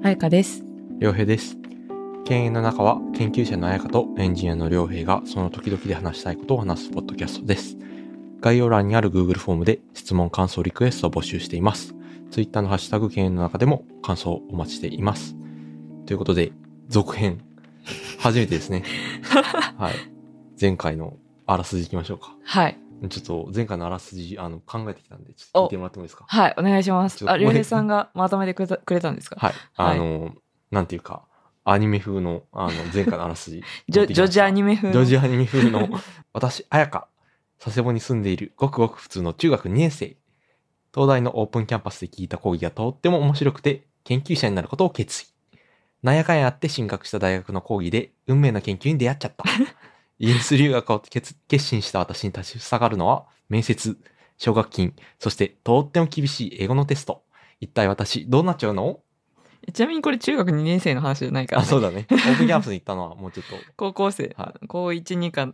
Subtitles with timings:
[0.00, 0.62] 彩香です。
[1.00, 1.56] 良平です。
[2.24, 7.76] 経営の中は研究者の彩香とエンジニアの良平がその時々で話したいことを話すポッドキャストです。
[8.40, 11.96] 概要欄にある Google フォームで質問、感想、リクエストを募集しています。
[12.30, 15.34] Twitter のハッシュタグ経営の中でも感想をお待ちしています。
[16.06, 16.52] ということで、
[16.88, 17.40] 続編。
[18.20, 18.84] 初めてですね。
[19.78, 19.94] はい。
[20.60, 22.36] 前回のあらすじいきましょうか。
[22.44, 22.78] はい。
[23.08, 26.24] ちょっと前回のあらすじあの考えてきたんで、ちょっと聞いてもらってもいいですか？
[26.26, 27.14] はい、お願いします。
[27.16, 29.36] あ、ちょっとりょうへいさんがまとめてくれたくれたんですか？
[29.38, 29.54] はい。
[29.76, 30.34] あの、
[30.70, 31.22] なんていうか、
[31.64, 33.62] アニメ風の、あの、前回のあらすじ。
[33.88, 34.94] ジョジョジアニメ風の。
[34.94, 35.88] ジョジアニメ風の、
[36.32, 37.06] 私、彩香、
[37.62, 40.16] 佐世保に住んでいるごくごく普通の中学2年生。
[40.94, 45.26] 東大のオープンキャンパスで聞いた講義がとっても面白くて、研究者になることを決意。
[46.02, 49.44] なんやかんやあって進学した大学の講義で、運命の研究に出会っちゃった。
[50.18, 53.96] イギリス留学を決決心した私に立ちふさがるのは、面接、
[54.36, 57.22] 奨学金、そしてとっても厳しい英語のテスト。
[57.60, 59.00] 一体私、どうなっちゃうの？
[59.72, 61.70] ちなみにこれ中学2年生の話じゃないから、あ、ね。
[61.70, 62.06] そうだね。
[62.10, 63.56] オープンキャンパスに行ったのはもうちょっと。
[63.76, 64.34] 高校生。
[64.36, 65.52] は高1、2か、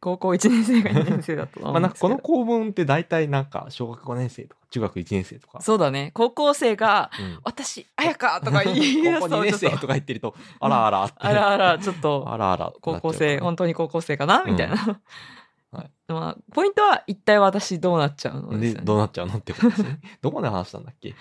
[0.00, 2.34] 高校1年生が2年生だと思まあなんかこのうんですけど。
[2.38, 5.60] 構文って大体なんか小学5年生とか中学1年生とか。
[5.60, 6.10] そうだね。
[6.14, 11.14] 高校生が、うん私、彩香とか 言い出高校2すと年生と、とか言ってると、あらあらって。
[11.18, 12.72] あらあら、ちょっと、あらあら。
[12.80, 14.76] 高校生、本当に高校生かなみたいな。
[14.76, 20.00] はい まあ、ポイントは一体私どうなっちゃうのでねどうなっちゃうのってことですね。
[20.20, 21.14] どこまで話したんだっけ？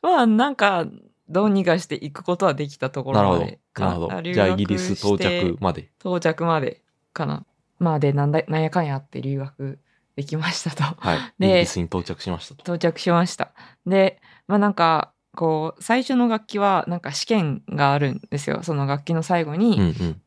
[0.00, 0.86] まあなんか
[1.28, 3.60] どうにかしていくことはできたとこなるほどろまで。
[3.72, 4.20] かなるほど。
[4.20, 5.90] 留じゃあイギリ学ス到着まで。
[6.00, 6.82] 到着まで
[7.12, 7.44] かな。
[7.82, 9.80] まあでなんだなんやかんやあって留学
[10.14, 10.82] できましたと。
[11.00, 11.18] はい。
[11.38, 12.62] で イギリスに到着しましたと。
[12.62, 13.52] 到着しました。
[13.86, 18.62] でまあなんかこう最初の楽器はなんか試験があるんですよ。
[18.62, 20.20] その楽器の最後に、うんうん。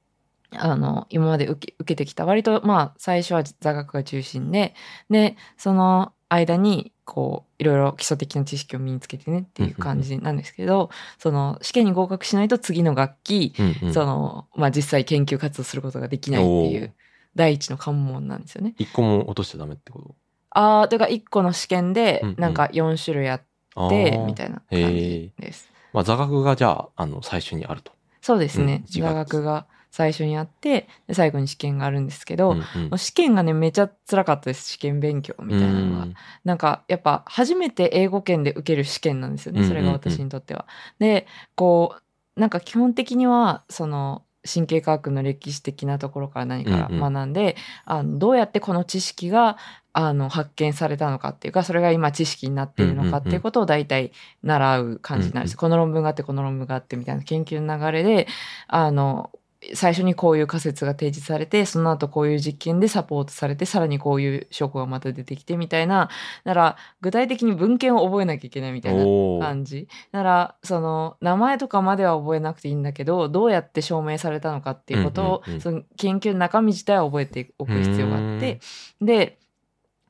[0.57, 4.73] あの今まで受け受けてきた割とまあ最初は座学が中心で
[5.09, 10.89] でその間にこういろいろ基礎的な知識を身につけてねっていう感じなんですけど
[11.19, 13.93] その試験に合格しないと次の楽器、うんうん。
[13.93, 16.93] そのまあ実際研究活動することができないっていう
[17.35, 18.75] 第一の関門なんですよね。
[18.77, 20.15] 一個も落としちゃダメってこと？
[20.51, 22.35] ああというか1個の試験でうんうん。
[22.39, 23.41] なんか4種類あっ
[23.75, 24.25] あてー。
[24.25, 25.69] みたいな感へじです。
[25.93, 27.91] まあ座学がじゃあ、あの、最初にあると。
[28.21, 29.01] そうですね、うん。
[29.01, 32.97] 座学が最初にあってで最後に試験があるんですけど、うんうん。
[32.97, 36.13] 試験がねめちゃ辛かったです試験勉強みたいなのが、うん
[36.43, 40.67] なんかやっぱ初めて英語圏で受ける試験なんですよねそれが私にとっては。
[40.99, 41.95] でこ
[42.35, 47.13] うなんか基本的にはその神経科学の歴史的なところから何からうんうん。
[47.13, 49.57] 学んで、あのどうやってこの知識が
[49.93, 54.11] あの発見されたのかっていうかそれが今知識になっているのかっていうことを大体
[54.43, 55.57] 習う感じになるんです、うん。
[55.57, 58.27] この論文があってこの論文があってみたいな研究の流れで
[58.67, 59.31] あの
[59.73, 66.09] 最初にこういう仮説が提示されてその後こういう実験でサポートされてさらにこういう証拠がまた出てきてみたいな
[66.43, 69.03] なら具体的に文献を覚えなきゃいけないみたいな
[69.39, 69.87] 感じ。
[70.11, 75.61] ならその名前とかまでは覚えなくていいんだけどどうやって証明されたのかっていうことを、うんうんうん。
[75.61, 78.59] その研究の中身自体は覚えておく必要があって
[79.01, 79.39] で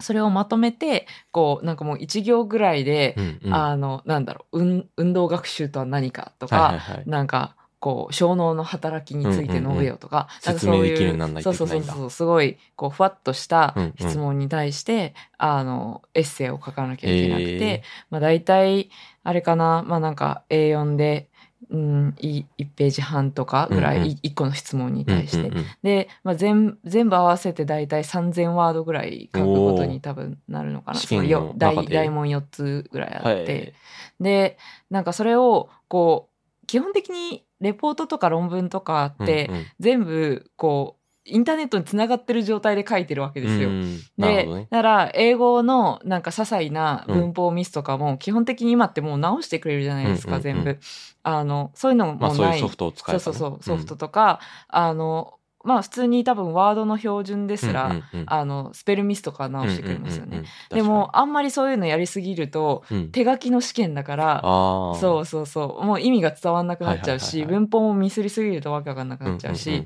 [0.02, 3.54] それをまとめてこうなんかもう1行ぐらいで、うんうん。
[3.54, 7.04] あのなんだろう運運動学習とは何かとか、はいはいはい。
[7.08, 11.18] なんかこう小脳の働きについて述べよとか,、うんうんうん。
[11.18, 18.90] なんかそういうそいうそうそうそうすごいこうふわっとしたうんうん質問に対して、あのエッセイを書かなきゃいけなくて、へまあ大体
[19.24, 21.30] あれかなまあなんか A4 で、
[21.70, 24.10] うん、い1ページ半とかぐらい、うんうん。
[24.12, 31.00] 1個の質問に対して、うんうんうんで、まあ、全全部合わせて大体3,000ワードぐらい書くことに多分なるのかな。
[31.00, 33.30] 試験のそよ大大問4つぐらいあって。
[33.30, 33.74] はい。
[34.20, 34.58] で
[34.90, 39.66] なんかそれをこう基本的にレポートとか論文とかってうんうん。
[39.80, 43.70] 全部こうインターネットにつながってる状態で書いてるわけですよ。
[43.70, 44.00] うん。
[44.18, 44.68] でね。
[44.70, 50.80] だから英語のなんか些細な文法ミスとかも基本的に今ってもう直してくれるじゃないですか、うんうんうん全部。
[51.24, 53.40] あのそういうのもまあそうないいうソフトを使そうえばね。
[53.40, 58.26] そうそうソフトとか、あのまあ普通に多分ワードの標準ですら、うんうんうん。
[58.28, 60.38] あのスペルミスとか直してくれますよね。
[60.38, 60.76] うんうんうんうん。
[60.76, 63.12] でもあんまりそういうのやりすぎるとうん。
[63.12, 65.86] 手書きの試験だからそうそうそう。
[65.86, 67.60] もう意味が伝わんなくなっちゃうし、はいはいはい。
[67.62, 69.86] 文法もミスりすぎるとわけわかんなくなっちゃうし、うんうんうん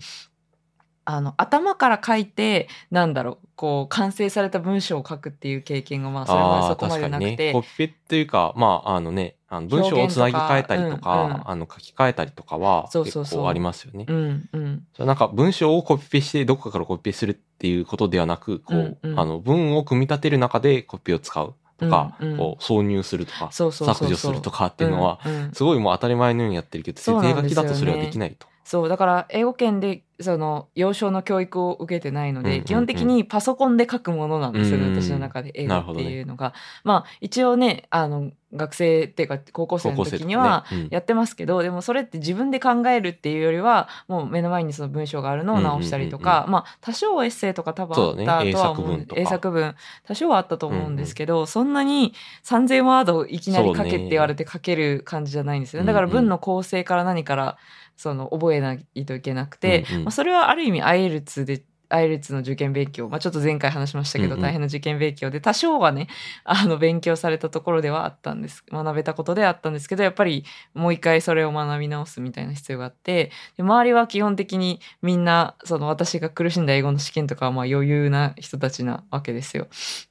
[1.12, 11.42] あの頭から書いてなんだろうこう完成された文章を書くっていう経験がまあそれまでああそこまでなくて、コピペっていうかまああのねあの文章をつなぎ替えたりとかとかうんうん。
[11.46, 14.06] あの書き換えたりとかは結構ありますよね。
[14.08, 14.84] うんうん。
[15.00, 19.20] なんか文章をコピペしてどこかからコピペするっていうことではなくこう、うんうん。
[19.20, 22.38] あの文を組み立てる中でコピーを使うとか、うんうん。
[22.38, 23.72] こう挿入するとか削
[24.08, 25.52] 除するとかっていうのは、うんうん。
[25.54, 28.46] すごいもう当たり前のようにやってるけど手書きだとそれはできないと。
[28.70, 32.66] そうだから英語圏でその幼少の教育を受けてないので、うんうんうん。
[32.66, 34.92] 基本的にパソコンで書くものなんですよね、うん。
[34.92, 47.96] うん私の中で英語っていうのが、まあ一応ねあの学生っていうか高校生の時にはやってますけど、でもそれって自分で考えるっていうよりはもう目の前にその文章があるのを直したりとか、まあ多少エッセイとか多分
[48.30, 49.76] あったとは思うね英作文
[50.06, 52.14] 多少はあったと思うんですけど、そんなに
[52.44, 55.88] 3000ワードいきなり書けって言われて書ける感じじゃないんですよね。
[55.88, 56.12] だからうん。
[56.12, 57.58] うん文の構成から何から
[58.00, 60.04] その覚えないといけなくて、うんうん。
[60.06, 64.42] まあ、それはある意味 IELTS で IELTS の受験勉強、まあ、ちょっと前回話しましたけど、うんうん。
[64.44, 66.08] 大変な受験勉強で多少はね
[66.46, 68.64] あの勉強されたところではあったんです。
[68.72, 79.68] 学べたことではあったんですけどやっぱりもう一回それを学び直すみたいな必要があってで周りは基本的にみんなその私が苦しんだ英語の試験とかはまあ余裕な人たちなわけですよ。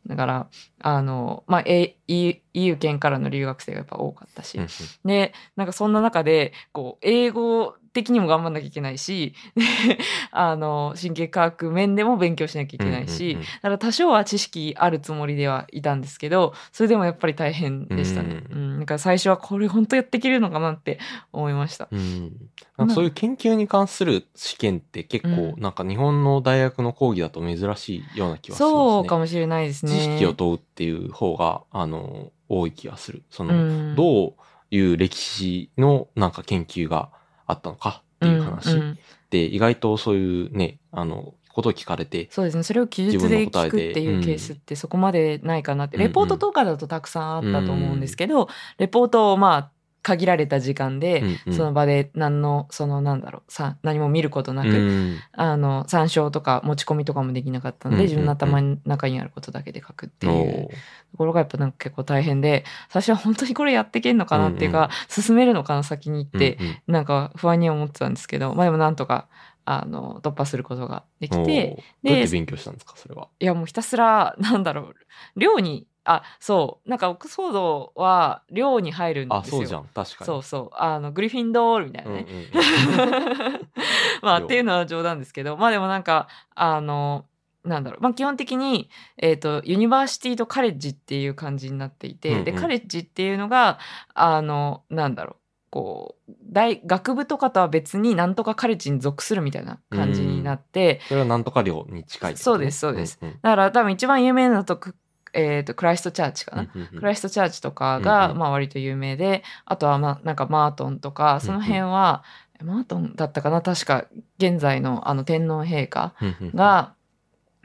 [0.07, 0.47] だから
[0.81, 4.59] あの、まあ、え EU 圏からの留学生がやっぱ多かったし、
[5.05, 9.99] でなんかそんな中でこう英語的にも頑張んなきゃいけないしで
[10.33, 18.43] あの神経科学面でも勉強しなきゃいけないし、だから多少は知識あるつもりではいたんですけどそれでもやっぱり大変でしたね。
[18.51, 20.99] ううんんだから最初はこれ本当やっていけるのかなって
[21.33, 21.89] 思いました。
[21.91, 22.33] うん
[22.77, 28.79] なんかそういう研究に関する試験って結構、うんなんか日本の大学の講義だと珍しいような気はしますね。
[28.79, 29.93] そうかもしれないですね。
[29.93, 33.23] 知識を問うっていう方が、あの、多い気がする。
[33.31, 33.57] その、う
[33.93, 34.35] んどう
[34.71, 37.11] いう歴史のなんか研究が
[37.49, 38.75] あったのかっていう話。
[38.75, 38.99] んん。
[39.31, 42.63] で、意外とそういうね、あの、ことを聞かれて、そうですね。
[42.63, 46.09] それを記述で聞くっていうケースってそこまでないかなって、うんうん。
[46.09, 48.49] レポートとかだとたくさんあったと思うんですけど、
[48.79, 49.71] レポートをまあ
[50.03, 51.55] 限られた時間で、うんうん。
[51.55, 55.19] その場で何のそのなんだろうさ何も見ることなく、うん。
[55.33, 58.17] あの参照とか持ち込みとかもできなかったので、うんうんうん。
[58.17, 60.69] 自分の頭の中にあることだけで書くっていう
[61.13, 66.77] ところがやっぱなんか結構大変で最初は本当にこれやっていけんのかなっていうか、進めるのかな先に行って、うんうん。
[66.87, 69.29] なんか不安には思ってたんですけどまあでもなんとか
[69.65, 73.29] あの突破することができておーどうやって勉強したんですか、それは？
[73.39, 74.95] いやもうひたすらなんだろう
[75.37, 76.89] 寮にあそう。
[76.89, 79.41] なんかオックスフォードは寮に入るんですよ。
[79.41, 79.85] あ、そうじゃん。
[79.85, 80.27] 確かに。
[80.27, 80.71] そうそう。
[80.75, 82.51] あのグリフィンドールみたいなうんね、
[84.23, 84.47] まあ寮。
[84.47, 85.59] っていうのは冗談ですけど。
[85.59, 87.27] まあでもなんかあの
[87.63, 88.03] なんだろう。
[88.03, 88.89] まあ基本的に、
[89.19, 92.45] えー、と University とカレッジっていう感じになっていて、うんうん。
[92.45, 93.79] でカレッジっていうのが
[94.15, 95.37] あのなんだろう。
[95.71, 103.19] こう大学部とかとは別になんとかカレッジに属するみたいな感じになって、それはなんとか寮に近いってことそうですそうです。
[103.23, 103.33] んん。
[103.33, 104.97] だから多分一番有名なのとく、
[105.33, 112.23] えー、とクライストチャーチかな、クライストチャーチとかが、まあ割と有名であとはまあなんかマートンとかその辺は、
[112.63, 113.63] マートンだったかな？
[113.63, 114.07] 確か
[114.39, 116.15] 現在のあの天皇陛下
[116.55, 116.95] が、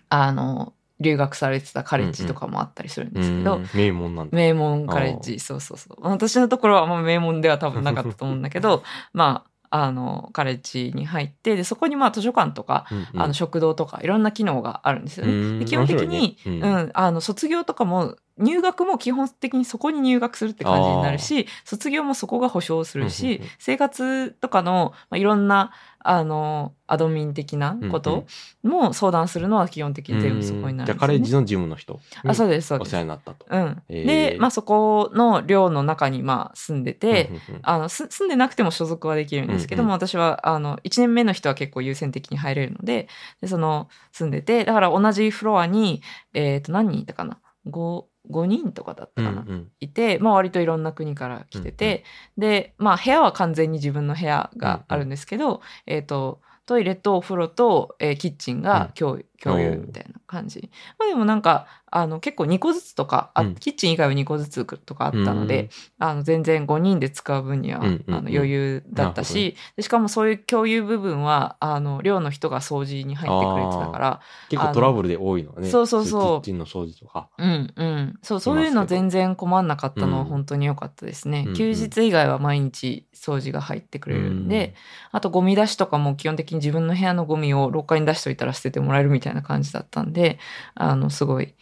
[0.09, 4.35] あの留学されてたカレッジとかもあったりするんですけど、うん名門なんだ。
[4.35, 5.39] 名門カレッジ。
[5.39, 5.97] そうそうそう。
[6.01, 8.83] 私のところはもう名門では多分なかったと思うんだけど
[9.13, 13.21] まああのカレッジに入ってでそこにまあ図書館とか、うんうん。
[13.23, 15.33] あの食堂とかいろんな機能があるんですよね。
[15.33, 15.59] うん。
[15.59, 16.51] で基本的に、ね。
[16.51, 16.63] うん。
[16.63, 23.49] うん、あの卒業とかも入学も基本的にそこに入学するって感じになるし卒業もそこが保証するし、うんうんうん。
[23.57, 25.71] 生活とかの、まあ、いろんな
[26.03, 28.25] あのアドミン的なこと
[28.61, 30.85] も相談するのは基本的に全部そこになるね。
[30.85, 32.89] じゃあカレッジの事務の人あそうにですそうです。
[32.89, 33.45] お世話になったと。
[33.49, 37.59] うん、で、まあ、そこの寮の中にまあ住んでて、うんうんうん。
[37.63, 39.95] あのす住んでなくても所属はできるんですけども、うんうん。
[39.95, 43.07] 私はあの1年目の人は結構優先的に入れるので
[43.41, 46.01] でその住んでてだから同じフロアに、
[46.33, 49.71] えー、と何人いたかな？5, 5人とかだったかな、うんうん。
[49.79, 52.03] いて、まあ、割といろんな国から来てて、
[52.37, 60.71] で、まあ、部屋は完全に自分の部屋があるんですけど、えっ、とトイレとお風呂と、えーキッチンが共,、共有みたいな感じ。
[60.97, 63.55] まあ、でもなんかあの結構2個ずつとかあ、うん。
[63.55, 65.69] キッチン以外は2個ずつとかあったので、
[65.99, 68.15] あの全然5人で使う分には、うんうんうん。
[68.15, 75.69] あの余裕だったし、でしかもそういう共有部分はあの寮の人が掃除に入ってくれてたから結構トラブルで多いのはね。
[75.69, 76.41] そうそうそう。
[76.41, 77.29] キッチンの掃除とか。
[77.37, 80.27] うんうん、そうそういうの全然困んなかったのはうん。
[80.29, 81.55] 本当に良かったですね、うんうん。
[81.55, 84.73] 休日以外は毎日掃除が入ってくれるんで、
[85.11, 90.11] あとゴミ出しとかも基本的に自分の部屋のゴミを廊下に出しといたら捨ててもらえるみたいな感じだったん。
[90.11, 90.39] で
[90.73, 91.53] あのすごい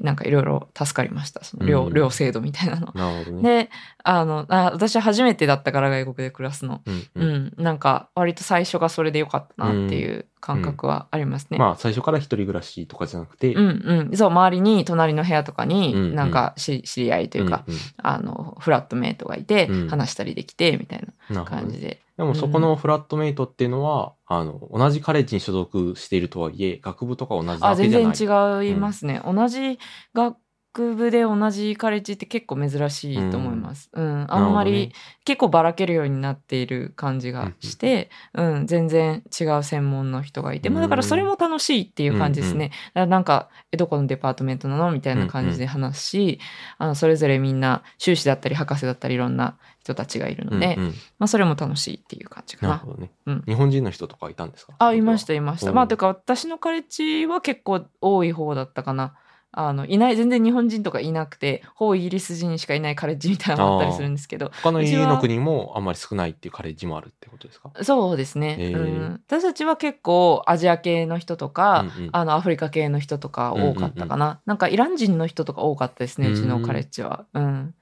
[0.00, 1.44] なんかいろいろ助かりました。
[1.44, 1.94] その寮,、うん。
[1.94, 2.92] 寮制度みたいなの。
[2.94, 3.42] なね。
[3.42, 3.70] で
[4.04, 7.54] あのあ私は初めてだったから外国で暮らすの、うんううん。
[7.58, 11.58] んなんか割と最初がそれで良かったなっていう感覚はありますね。
[11.58, 15.78] まあ最初から一人暮らしとかじゃなくて、うんうん、そう周りに隣の部屋とかうんうん。
[15.78, 17.74] になんかし、知り合いというか、んん。
[17.98, 19.88] あのフラットメイトがいてうん。
[19.88, 28.16] 話したりできてみたいな感じで、でもそこのフラットメイトっていうのは、あの、同じカレッジに所属しているとはいえ、学部とか同じなあわけじゃない。
[28.16, 29.78] 全然違いますね、同じ
[30.14, 30.36] 学
[30.72, 33.90] 学部で同じカレッジって結構珍しいと思います。
[33.92, 34.26] うん。
[34.28, 34.92] あんまり、
[35.24, 42.68] 結構ばらけるようになっている感じがして、うん、全然違う専門の人がいて、まあだからそれも楽しいっていう感じですね。
[42.68, 46.38] だからなんか、え、どこのデパートメントなのみたいな感じで話すし、
[46.78, 52.74] あの、それぞれみんな修士だったり博士だったりいろんな人たちがいるので、うんうんまあそれも楽しいっていう感じかな。
[52.74, 53.10] なるほどね。
[53.26, 54.74] うん日本人の人とかいたんですか？
[54.78, 55.70] あ、いました、いました。
[55.70, 59.14] うんまあ、というか、私のカレッジは結構多い方だったかな。
[59.50, 67.70] あの、いない、全然日本人とかいなくて、ほぼイギリス人しかいないカレッジみたいなのもあったりするんですけど、他の EU の国もあんまり少ないっていうカレッジもあるってことですか？
[67.82, 68.72] そうですね。
[68.74, 74.40] うん、私たちは結構アジア系の人とか、うんうんあの、アフリカ系の人とか多かったかな。
[74.44, 77.24] なんか、イラン人の人とか多かったですね、うちのカレッジは。
[77.32, 77.74] うん。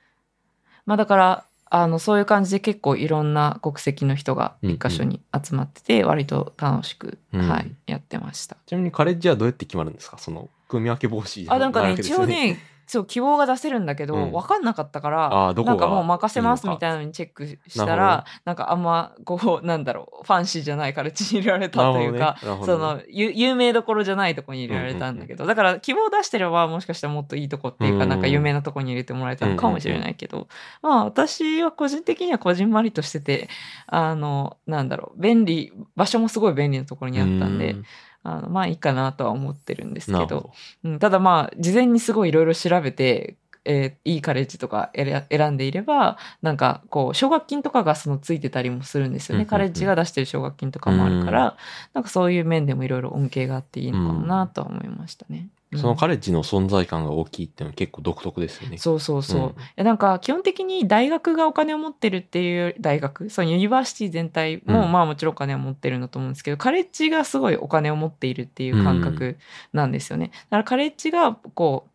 [0.87, 8.57] まあ、だから、あの、そういう感じで結構いろんな国籍の人が一箇所に集まってて、割と楽しく、うんはい、やってました。
[8.67, 10.17] ちなみにカレッジはどうやって決まるんですか？
[10.19, 14.33] その、組み分け防止あ、なんかね、わけですよ一応ね、そう、希望が出せるんだけど、うん。
[14.33, 22.65] わかんなかったから、あーどこがなんかもう任せますみたいなのにチェックしたら、なんかあんま、こう、 なんだろう、ファンシーじゃないからちに入れられたというか、ねね。
[22.65, 30.47] その、ゆ有名どころじゃないとこに入れられたんだけど、だから希望出してればもしかしたらもっといいとこっていうか、うんなんか有名なとこに入れてもらえたのかもしれないけど、
[30.81, 33.49] まあ私は個人的にはこじんまりとしてて、
[33.89, 37.85] あの、なんだろう、便利、場所もすごい便利なところにあったんで、う
[38.27, 40.51] あのまあいいかなとは思ってるんですけどど。
[40.85, 51.57] うん、ただまあ事前にすごいいろいろ調べて、えーいいカレッジとか選選んでいればなんかこう奨学金とかがそのついてたりもするんですよね、うんうんうんカレッジが出してる奨学金とかもあるから、
[51.95, 55.49] なんかそういう面でもいろいろ恩恵があっていいのかもなとは思いましたね。
[55.77, 58.79] うんそのカレッジの存在感が大きいっていうのは結構独特ですよね。
[58.79, 59.55] そうそうそう。
[59.77, 69.39] うんなんか基本的に大学がお金を持ってるっていう大学、その University 全体も、うんまあもちろんお金を持ってるんだと思うんですけど、カレッジがすごいお金を持っているっていう感覚
[69.73, 70.31] なんですよね。
[70.51, 71.91] だからカレッジがこう、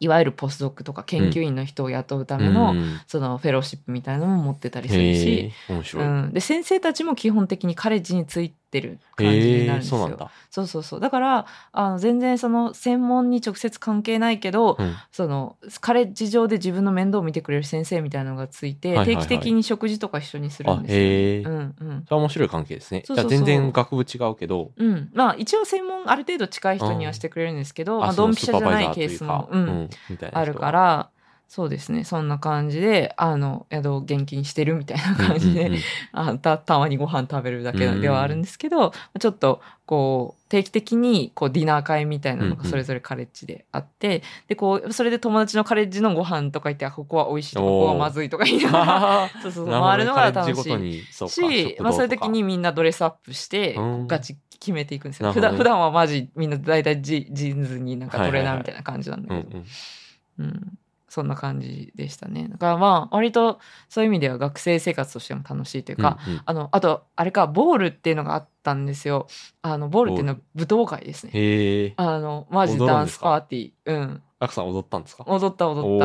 [0.00, 5.52] いわゆるポスドクとか研究員の人を雇うための、うんその fellowship みたいなのも持ってたりするし。
[5.94, 9.98] うん、で先生たちも基本的にカレッジについてる感じになるんですよ。
[9.98, 10.30] そうなんだ。
[10.50, 11.00] そうそうそう。
[11.00, 14.94] だからあの全然その専門に直接関係ないけど、うん。
[15.10, 19.26] そのカレッジ上で自分の面倒を見てくれる先生みたいなのがついて、はいはいはい。
[19.26, 21.00] 定期的に食事とか一緒にするあん、ですよ。
[21.00, 21.42] へえ。
[21.42, 21.74] うんうん。
[22.04, 23.02] それは面白い関係ですね。
[23.04, 23.30] そうそうそう。
[23.30, 29.90] じゃあ全然学部違うけど、うん、まあ一応専門ある程度近い人にはしてくれるんですけど、まあ、そのドンピシャじゃないケースも、うん。
[30.32, 31.10] あるから
[31.48, 32.04] そうですね。
[32.04, 35.80] そんな感じであの宿を現金してるみたいな感じで、うんうんうん。
[36.12, 54.06] あたたまにご飯食べるだけではあるんですけど、ちょっとこう定期的にこうディナー会みたいなのがそれぞれカレッジであって、でこうそれで友達のカレッジのご飯とか言ってあここは美味しいとかここはまずいとか言いながら そうそうそう回るのが楽しいし、まあ、そういう時にみんなドレスアップしてうん。
[54.06, 55.28] ガチ決めていくんですよ。
[55.28, 55.32] ね。
[55.32, 60.46] 普段普段はマジみんな大体ジジーンズになんかトレーナーみたいな感じなんだうんけど、うん。
[60.46, 60.78] うん、
[61.08, 62.48] そんな感じでしたね。
[62.50, 69.26] だからまあ割とそういう意味では学生生活としても楽しいというか、うんうんあのあとあれかボールっていうのがあったんですよ。
[69.62, 71.32] あのボールっていうのは舞踏会ですね。
[71.34, 71.94] へえ。
[71.96, 73.72] あのマジダンスパーティー。
[73.86, 74.22] うん。
[74.40, 75.24] アクさん踊ったんですか？
[75.26, 76.00] 踊った踊っ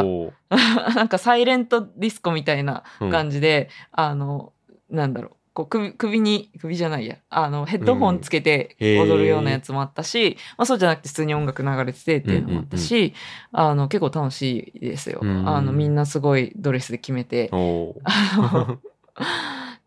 [0.49, 0.53] た。
[0.95, 4.53] なんかサイレントディスコみたいなうん感じで、あの、
[4.89, 5.35] なんだろう。
[5.53, 13.13] こう首首に、首じゃないや、あの、ヘッドホンつけて踊るようなやつもあったし、まあそうじゃなくて普通に音楽流れててっていうのもあったし、
[13.51, 15.19] あの、結構楽しいですよ。
[15.21, 15.47] うん。
[15.47, 17.51] あの、みんなすごいドレスで決めて、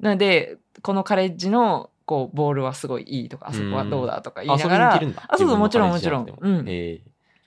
[0.01, 5.35] な ので、このカレッジの、こう、ボールはすごいいいとか、あそこはどうだとか言いながら遊びに行け、るんだ。
[5.35, 5.69] あそうそうも。
[5.69, 6.39] ちろんもちろん。
[6.41, 6.65] うん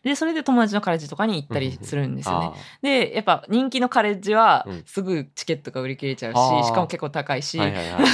[0.04, 2.52] で、それで友達のカレッジとかに行ったりするんですよね。
[2.54, 8.06] あで、やっぱ人気のカレッジはうんすぐチケットが売り切れちゃうし、しかも結構高いし、ーはいはいはい。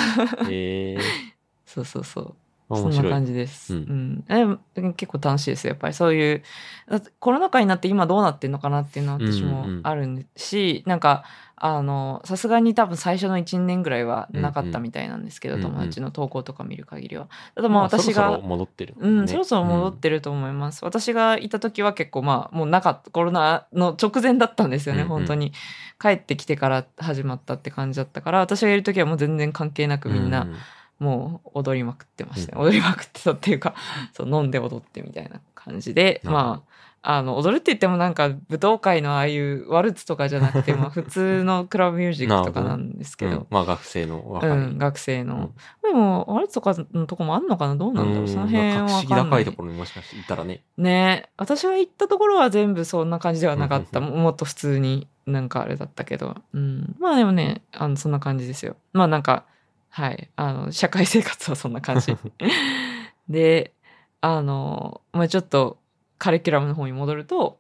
[1.66, 2.36] そうそうそう。
[2.70, 2.88] そ。
[2.88, 3.76] んな感じです。
[3.76, 5.72] ううんん、え結構楽しいですよ。
[5.72, 6.44] やっぱりそういう、
[7.20, 11.26] コロナ禍になって今どうなってんのかなっていうのは私もうんうんあるし、なんか、
[11.58, 17.28] あの、さすがに多分最初の1、2年ぐらいはなかったみたいなんですけど、うんうん友達の投稿とか見る限りは。
[17.56, 19.10] ただまあまあ私が、そろそろ戻ってるもね。
[19.10, 20.84] うんん、そろそろ戻ってると思います。
[20.84, 25.54] 私がいた時は結構まあもうなかったコロナの直前だったんですよね、うんうん本当に
[26.00, 30.54] 帰ってきてから始まったって感じだったから私がいる時はもう全然関係なくみんなう
[31.00, 32.68] もう踊りまくってましたね、うん。
[32.68, 33.76] 踊りまくってたっていうか
[34.14, 36.76] そう飲んで踊ってみたいな感じでまあ
[37.08, 43.32] あの踊るって言ってもなんか舞踏会のああいうワルツとかじゃなくて まあ普通のクラブミュージックとかなんですけど。
[43.32, 43.48] うん。
[43.52, 44.50] まあ学生の若い。
[44.50, 45.52] うん、学生の、
[45.84, 47.76] でもワルツとかのとこもあんのかな？
[47.76, 50.64] どうなんだろう、その辺はまあ格式高いところにもしかしていたらね。
[50.80, 51.30] ね。
[51.38, 54.00] 私が行ったところは全部そんな感じではなかった。
[54.00, 54.06] うん。
[54.24, 56.36] もっと普通になんかあれだったけど。
[56.54, 56.96] うん。
[57.00, 58.78] まあでもね、あの、そんな感じですよ。
[58.94, 59.46] まあなんか、
[59.96, 60.30] はい。
[60.36, 62.14] あの、社会生活はそんな感じ。
[63.30, 63.74] で、
[64.20, 65.78] あの、まあちょっと
[66.18, 67.60] カリキュラムの方に戻ると、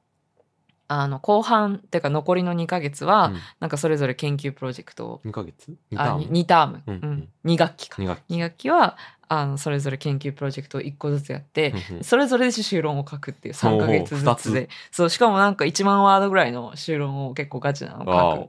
[0.89, 8.01] あの、後半っていうか残りの2ヶ月は、うんなんかそれぞれ研究プロジェクトを、2ヶ月 ?2 タあーム？2ターム、ううんん2学期か。
[8.01, 8.34] 2学期。
[8.36, 14.70] 2学期は、あの、それぞれ研究プロジェクトを1個ずつやって、うんうんそれぞれで修論を書くっていう3ヶ月ずつで。
[14.92, 18.46] そう、しかもなんか1万ワードぐらいの修論を結構ガチなのわお書く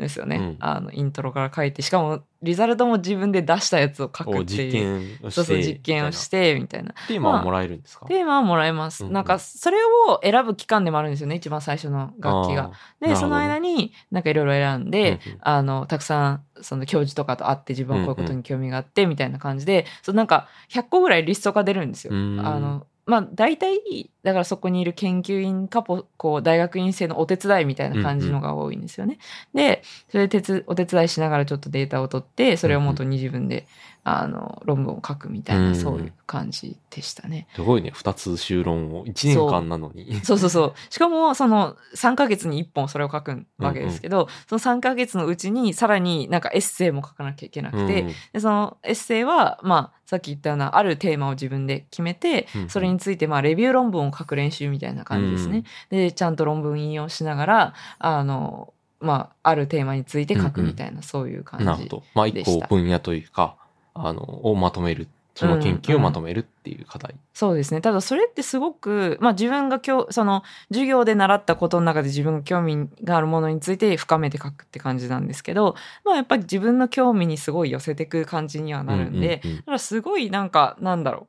[0.00, 0.36] んですよね。
[0.36, 4.68] うんあの、イントロから書いて、しかもリザルトも自分で出したやつを書くおっていう。
[4.68, 5.30] 実験をして。
[5.30, 6.94] そうそう、実験をしみて、みたいな。
[7.08, 8.06] テーマはもらえるんですか？
[8.06, 9.02] テーマはもらえます。
[9.04, 9.78] うんうんなんか、それ
[10.08, 12.72] を選ぶ期間でもあるんですよね、一番最初の楽器が。。
[13.00, 22.12] で、その間に、なんかいろいろ選んで、うんうんあの、たくさん、その教授とかと会って自分はこういうことに興味があって、みたいな感じで、そうなんか、100個ぐらいリストが出るんですよ。
[22.14, 29.18] うんあの、まあ、大体、だからそこにいる研究員かポ、こう、大学院生のお手伝いみたいな感じのが多いんですよね。
[29.54, 33.68] で、それで手つお手伝いしながらちょっとデータを取って、それを元に自分で、
[34.08, 37.48] あの、論文を書くみたいな、うんそういう感じでしたね。
[37.56, 37.90] すごいね。
[37.92, 40.14] 2つ修論を1年間なのに。
[40.22, 40.74] そうそうそう。
[40.90, 55.64] しかも、その3ヶ月に1本それを書くわけですけど、その3ヶ月のうちにさらになんかエッセイも書かなきゃいけなくて、うんでそのエッセイは、まあ、さっき言ったようなあるテーマを自分で決めて、うんうんそれについてまあレビュー論文を書く練習みたいな感じですね。
[55.90, 61.66] で、ちゃんと論文引用しながら、あの、まあ、あるテーマについて書くみたいな、そういう感じ。
[61.66, 62.02] なるほど。
[62.14, 63.56] まあ、一でした個分野というか、
[63.98, 65.08] あの、をまとめる。
[65.36, 67.14] その研究をまとめるっていう課題。
[67.34, 67.82] そうですね。
[67.82, 75.76] ただそれってすごく、まあ自分が今日、その授業で習ったことの中で自分が興味があるものについて深めて書くって感じなんですけど、
[76.06, 81.26] まあやっぱり自分の興味にすごい寄せていく感じにはなるんで、うんうんうんだからすごいなんか、なんだろ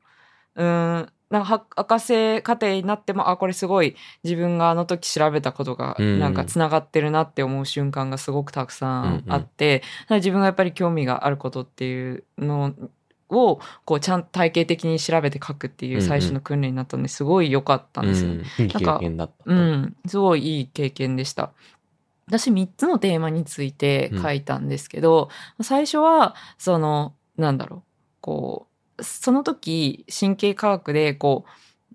[0.55, 0.63] う。
[0.63, 12.73] うーん、なんかは博士課程になっても、あ、これすごい自分があの時調べたことがうんなんか繋がってるなって思う瞬間がすごくたくさんあっうんて、だから自分がやっぱり興味があることっていうの
[13.29, 18.31] を、こうちゃんと体系的に調べて書くっていう最初の訓練になったんですごい良かったんですよ。
[18.31, 19.33] うんいい経験だった。
[19.45, 21.51] うん、すごいいい経験でした。
[22.27, 25.29] 私3つのテーマについて書いたんですけど、
[25.61, 27.81] 最初は、その、なんだろう、
[28.19, 28.66] こう、
[29.01, 31.45] その時、神経科学で、こ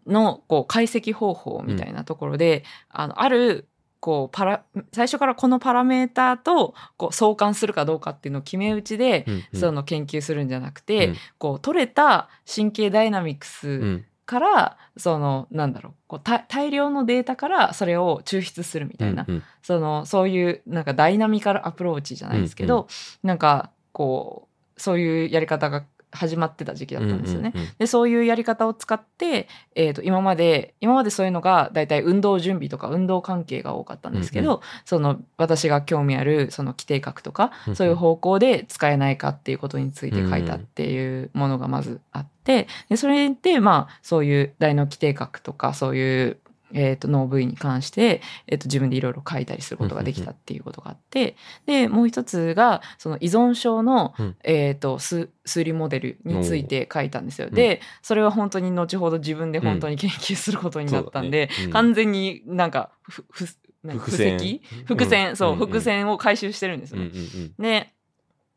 [0.06, 3.68] う、の、こう、解析方法みたいなところで、あの、ある、
[4.00, 9.60] こう、パラ、最初からこのパラメーターと、こう、相関するかどうかっていうのを決め打ちで、うんうん。
[9.60, 11.16] その研究するんじゃなくて、うん。
[11.38, 14.04] こう、取れた神経ダイナミクス、うん。
[14.24, 19.42] からそのなんだろうこう大大量のデータからそれを抽出するみたいな、うんうん。
[19.62, 22.86] そのそういうなんかダイナミカルアプローチじゃないですけど、
[23.22, 27.52] なんかこうそういうやり方が始まってた時期だったんですよね。
[27.54, 27.74] うんうんうん。
[27.78, 46.38] でそういうやり方を使って、えー、と今まで今までそういうのが大体運動準備とか運動関係が多かったんですけど、うんその私が興味あるその規定学とか、うんそういう方向で使えないかっていうことについて書いたっていうものがまずあってでそれでまあそういう大脳規定学とかそういう、
[46.74, 54.36] えー、と脳部位に関して、えー、と自分でいろいろ書いたりすることができたっていうことがあってでもう一つがその依存症の、うん。
[54.44, 57.48] えー、と数数理モデルについて書いたんですよ。
[57.48, 61.64] んでそれは本当に後ほど自分で本当に研究することになったんで、ね。
[61.66, 61.70] うん。
[61.70, 63.46] 完全になんかふふ
[63.84, 64.60] なんか伏線。
[64.84, 67.12] 伏線、そう、伏線を回収してるんですようん
[67.58, 67.94] ね。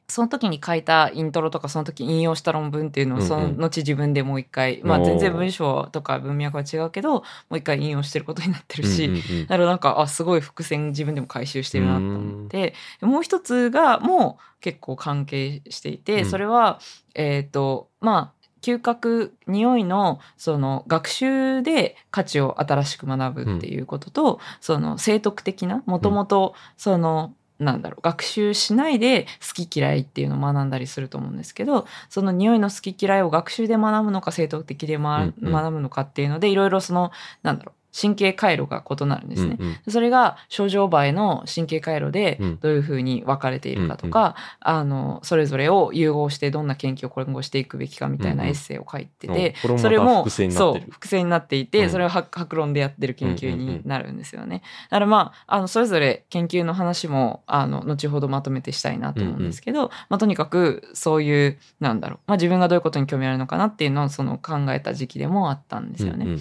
[0.07, 3.27] その時に書いたイントロとかその時引用した論文っていうのをうんうん。
[3.27, 5.05] その後自分でもう一回、まあおー。
[5.05, 9.41] 全然文章とか文脈は違うけどもう一回引用してることになってるし、うんうんうん。
[9.43, 16.29] だからなんかあすごい伏線自分でも回収してるなと思ってもう一つがもう結構関係していて、うん。
[16.29, 16.79] それは
[17.15, 37.11] えっ、とまあ嗅覚匂いのその学習で価値を新しく学ぶっていうことと、その生徳的なもともとその、なんだろう学習しないで好き嫌いっていうのを学んだりすると思うんですけどその匂いの好き嫌いを学習で学ぶのか生徳的で、ま学ぶのかっていうのでいろいろその
[37.43, 39.55] なんだろう神経回路が異なるんですね。
[39.59, 50.51] うんうんそれが症状場合の神経回路でうんどういうふうに分かれているかとか、あのそれぞれを融合してどんな研究を今後していくべきかみたいなうんうんエッセイを書いてて、おこそれもれも。
[50.51, 54.61] そう伏線になっていて、うんそれを白白論でやってる研究うんうんうんになるんですよね。
[54.89, 66.25] だからまああのそれぞれ研究の話もあの後ほどまとめてしたいなと思うんですけど、まあ、とにかくそういうなんだろう、まあ、自分がどういうことに興味あるのかなっていうのをその考えた時期でもあったんですよね。
[66.25, 66.39] うんうん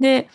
[0.00, 0.28] で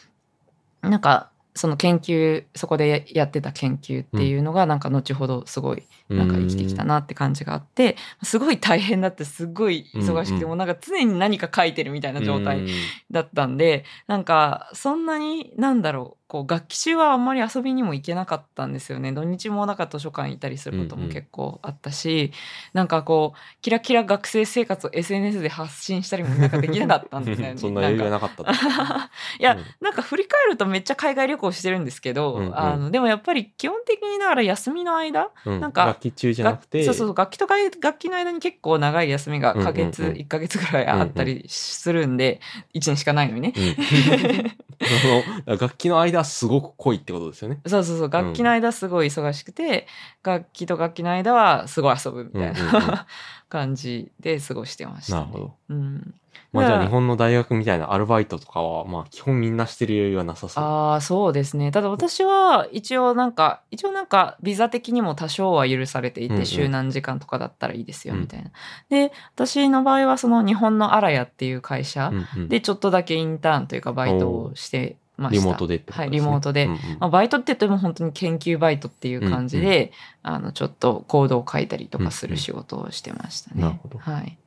[0.81, 10.47] なんかその研究そこでやってた研究っていうのがなんか後ほどすごいなんか生きてきたなって感じがあってすごい大変だってすごい忙しくてうんうん。
[10.49, 12.67] もうなんか常に何か書いてるみたいな状態うん
[13.11, 19.11] だったんでなんかそんなになんだろうこう楽器中はあんまり遊びにも行けなかったんですよね。
[19.11, 22.31] 土日もなんか図書館行ったりすることも結構あったし、
[22.71, 27.55] なんかこうキラキラ学生生活を SNS で発信したりもなんかできなかったんですよね。
[27.59, 28.49] そんな余裕がなかった。
[28.49, 29.63] いや、うん。
[29.81, 32.57] なんか振り返るとめっちゃ海外旅行してるんですけど、うんうん。
[32.57, 35.59] あのでもやっぱり基本的にだから休みの間うん。
[35.59, 42.39] なんか楽器中じゃなくて、そうそう楽器とか楽器の間に結構長い休みがうんうんうんヶ月、1ヶ月ぐらいあったりするんで、
[42.73, 43.53] 1年しかないのにね。
[43.55, 44.51] うん
[45.45, 47.59] その楽器の間はすごく濃いってことですよね。
[47.65, 49.87] そうそうそう楽器の間すごい忙しくて、
[50.23, 52.99] 楽器と楽器の間はすごい遊ぶみたいな、うんうんうん
[53.51, 55.25] 感じで過ごしてました、ね。
[55.25, 55.53] なるほど。
[55.69, 56.13] うん、
[56.53, 60.63] まあじゃあ日本の大学みたいなアルバイトとかは、まあ基本みんなしてる余裕はなさそう。
[60.63, 68.51] ああそうですねただ私は一応なんか一応なんかビザ的にも多少は許されていて、うんうん週何時間とかだったらいいですようんみたいな。
[68.89, 74.70] で私の場合はその日本のアラヤっていう会社うんうんでちょっとだけインターンというかバイトをして
[75.17, 75.39] ました。
[75.39, 76.65] リモートでってことはいですねリモートで。
[76.65, 79.91] うんうんまあ、バイトって言っても本当に研究バイトっていう感じで、
[80.23, 83.61] あのちょっとコードを書いたりとかする仕事をしてましたね。
[83.61, 84.37] なるほどはい。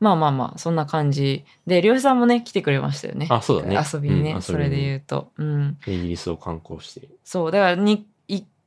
[0.00, 3.26] まあまあまあそんな感じで漁師さんもね来てくれましたよね。
[3.30, 7.08] あそうだね遊びにね、うんそれで言うと、うん、イギリスを観光して。
[7.24, 8.06] そうだからにい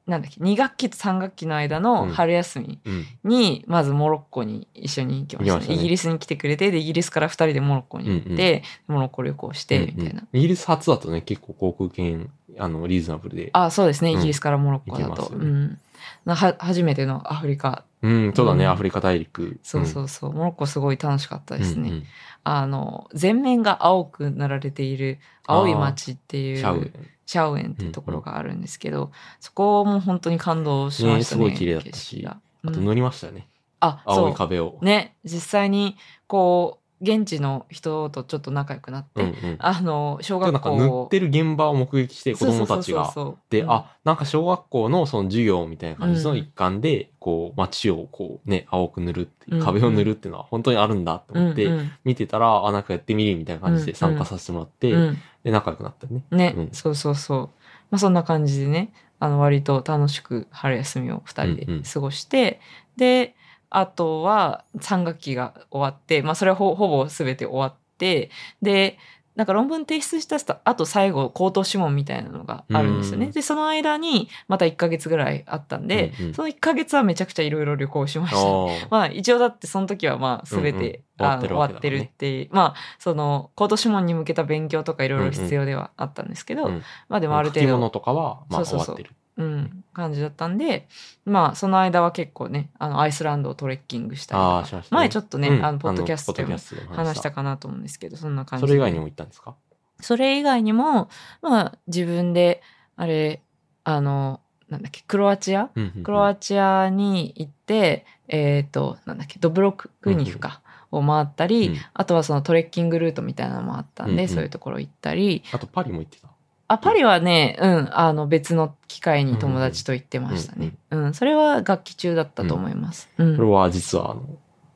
[0.08, 2.10] なんだっけ2学期と3学期の間のうん。
[2.12, 3.06] 春休みうん。
[3.26, 5.76] に、まずモロッコに一緒に行きました,、ね。
[5.76, 10.24] イギリスに来てくれてでイギリスから2人でモロッコに行って、モロッコ旅行してみたいな。
[10.32, 13.50] イギリス初だとね、結構航空券、あの、リーズナブルで。
[13.52, 14.12] あそうですね。
[14.14, 14.20] うん。
[14.20, 15.78] イギリスからモロッコだと、うん。
[16.26, 17.84] なは初めてのアフリカ。
[18.02, 18.72] うん、そうだね、うん。
[18.72, 19.60] アフリカ大陸。
[19.64, 22.04] そうそうそう、モロッコすごい楽しかったうんですね、
[22.44, 26.92] あの全面が青くなられている青い町っていうシャウ。
[27.28, 33.48] シャウエンっていうところがあるんですけど、そこも本当に感動しましたねねすごい綺麗だったし景色があうんと乗りましたよね。
[33.82, 34.80] あそう青い壁を。
[34.82, 39.56] ね実際にこう現地の人とちょっと仲良くなって、うんうん。
[39.60, 43.14] あの小学校塗ってる現場を目撃して子供たちが。
[43.50, 43.72] で、うん。
[43.72, 49.30] あ、なんか小学校のその授業みたいな感じの一環で、こう、街をこうね、青く塗る
[49.64, 55.02] 壁を塗るっていうのは本当にあるんだと思って、うん見てたら、あ、なんかやってみるみたいな感じで参加させてもらって、うん。
[55.02, 56.24] うんで、仲良くなったよね。
[56.32, 56.70] ね、うん。
[56.74, 57.50] そうそうそう。
[57.90, 61.82] まあそんな感じでね、あの割と楽しく春休みを二人うんうん。
[61.84, 62.60] で過ごして、
[62.98, 63.36] で、
[63.70, 68.30] あとは3学期が終わって、まあそれはほほぼ全て終わって、
[68.62, 68.98] で、
[69.38, 73.28] なんか論文提出したあと最後口頭諮問みたいなのがあるんですよね。
[73.28, 73.32] うん。
[73.32, 76.34] で、その間にまた1ヶ月ぐらいあったんで、うんうん。
[76.34, 78.88] その1ヶ月はめちゃくちゃいろいろ旅行しました。
[78.90, 80.80] まあ一応だってその時はまあ全て、うんうん。
[80.80, 86.84] 終終わっわっててるるわけだもんねってまあそのコート諮問に向けた勉強とかいろいろ必要ではあったんですけど、うん。
[87.08, 88.96] まあでもある程度書き物とかは、まあそうそうそう。
[88.96, 89.16] 終わってる。
[89.38, 90.88] うん、感じだったんで
[91.26, 95.00] まあその間は結構ねあのアイスランドをトレッキングしたりとあしましたね。
[95.00, 95.66] 前ちょっとね、うん。
[95.66, 96.58] あのポッドキャストでも
[96.92, 97.32] 話した。
[97.32, 98.68] かなと思うんですけどそんな感じで。
[98.68, 99.56] それ以外にも行ったんですか？
[100.00, 101.10] それ以外にも
[101.42, 102.62] まあ自分で
[102.96, 103.42] あれ
[103.84, 105.70] あのなんだっけクロアチア？
[106.04, 111.78] クロアチアに行って、えっ、と、なんだっけ、ドブロクニフか、を回ったり、うん。
[111.94, 114.28] あとはそのトレッキングルートみたいなのもあったんで、うんうん。
[114.28, 116.28] そういうところ行ったり、あとパリも行ってた？
[116.68, 120.74] あ、パリはね、うん、あの別の機会に友達と行ってましたね。
[120.92, 123.10] うん、それは楽器中だったと思います。
[123.18, 124.24] うん、これは実は、あの、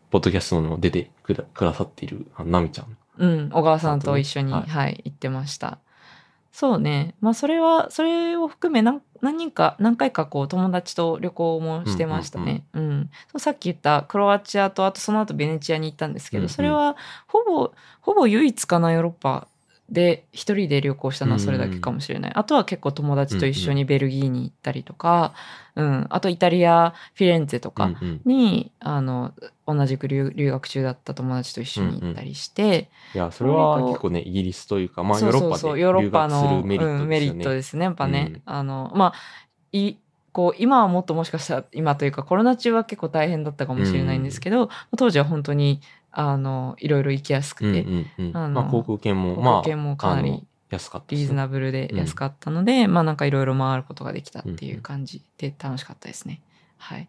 [0.09, 2.97] ポッドキャストにも出てくだくださっている、あのナミちゃん。
[3.17, 5.79] うん、小川さんと一緒に、ははいい、行ってました。
[6.51, 7.15] そうね。
[7.21, 12.65] まあ、それは、それを含め何、何人か、何回かこう、友達と旅行もしてましたね。
[12.73, 19.47] うんそうさっき言ったクロアチアと、あとその後ベネチアに行ったんですけど、うんうんそれは、ほぼ、ほぼ唯一かな、ヨーロッパ
[19.91, 22.31] で一人で旅行したのはそれだけかもしれない。
[22.33, 25.33] あとは結構友達と一緒にベルギーに行ったりとか、
[25.75, 28.21] うん、あとイタリア、フィレンツェとか、うんうん。
[28.23, 29.33] に、あの、
[29.67, 37.85] 同じく留留学中だった友達と一緒に行ったりして、いや、それは結構ね、イギリスというか、まあヨーロッパの学するメリットうんメリットですよね。
[37.85, 38.41] やっぱね、うん。
[38.45, 39.13] あの、まあ、
[39.73, 39.95] い、
[40.31, 48.37] こう、今はもっともしかしたら、今というかコロナ中は結構大変だったかもしれないんですけど、当時は本当に、あの、いろいろ行きやすくうんて、うんうん。
[48.37, 51.15] あのまあ航空券も、航まあ、空券もかなり安かった。
[51.15, 56.41] リーズナブルで安かったので、まあなんかいろいろ回ることができたっていんううん感じで楽しかったですね。
[56.77, 57.07] はい。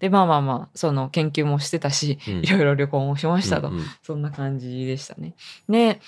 [0.00, 3.68] で、まあまあまあ、その研究もしてたし、うんいろいろ旅行もしましたと。
[3.68, 5.34] うんうんそんな感じでしたね。
[5.68, 6.00] で、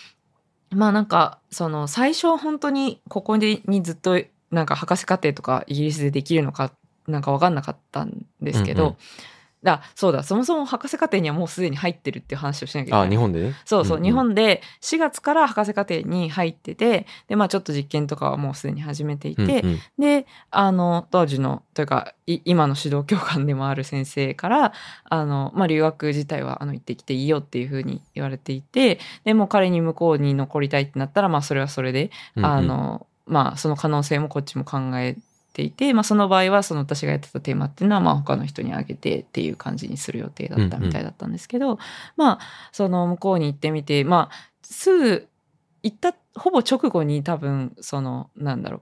[0.71, 4.21] まあなんか、その最初は本当にここににずっと
[4.51, 6.73] なんか博士課程とかイギリスでできるのか
[7.07, 8.97] なんか分かんなかったんですけど、うんうん
[9.67, 13.07] だそうだ、そもそも博士課程にはもうすでに入ってるっていう話をしなきゃいけない。
[13.07, 13.43] あ、日本で？
[13.43, 13.55] ね。
[13.67, 14.05] そうそう、んん。
[14.05, 19.79] 日本で4月から博士課程に入ってて、で、まあちょっと実験とかはもうすでに始めていて、うんうん。
[19.99, 24.73] で、あの、当時の、というか、い今の指導教官でもある先生から、
[25.05, 32.51] あの、まあ、留学自体は、あの、行ってきていいよっていうふうに言われていて、でもう彼に向こうに残りたいってなったら、まあ、それはそれで、うんうん。
[32.51, 35.17] あの、まあその可能性もこっちも考え
[35.57, 41.79] ていて、まあ、その場合はその私がやってたテーマっていうのはまあ他の人にあげてっていう感じにする予定だったみたいだったんですけど、
[42.17, 42.39] まあ
[42.73, 45.29] その向こうに行ってみてまあすぐ
[45.83, 48.81] 行ったほぼ直後に多分そのなんだろう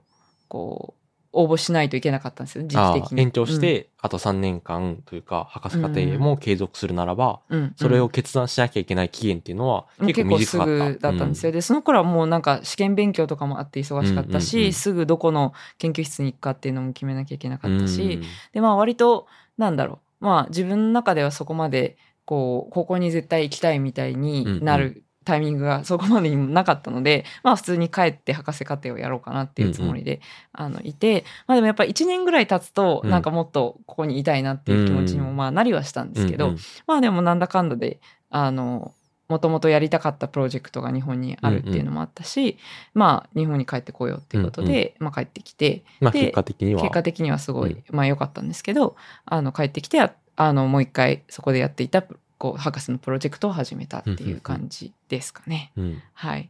[0.49, 1.04] こう
[1.35, 3.19] 応募しないといけなかったんですよ時期あ的に。
[3.19, 10.93] あ延長して、あと3年間というか、博士課程も継続するならば、うん、うんそれを決断しなきゃいけない期限っていうのは結結構短かった。
[10.93, 11.51] ぐだったんですよ。
[11.51, 20.25] で、その頃はもうなんか試験勉強とかもあって忙しかったし、すぐどこの研究室に行くかっていうのも決めなきゃいけなかったし、うんで、まあ割と、なんだろう。
[20.25, 30.21] まあ自分の中ではそこまで、こう、ここに絶対行きたいみたいになうんるタイミングがそこまでにもなかったので、まあ普通に帰って博士課程をやろうかなっていうつもりで、
[30.53, 33.09] あの、いて、まあでもやっぱ1年ぐらい経つと、うん。
[33.09, 36.59] なんかもっとここにいたいなっていう気持ちにもまあなりはしたんですけど、うんうん。
[36.87, 38.93] まあでもなんだかんだで、あの、
[39.27, 42.57] もともとやりたかったプロジェクトが日本にあるっていうのもあったし、
[42.93, 46.81] まあ日本に帰ってこようっていうことで、まあ帰ってきて、でまあ結果的には。
[46.81, 47.83] 結果的にはすごい、うん。
[47.91, 52.03] まあ良かったんですけど、あの帰ってきて、ああのもう一回そこでやっていた
[52.37, 55.71] こう博士のプロジェクトを始めたっていう感じですかね。
[55.77, 56.49] うんはい。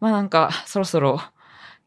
[0.00, 1.20] まあなんかそろそろ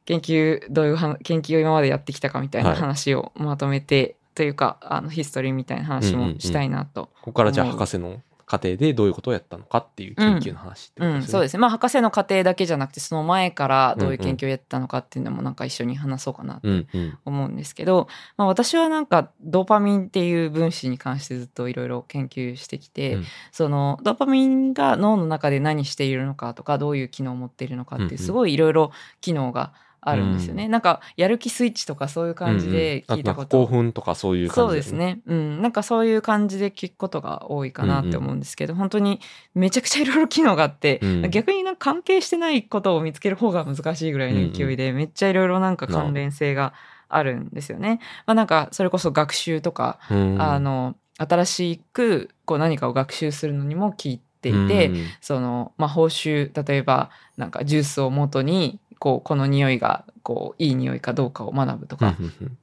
[0.06, 11.32] 研究どういうは研究を今までやってきたかみたいなはい話をまとめて、というかあのヒストリーみたいな話もしたいなとここからじゃあ博士の過程でどういうことをやったのかっていう研究の話ってことうん、ですね。
[11.34, 11.60] そうですね。
[11.60, 17.18] まあ、博士の過程だけじゃなくて、その前からどういう研究をやってたのかっていうのもなんか一緒に話そうかなとうんうん。
[17.26, 18.08] 思うんですけど、
[18.38, 30.68] まあ、私はなんかドーパミンっていう分子に関してずっといろいろ研究してきて、うんそのドーパミンが脳の中で何しているのかとか、どういう機能を持っているのかってすごいいろいろ機能があるんですよね。
[30.68, 34.92] なんかやる気スイッチとかそういう感じで聞いたこと、うんうん興奮とかそういう感じそうです。
[34.94, 35.20] ね。
[35.26, 35.62] うん。
[35.62, 39.20] なんかそういう感じで聞くことが多いかなって思うんですけど、本当に
[39.56, 46.74] めちゃくちゃいろいろ機能があって、うん逆になんか関係してないことを見つける方が難しいぐらいの勢いで、めっちゃいろいろなんか関連性が
[47.10, 48.00] あるんですよね。
[48.26, 62.58] まあなんかそれこそ学習とか、うんあの、新しくこう何かを学習するのにも効いていて、うんその、まあ、報酬、例えば、なんかジュースを元に、こう、この匂いが、こう、いい匂いかどうかを学ぶとかうんうん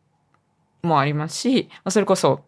[0.85, 2.45] もありますし、まあ、それこそ、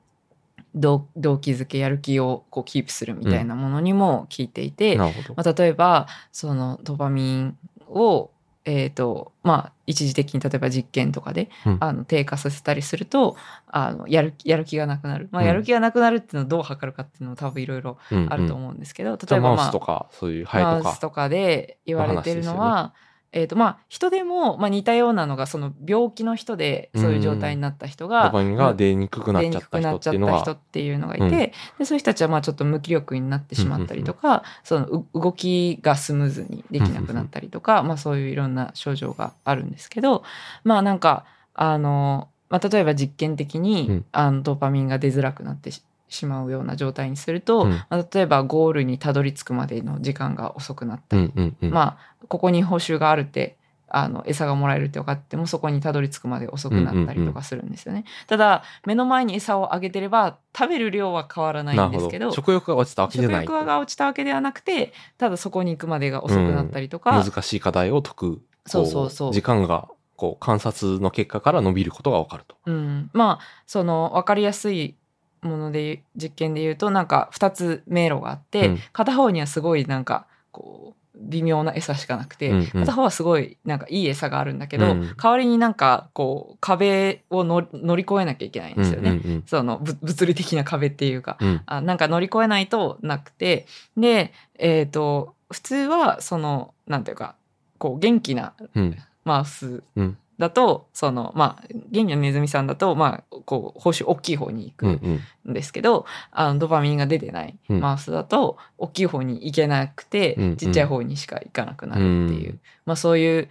[0.74, 5.34] 動動機づけ、やる気をこうキープするみたいなものにも効いていて、なるほど。
[5.34, 8.30] まあ、例えば、そのドパミンを、
[8.66, 13.36] えっ、と、まあ、一時的に例えば実験とかで、うんあの低下させたりすると、
[13.68, 15.28] あの、やる気、やる気がなくなる。
[15.30, 21.28] まあ、うんやる気がなくなるっていうのをどう測るかっていうのも多分いろいろうんうんあると思うんですけど、じゃあ例えばまあマウスと、か、そういうハエとか。
[21.30, 22.92] で言われてるののは、
[23.32, 31.30] えっ、と、まあ、人でも、まあ、似たようなのが、その病気の人で、そういう状態になった人が、ドパミンが出にくくなっちゃった人っていうのがいて、うん。
[31.30, 31.52] で
[31.84, 40.22] そういう人たちはまあちょっと無気力になってしまったりとか、そのう動きがスムーズにできなくなったりとか、まあそういういろんな症状があるんですけど
[40.64, 44.04] まあなんかあの、まあ、例えば実験的に、うん。
[44.12, 45.70] あのドーパミンが出づらくなって
[46.08, 51.70] ししまうような状態にすると、うんまあ、例えばゴールにたどり着くまでの時間が遅くなったり、うんうんうん。
[51.70, 53.56] まあここに報酬があるって
[53.88, 58.04] あの餌がもらえるって分かってもそこにたどり着くまで遅くなったりとかするんですよね。
[58.26, 62.32] ただ目の前に餌をあげてれば食べる量は変わらないなんですけどど。
[62.32, 63.44] 食欲が落ちたわけじゃ食ない。
[63.44, 68.36] 欲が落ちたわけではなくてただそこに行くまでが遅くなったりとか、難しい課題を解く。
[68.36, 72.56] こそうそうそう時間が、こう、観察の結果から伸びることがわかると。
[72.66, 74.96] うん、まあその分かりやすい
[75.42, 78.78] もので実験で言うとなんか2つ迷路があって、うん。
[78.92, 82.66] 片方にはすごいなんかこう微妙な餌しかなくて、うんうん。
[82.66, 89.10] 片方はすごいなんかいい餌があるんだけど、うん代わりになんかこう壁をの乗り越えなきゃいけないんですよね。
[89.10, 91.36] うんうんそのぶ物理的な壁っていうか。
[91.40, 91.48] うん。
[91.48, 93.66] うんあなんか乗り越えないとなくて。
[93.96, 97.36] でえっ、と普通はそのなんていうか
[97.78, 98.96] こう元気なうん。
[99.24, 105.20] マウスうんだとそのまあ元気なネズミさんだとまあこう報酬大きい方に行うんくうん。
[105.50, 107.80] んですけど、あのドパミンが出てないうん。
[107.80, 110.56] マウスだと大きい方に行けなくて、うんうん。
[110.56, 112.60] ちっちゃい方にしか行かなくなるっていう、うん。
[112.84, 113.48] まあそういう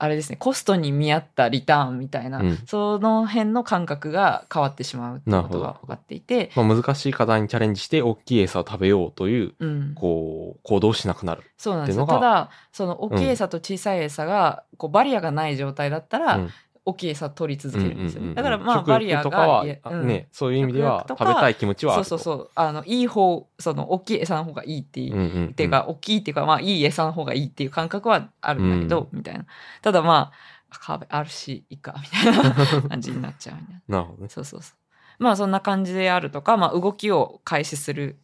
[0.00, 2.58] あれですねコストに見合ったリターンみたいな、うん。
[2.66, 11.42] その辺の感覚が変わってしまうっていうことが分かっていて、まあ、難しい課題にチャレンジして大きい餌を食べようという、うん、こう、行動をしなくなる。
[11.56, 16.50] そうなんですただその大きい餌と小さい餌がこうバリアがない状態だったら、うん
[16.88, 20.06] 大きい餌取り続けるんですよね、うんうんうんだからまあバリアとかは、がうん。
[20.06, 21.94] ね、そういう意味では食べたい気持ちは。
[21.96, 22.50] そうそうそう。
[22.54, 25.46] あのいい方その大きい餌の方がいいっていう、うんうんうん。
[25.50, 29.46] っていうか大きいっていうかまあいい餌の方がいいっていう感覚はあるんだけど、みたいな。
[29.82, 30.32] ただま
[30.70, 32.54] あ壁あるしいいかみたいな
[32.88, 33.82] 感じになっちゃうみたいな。
[33.88, 34.28] なるほどね。
[34.28, 35.22] そうそうそう。
[35.22, 38.18] まあそんな感じであるとか、まあ、動きを開始する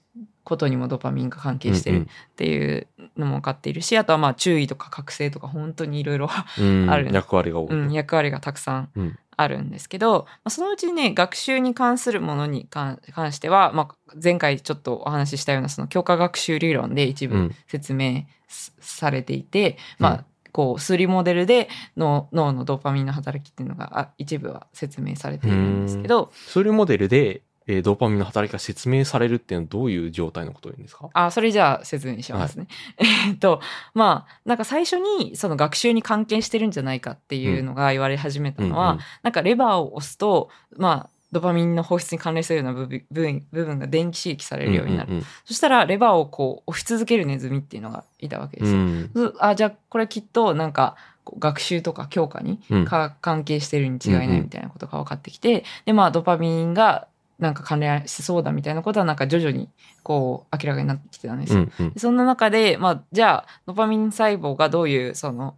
[0.44, 6.28] ことにもドパミンが関係してるっていうのも分かっているし、あとはまあ注意とか覚醒とか本当にいろいろ
[6.58, 6.82] うん。
[6.84, 7.12] うんある。
[7.12, 7.68] 役割が多い。
[7.70, 9.18] うん、役割がたくさんうん。
[9.36, 17.54] あるんですけど、まあ、そのうちね学習に関するものに関関しては、まあ、前回ちょっとお話ししたようなその強化学習理論で一部うん。
[17.66, 31.08] 説明すされていて、まあこう数理モデルで脳脳のドーパミンの働きっていうのがあ一部は説明されているんですけどそういうモデルで、えードーパミンの働きが説明されるっていうのはどういう状態のことを言うんですか？
[31.14, 32.66] あそれじゃあ説明しますね。
[32.98, 33.60] えっと
[33.94, 48.78] まあなんか最初にその学習に関係してるんじゃないかっていうのが言われ始めたのは、うんうんなんかレバーを押すとまあドパミンの放出に関連するような部分部分が電気刺激されるようになる、うんうんそしたらレバーをこう押し続けるネズミっていうのがいたわけですよ。
[48.78, 49.34] うん。
[49.40, 50.96] あじゃあこれきっとなんか
[51.38, 52.84] 学習とか強化にうん。
[52.84, 59.68] か関係してるに違いないみたいなことが分かってきて、でまあドパミンがなんか関連しそうだみたいなことはなんか徐々に
[60.02, 61.60] こう明らかになってきてたんですよ。
[61.60, 65.56] うんうんでそんな中で、まあ、じゃあドパミン細胞がどういうその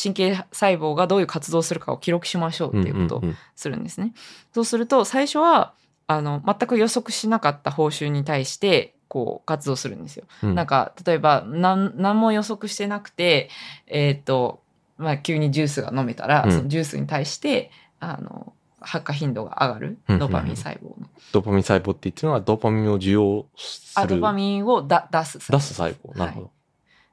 [0.00, 4.12] 神経細胞がどういう活動をするかを記録しましょうっていうことをうんうんするんですね。
[4.52, 5.72] そうすると最初は
[6.06, 10.24] あの全く予測しなかった報酬に対してこう活動するんですよ。
[10.42, 13.48] うんなんか例えば何何も予測してなくて、
[13.86, 14.60] えーっと
[14.98, 18.52] まあ、急にジュースが飲めたら、うんそのジュースに対してあの
[18.86, 19.98] 発火頻度が上がる？
[20.08, 20.18] うん。
[20.18, 21.08] ドパミン細胞の。
[21.32, 24.02] ドーパミン細胞って言ってるのはドーパミンを受容する。
[24.02, 25.56] あドパミンをだ出す細胞。
[25.56, 26.18] 出す細胞。
[26.18, 26.50] なるほ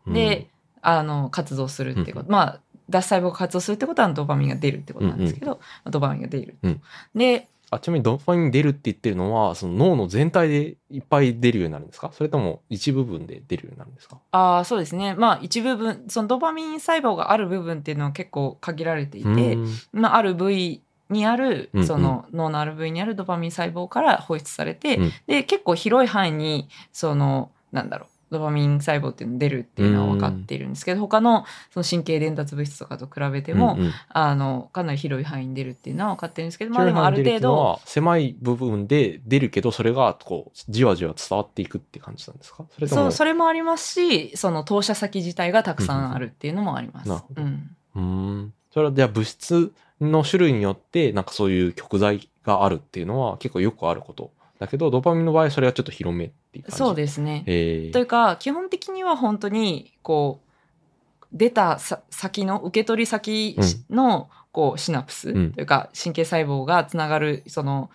[0.07, 0.47] ど、で、
[0.81, 6.57] あの活動するってこと、まあ脱細胞が活動するってことはドパミンが出るってことなんですけど、まあドパミンが出る。
[6.61, 6.81] うん。
[7.15, 12.11] であちなみにドーパミン出るって言ってるのはその脳の全体でいっぱい出るようになるんですか？
[12.11, 14.19] それとも一部分で出るようになるんですか？
[14.31, 15.15] ああそうですね。
[15.15, 19.67] まあ一部分そのドパミン細胞がある部分っていうのは結構限られていて、うん。
[19.93, 21.87] まあ、ある部位にあるうんうん。
[21.87, 25.11] その脳のある部位にあるドパミン細胞から放出されて、うん。
[25.27, 33.91] で結構広い範囲にそのなんだろうドパミン細胞っていうのが出るっていうのは分かっているんですけど、他のその神経伝達物質とかと比べても、うんうん。
[34.07, 42.65] あのかなり広い範囲に出るっていうのは分かってるんですけどまあでもある程度は狭い部分で出るけどそれがこうじわじわ伝わっていくって感じなんですか？
[42.73, 47.11] それそうそれもありますしその投射先自体がたくさんあるっていうのもあります。
[47.35, 47.75] うん。
[47.95, 48.53] うーん。
[48.71, 56.77] それはじゃあ物質の種類によってなんかそういう極材があるっていうのは結構よくあることだけどドーパミンの場合それはちょっと広めっていう感じ。
[56.77, 57.43] そうですね。
[57.45, 57.91] えー。
[57.91, 63.57] というか基本的には本当にこう出たさ先の受け取り先
[63.89, 65.51] のこうシナプスうん。
[65.53, 67.89] というか神経細胞がつながるその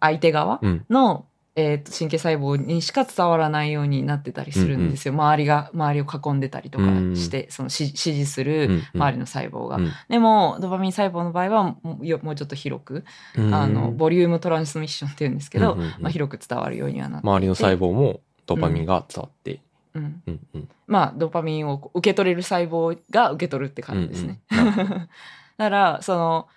[0.00, 0.84] 相手側うん。
[0.90, 1.26] の、
[1.58, 8.82] えーと神経細胞にしか伝わらないようになってたりするんですよ、周りが周りを囲んでたりとかして、そのし指示すうんるうん。
[8.94, 9.76] 周りの細胞が。
[9.76, 9.90] うん。
[10.10, 13.04] でもドパミン細胞の場合はもうちょっと広く、
[13.36, 15.94] あのボリュームトランスミッションっていうんですけど、うんうんうん。
[16.00, 19.60] まあ、広く伝わるようにはなって周りの細胞もドーパミンが伝わって、
[19.94, 24.40] うん、うんうんまあドパミンを受け取れる細胞が受け取るって感じですね。
[24.52, 24.74] うんうん。
[24.76, 26.48] だからその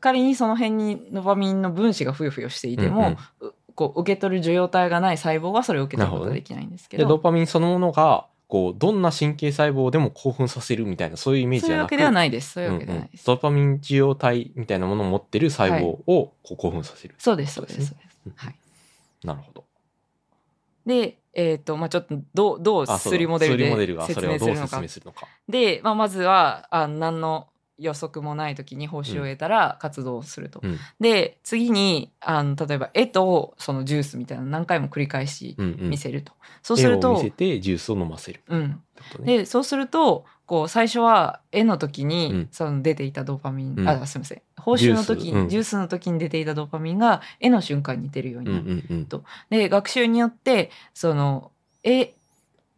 [0.00, 7.04] 仮にその辺にドパミンの分子がふよふよしていても、うこう受け取る受容体がない細胞はそれを受け取ることはできないんですけど。
[7.04, 12.54] でドーパミンそのものがこうどんな神経細胞でも興奮させるみたいなそういうイメージじゃなくそういうわけではないです。
[12.54, 13.20] そういうわけではないです。
[13.20, 18.16] うんうんドーパミン受容体みたいなものを持ってる細胞をこう興奮させる、そうですそうですそそううです。
[18.26, 18.32] うん。
[18.34, 18.56] はい、
[19.22, 19.64] なるほど。
[20.84, 22.98] で、えっとまあ、ちょっとどうどうあそうだ。
[22.98, 24.68] 数理モデルで説それをどう明するのか。
[24.68, 25.28] 説明するのか。
[25.48, 27.46] で、まあ、まずはあ何の
[27.78, 30.60] 予測もない時に報酬を得たら活動すると。
[30.62, 30.78] うん。
[31.00, 35.90] で次にあの例えば絵とそのジュースみたいなの何回も繰り返しうんうん。
[35.90, 36.32] 見せると。
[36.62, 38.38] そうすると絵を見せてジュースを飲ませる。
[38.38, 38.82] っうん、
[39.20, 39.38] ね。
[39.38, 42.48] でそうするとこう最初は絵の時に、うん。
[42.50, 43.88] その出ていたドーパミン、うん。
[43.88, 44.42] あすみません。
[44.56, 48.66] 報酬の時ジュジュースの時に出ていたドーパミンが絵の瞬間に出るようにうんなる。
[48.90, 52.14] うんうんで学習によってその絵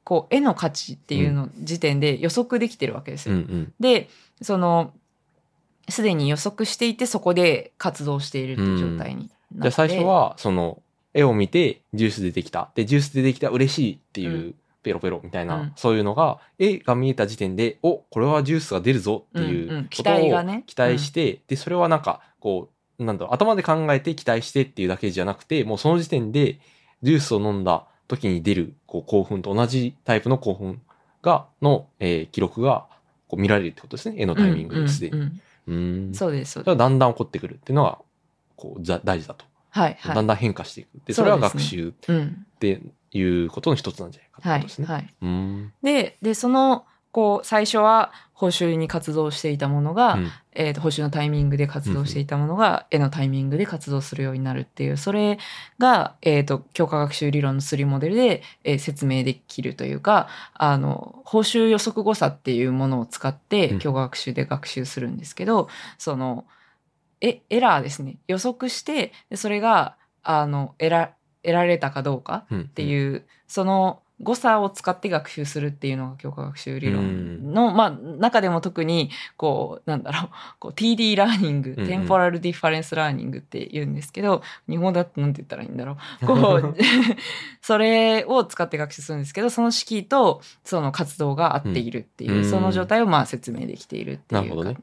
[0.04, 3.36] こう絵の価値っていうの時点で予測できてるわけですよ。
[3.36, 3.72] うんうん。
[3.78, 4.08] で
[4.42, 4.92] その
[5.88, 10.82] すでに予測していてそこで活動しているっていう状態になって、じゃあ最初はその
[11.14, 12.70] 絵を見てジュース出てきた。
[12.74, 13.48] でジュース出てきた。
[13.48, 14.54] 嬉しいっていう、うん。
[14.82, 15.72] ペロペロみたいな、うん。
[15.76, 20.64] そういうのが絵が見えた時点でおこれはジュースが出るぞっていうことを待がね。
[20.66, 26.60] 期待して、でそれはなんかこうなんだろう頭で考えて期待してっていうだけじゃなくてもうその時点で
[27.02, 30.80] ジュースを飲んだ時に出るこう興奮と同じタイプの興奮
[31.22, 32.86] がの、えー記録が
[33.30, 35.30] こう見られるってことですね絵のタイミングですでに。
[35.68, 37.98] うんそうですそうですはだんだん起こってくるっていうのが
[38.56, 39.44] こうざ大事だと。
[39.70, 40.88] はいはいだんだん変化していく。
[41.06, 42.80] で、それは学習うんって
[43.12, 44.86] いうことの一つなんじゃないかってはいことですね。
[44.86, 45.72] はい、うーん。
[45.82, 55.38] ででそのこう、最初は報酬に活動していたものが、うんえーと報酬のタイミングで活動していたものが、絵のタイミングで活動するようになるっていう、それ
[55.78, 65.68] が、えーと、強化学習理論の数理モデルで、えー説明できるというか、あの、報酬予測誤差っていうものを使って、うん強化学習で学習するんですけど、
[65.98, 66.44] その、
[67.20, 68.16] え、エラーですね。
[68.28, 71.12] 予測して、でそれが、あの、得ら、
[71.42, 72.60] 得られたかどうかうん。
[72.62, 86.26] っていう、その誤差を使って学習するっていうのが強化学習理論の、まあ、中でも特に、こう、なんだろう、こう TD learning、うんうん temporal difference learning って言うんですけど、日本だとなんて言ったらいいんだろう。
[86.26, 86.76] こう、
[87.62, 94.76] それを使って学習するんですけど、その式とその活動が合っているっていう、うんその状態をまあ説明できているっていうかなるほどね。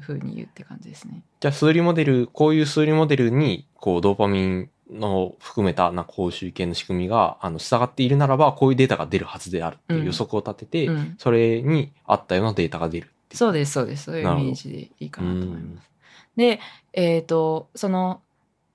[0.00, 1.22] ふうに言うって感じですね。
[1.40, 11.14] じゃあ数理モデル、こういう数理モデルに、こう、ドーパミンの含めた、なんか報酬系の仕組みが、あの、従っているならば、こういうデータが出るはずであるっていう予測を立てて、うん。
[11.18, 14.04] それに合ったようなデータが出るそうです、そうです。
[14.04, 15.90] そういうイメージでいいかなと思います。
[16.36, 16.60] で、
[16.92, 18.20] えっ、と、その、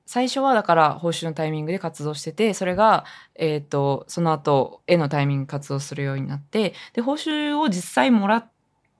[0.06, 3.06] 最初はだから報酬のタイミングで活動してて、それが、
[3.36, 8.50] えっ、と、その後、絵のタイミングで活動するようになって、で、報酬を実際もらっ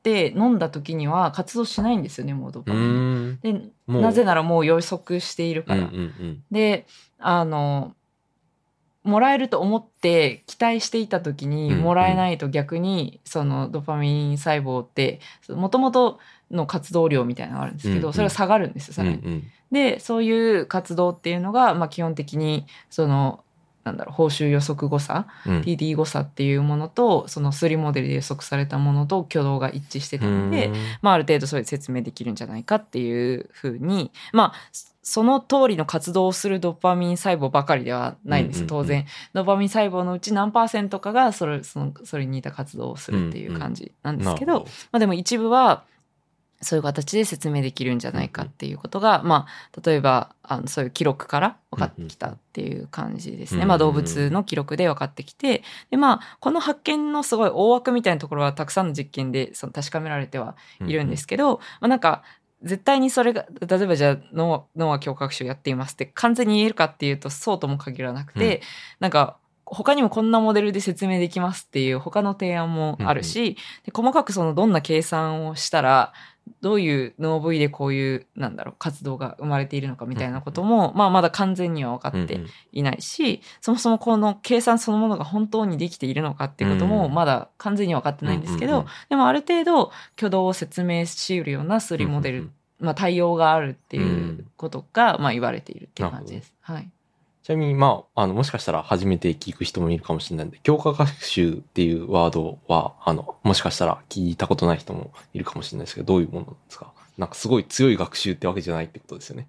[0.02, 3.40] て飲んだ時には活動しないんですよね、もうドパミン。
[3.42, 5.82] で、なぜならもう予測しているから。
[5.82, 6.44] うんうんうん。
[6.52, 6.86] で、
[7.18, 7.94] あの、
[9.04, 16.20] もらえると思って期待していた時にもらえないと逆にそのドパミン細胞ってもともと
[16.52, 19.16] の活動量みたいなのがあるんですけど、それが下がるんですよさらに。
[19.18, 19.44] ん。
[19.72, 23.44] でそういう活動っていうのが、まあ、基本的にその
[23.84, 25.62] なんだろう報酬予測誤差、うん。
[25.62, 30.72] TD 誤差っていうものとその数理モデルで予測されたものと挙動が一致してたので、
[31.02, 39.08] まあ、ある程度それで説明できるんじゃないかっていうふうに、まあ、そその通りの活動をするドパミン細胞ばかりではないんです、当然。
[39.34, 45.84] ドパミン細胞のうち何パーセントかがそれそのそれに似た活動をするっていう感じなんですけど、まあ、でも一部は
[46.62, 53.62] そういう形で説明できるんじゃないかっていうことが、まあ、例えばあのそういう記録から分かってきたっていう感じですね。
[53.62, 60.56] うんまあ、動物の記録で分かってきて、で、まあ、この発見のすごい大枠みたいなところはたくさんの実験でその確かめられては
[60.86, 62.24] いるんですけど、まあ、なんか、
[62.62, 68.62] 絶対にそれが、例えばじゃあ脳脳は強化学習やっていますって完全に言えるかっていうとそうとも限らなくて、うん。
[69.00, 69.38] なんか、
[69.72, 73.56] 他にもこんなモデルで説明できますっていう他の提案もあるし、
[73.86, 76.12] で細かくそのどんな計算をしたら、
[76.62, 82.48] どういう脳部位でこういう、なんだろう、活動が生まれているのかみたいなことも、まあまだ完全には分かってうんうん。
[82.74, 88.90] いないし、そもそもこの計算そのものが本当にできているのかっていうこともうんまだ完全に分かってないんですけど、うんうんうん。
[89.10, 94.48] でもある程度挙動を説明し得るような数理モデル、うんうんうんまあ対応があるっていううん。
[94.56, 96.54] ことが、まあ言われているっていう感じです。
[96.62, 96.90] はい。
[97.50, 106.94] ちなみに、まあ、あの、もしかしたら初めて聞く人もいるかもしれないんで、強化学習っていうワードは、あの、もしかしたら聞いたことない人もいるかもしれないですけど、どういうものなんですか？
[107.18, 109.48] なんかすごい強い学習ってわけじゃないってことですよね。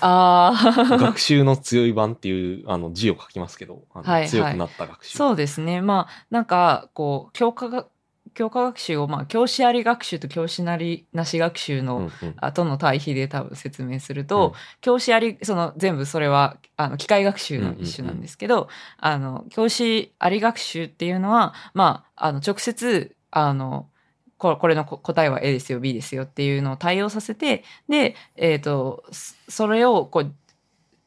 [0.00, 0.96] ああ。
[0.96, 5.18] 学習の強い版っていう、あの、字を書きますけど、はいはい強くなった学習。
[5.18, 5.82] そうですね。
[5.82, 7.86] まあ、なんか、こう、教科が、
[8.34, 12.34] 教科学習を、まあ、教師あり学習と教師なりなし学習の、うんうん。
[12.36, 14.52] 後の対比で多分説明すると、うん。
[14.80, 18.68] 教師あり、その全部それは、あの、機械学習の一種なんですけど、
[18.98, 23.88] あの、教師あり学習っていうのは、まあ、あの、直接、あの、
[24.36, 30.34] ここれのこ答えは A ですよ、B ですよっていうのを対応させて、で、えっ、と、そそれを、こう、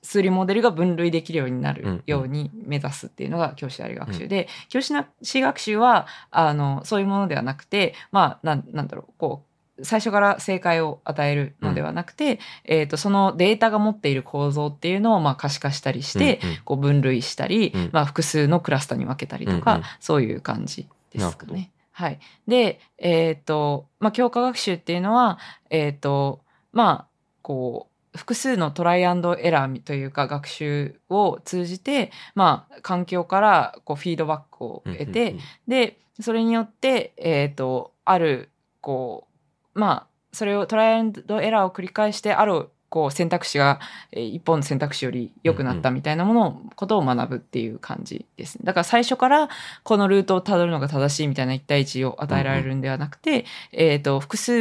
[0.02, 1.98] 数理モデルが分類できるようになうんうん。
[1.98, 4.28] るように目指すっていうのが教師あり学習。
[4.28, 9.48] で、教師なし学習は、あの、そういうものではなくて、まあ、なんなんだろう、こう、
[9.84, 16.58] 最初から正解を与えるのではなくて、えっ、と、そのデータが持っている構造っていうのを、まあ、可視化したりして、うんうん。
[16.66, 17.90] こう分類したり、うん。
[17.92, 19.86] まあ、複数のクラスターに分けたりとか、うんうん。
[20.00, 21.72] そういう感じですかね。
[21.92, 22.20] はい。
[22.48, 25.38] で、えっ、と、まあ、強化学習っていうのは、
[25.70, 26.42] えっ、と、
[26.72, 27.08] まあ、
[27.42, 27.87] こう、
[28.18, 38.50] 複数のトライアンドエラーというか学習を通じて、まあ、環境からこうフィードバックを得て、うんうんうんで、それによって、えっ、と、ある、
[38.82, 39.28] こ
[39.76, 43.80] う、まあ、それをトライアンドエラーを繰り返して、ある、こう、選択肢が、
[44.12, 48.62] えー一本の選択肢より良くなったみたいなものを、ことを学ぶっていう感じですね。
[48.64, 49.50] だから最初から、
[49.84, 54.54] このルートをたどるのが正しいみたいな一対一を与えられるんではなくて、えっ、と、複数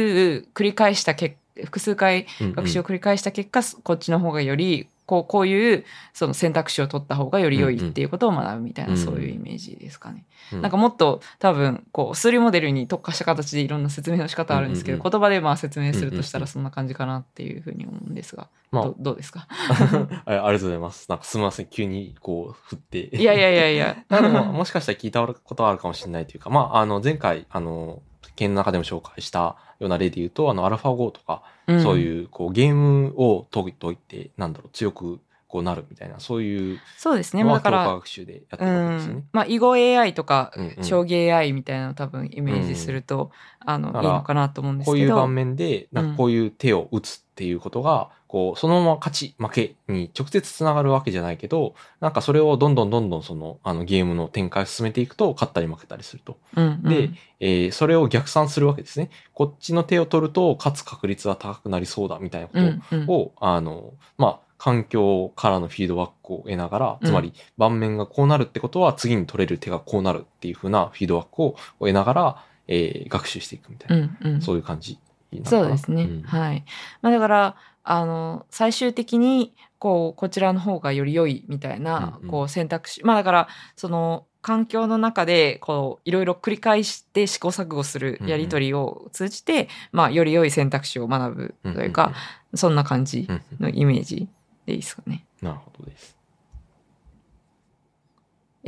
[0.53, 10.25] 繰り返した結複数回うんうん学習を繰り返した結果、こっちの方がよりこうこういうその選択肢を取った方がより良いっていうことを学ぶみたいな、うんうんそういうイメージですかね。
[10.51, 19.47] うんなんかもっと多分こう数理モデルに特化した形でいろんな説明の仕方あるんですけど、うんうん言葉でまあ説明するとしたうんうんうんらそんな感じかなっていうふうに思うんですが、まあどどうですか？
[20.25, 21.09] あありがとうございます。
[21.09, 21.67] なんかすみません。
[21.67, 22.99] 急にこう振って。
[23.15, 24.03] いやいやいやいや。
[24.09, 28.01] あでも、もしかしたら聞いたことはあるかもしれないというか、まあ、あの、前回、あの、
[28.37, 37.43] 件の中でも紹介したような例で言うと、あの、アルファ5とか、んそういう、こう、ゲームを解いといて、なんだろう、強く、こうなるみたいな、そういうそうですね。
[37.43, 39.27] まあだから、学習でやってうるわけですよねん。。
[39.31, 45.15] まあ囲碁 AI とか将棋 AI みたいなのを多分イメージすると、あの、いいのかなと思うんですこういうけど。
[45.15, 56.39] 場面で、なんかこういう手を打つっていうことが、こう、そのまま勝ち、負けに直接つながるわけじゃないけど、なんかそれをどんどんどんどんその、あの、ゲームの展開を進めていくと、勝ったり負けたりすると。
[56.55, 59.11] うんうんで、えーそれを逆算するわけですね。
[59.33, 74.97] こっちの手を取ると、勝つ確率は高くなりそうだ、みたいなことうんうんを、あの、まあ、環境からのフィードバックを得ながら、うんつまり盤面がこうなるってことは次に取れる手がこうなるっていうふうなフィードバックを得ながら、えー学習していくみたいな、うんうんそういう感じ
[75.43, 76.05] そうですね。
[76.05, 76.63] んはい。
[77.01, 83.03] まあだから、あの、最終的に、こう、こちらの方がより良いみたいなうんう、んこう、選択肢。
[83.03, 92.13] まあだから、その、環境の中で、こう、いろいろ繰り返して試行錯誤するやりとりを通じて、まあ、より良い選択肢を学ぶというか、
[92.53, 94.29] そんな感じうんうんうんのイメージ
[94.65, 95.25] でいいですかね。
[95.41, 96.16] なるほどです。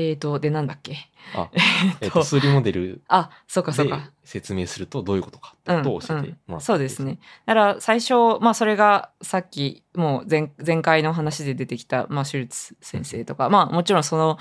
[0.01, 0.95] えーと、で、なんだっけ？
[1.35, 1.49] あ、
[1.99, 4.11] えっとと、数理モデルあ、そうかそうでか。
[4.23, 7.19] 説明するとどういうことかってことを教えてもらった、うんそうですね。。
[7.45, 14.37] だから最初、まあそれがさっきもう前前回の話で出てきた、まあ、シュルツ先生とか、まあもちろんその、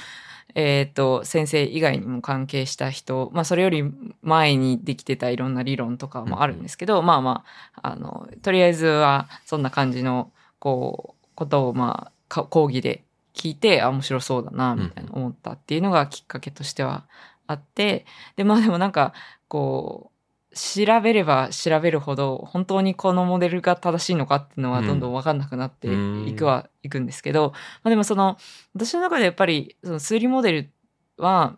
[0.55, 3.83] えっ、と、先生以外にも関係した人、まあそれより
[4.23, 7.45] 前にできてたいろんな理論とかもあるんですけど、まあま
[7.83, 10.31] あ、あの、とりあえずはそんな感じの、
[10.61, 13.05] こう、ことをまあ、か講義で
[13.39, 17.07] 聞いて、あ、面白そうだな、みたいな思ったっていうのがきっかけとしては
[17.47, 18.05] あって、
[18.37, 19.15] で、まあでもなんか、
[19.47, 20.11] こ
[20.53, 25.89] う、調べれば調べるほど、本当にこのモデルが正しいのかっていうのはどんどんわかんなくなって
[26.27, 27.53] いくは、いくんですけど、
[27.85, 28.37] まあでもその、
[28.75, 30.73] 私の中でやっぱり、その数理モデル
[31.17, 31.57] は、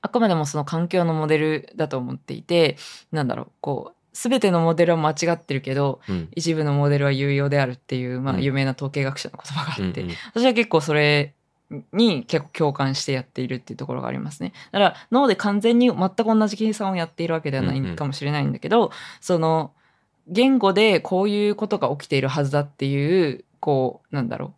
[0.00, 2.76] あくまでもその環境のモデルだと思っていて、
[3.10, 6.28] なんだろう、こう、すべてのモデルは間違ってるけど、うん。
[6.34, 11.34] 一部のモデルは有用であるっていう、まあうん有名な統計学者の言葉があって、うんうん私は結構それ
[11.92, 14.52] に結構共感してやっているっていうところがありますね。
[14.70, 18.90] だから脳で完全に全く同じ計算をやっているわけではないうんうんかもしれないんだけど、
[19.20, 19.72] その
[20.28, 24.52] 言語でこういうことが起きているはずだっていう、こう、なんだろう。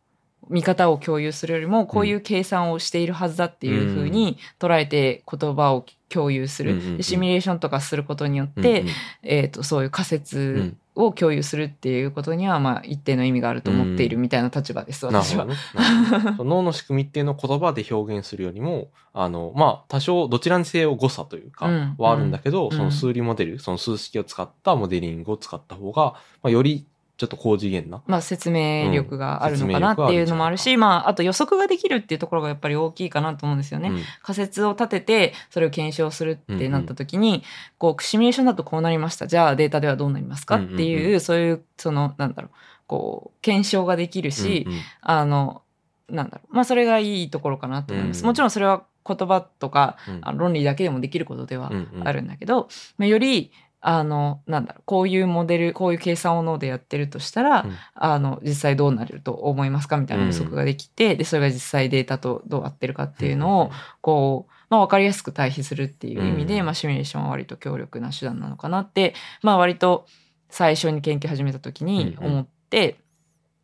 [0.49, 8.84] 見方を共有するよりもこういう計算をしているはずだっていうふうに捉えて言葉を共有する、シミュレーションとかすることによって、
[9.22, 15.44] えー、とそういう仮説を共有するっていうことには、まあ、一定の意味があると思っているみたいな立場です、私は。
[15.44, 15.55] ね。
[16.38, 22.70] 脳の仕組みっていうのを言葉で表現するよりも、あの、まあ、多少どちらにせよ誤差というかうん、はあるんだけど、ん。
[22.70, 26.86] その数理モデル、その数式を使ったモデリングを使った方が、まあ、より
[27.17, 28.03] ちょっと高次元な？
[28.07, 33.89] まあ、説明力があるのかなっていうのもあるし、まあ、あと予測ができるっていうところがやっぱり大きいかなと思うんですよね。
[33.89, 34.03] うん。
[34.23, 37.43] 仮説を立ててそれを検証するってなった時に、
[37.79, 39.27] こうシミュレーションだとこうなりました。
[39.27, 40.57] じゃあデータではどうなりますか？
[40.57, 41.07] っていう,、うん。
[41.09, 42.51] うんうそういうそのなんだろう。
[42.87, 44.81] こう検証ができるし、うんうん。
[45.01, 45.62] あの
[46.11, 46.55] なんだろう。
[46.55, 48.21] まあそれがいいところかなと思います。
[48.21, 49.97] うんもちろんそれは言葉とか
[50.35, 52.09] 論理だけでもできることではうんうん。
[52.09, 57.77] あるんだけど、まあ、よりあのなんだろうこういうモデルこういう計算を脳でやってるとしたら、うん。
[57.95, 63.70] あの実際どうなると思いますかみたいな予測ができて、でそれが実際データとどう合ってるかっていうのを、
[64.01, 70.07] こう、まあ、分かりやすく対比するっていう意味で、うんまあ、シミュレーションは割と強力な手段なのかなって、まあ、割と
[70.51, 72.99] 最初に研究始めた時に思って、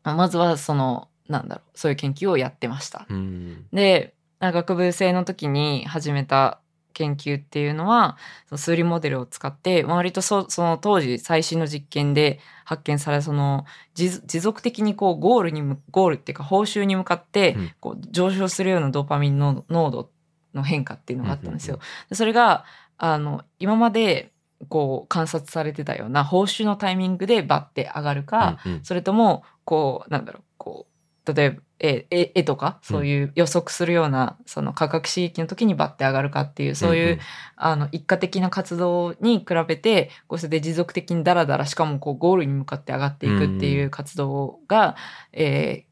[0.04, 3.06] まあまずはそのなんだろうそういう研究をやってました。
[3.08, 3.66] うん。
[3.72, 6.58] で学部生の時に始めた
[6.92, 8.16] 研究っていうのは
[8.48, 13.64] その数理モデルを使って割とそその当時最新の実験で発見されその
[13.94, 17.72] 持持続的にこうゴールにむゴールっていうか報酬に向かってうん。
[17.80, 20.10] こう上昇するようなドーパミンの濃度
[20.54, 21.78] の変化っていうのがあったんですよ。
[22.12, 22.64] それが
[22.98, 24.32] あの今まで
[24.68, 30.91] こう観察されてたような報酬のタイミングでバッて上がるか、それともこうなんだろうこう
[31.26, 37.20] 例えば絵とかそういう予測するようなその価格刺激の時にバッて上がるかっていうそういう、
[37.56, 44.96] あの一過的な活動に比べてこうそれで持続的にダラダラしかもこうゴールに向かって上がっていくっていう活動が、
[45.32, 45.91] えー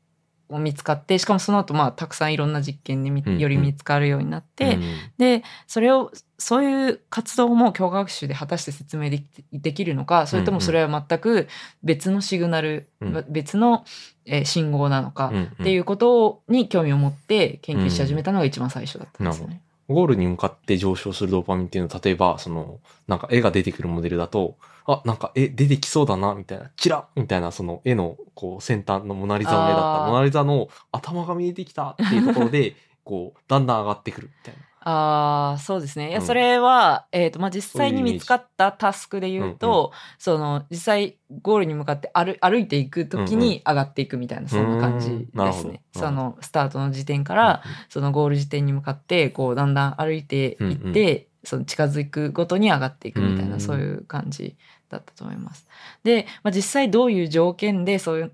[0.58, 3.38] 見つかって、しかもその後、まあ、たくさんいろんな実験でみうんうん。
[3.38, 4.82] より見つかるようになって、うん。
[5.18, 11.48] で、それを、そういう活動も教科学習で果たして説明できできるのか、それともそれは全く
[11.82, 13.24] 別のシグナル、うん。
[13.28, 13.84] 別の、
[14.26, 19.60] えー信号なのか、うんっていうことに興味を持って研究し始めたのが一番最初だったんですよね。
[19.90, 22.78] ゴールに向かって上昇するドーパミンっていうのは、例えば、その、
[23.08, 34.69] なんか絵が出てくるモデルだと、あ、なんか絵出てきそうだな、みたいな、チラッみたいな、その絵の、こう、先端のモナリザの絵だったら、モナリザの頭が見えてきたっていうところで、こう、だんだん上がってくるみたいな。
[34.90, 36.10] ああ、そうですね。
[36.10, 36.26] いや、うん。
[36.26, 45.82] それは、えっ、と、まあ、実際に見つかったタスクで言うと、その、実際、ゴールに向かって歩歩いていくときうんに上がっていくみたいな、そんな感じですね。
[45.92, 53.60] その、スタートの時点から、うんそのゴール時点に向かって、こう、だんだん歩いていって、その近づくごとに上がっていくみたいな、うん。
[53.60, 54.56] そういう感じ
[54.88, 55.66] だったと思います。
[56.02, 58.32] で、まあ、実際どういう条件で、そういう、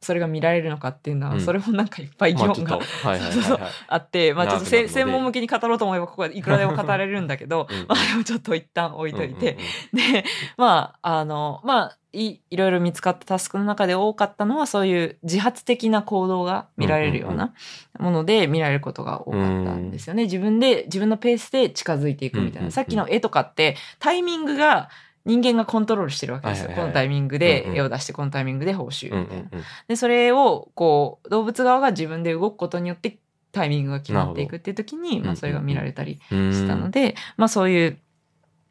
[0.00, 3.68] それが見られるのかっていうのは、うんそれもなんかいっぱい疑まあちょっと、 問が。
[3.88, 9.58] あって、まあちょっと専門向けに語ろうと思えばここはいくらでも語れるんだけどうんうん、まあでもちょっと一旦置いといて
[9.92, 10.12] うん。
[10.12, 10.24] で、
[10.56, 17.54] まあ、あの、まあ、いいろいろ見つかったタスクの中で多かったのはそういう自発的な行動が見られるような
[18.00, 20.24] もので見られることが多かったんですよね。
[20.24, 22.52] 自分で、自分のペースで近づいていくみたいな。
[22.52, 24.90] うんうんうんさっきの絵とかってタイミングが
[25.24, 26.68] 人間がコントロールしてるわけですよ。
[26.68, 29.48] はいはいはいこのタイミングで絵を出して、このタイミングで報酬うんみたいな。
[29.52, 33.18] うんで、それを、こう、動物側が自分で動くことによって、
[33.52, 36.52] タイミングが決まっていくっていう時に、まあ、それが見られたりうん。
[36.52, 37.98] したので、まあ、そういう、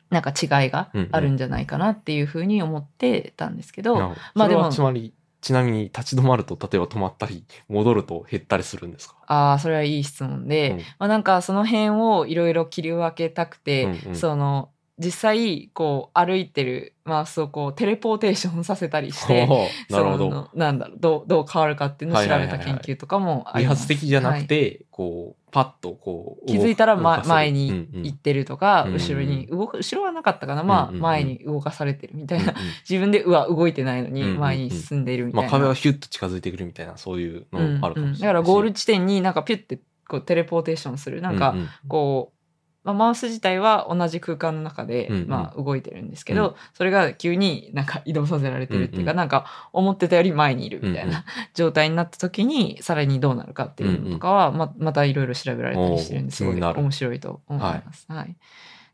[0.09, 4.15] なんか違いがあるんじゃないかなっていうふうに思ってたんですけど。
[4.33, 9.15] まあでもつまり、ちなみに立ち止まると、例えば止まったり、戻ると減ったりするんですか？
[9.27, 14.69] ああ、それはいい質問で、うんまあ、なんかその辺をいろいろ切り分けたくて、うんうんその、
[14.99, 19.47] 実際、こう、歩いてるマウスをこう、テレポーテーションさせたりして、
[19.89, 20.49] なるほど。
[20.53, 23.81] なんだろう、どう、どう変わるかっていうのを調べた研究とかもあります。
[23.83, 32.43] 自発的じゃなくはいて、こう、パッとこう、気づいたら、ま、前にうんうん行ってるとか、うん後ろに動く、後ろはなかったかな、まあ、うんうんうん前に動かされてるみたいな。
[32.43, 32.55] うんうん
[32.87, 35.51] 自分で、うわ、動いてないのにうんうんうん前に進んでいるみたまあ、いな。
[35.51, 38.01] 壁がヒュッと近づいてくるみたいな、そういうのあるかもしれないし。
[38.01, 39.79] うんうんだからゴール地点になんかピュッて
[40.09, 41.21] こうテレポーテーションする。
[41.21, 42.38] なんか、ううこう、
[42.83, 45.27] まあ、マウス自体は同じ空間の中で、うんうん。
[45.27, 49.17] まあ、動いてるんですけど、それが急になんか移動させられてるっていうか、うんうん。
[49.17, 51.13] なんか思ってたより前にいるみたいうんうん。
[51.13, 58.05] な状態になった時に、さらにどうなるかっていうのとかは、ままたいろいろ調べられたりしてるんですごい面白いと思います。
[58.07, 58.35] はい。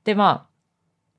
[0.04, 0.56] で、まあ、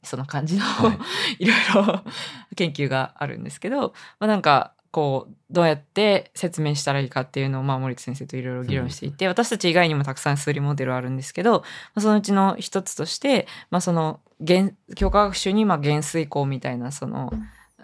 [0.07, 0.99] そんな感じの、 は
[1.39, 2.05] いろいろ
[2.57, 11.65] 研究があるんですけど、まあ、なんか、こう、どうやって説明したらいいかっていうのを、まあ、森田先生といろいろ議論していて、私たち以外にもたくさん数理モデルあるんですけど、ま
[11.97, 17.33] あそのうちの一つとして、まあ、その、減教科学習に、まあ、減衰項みたいな、その、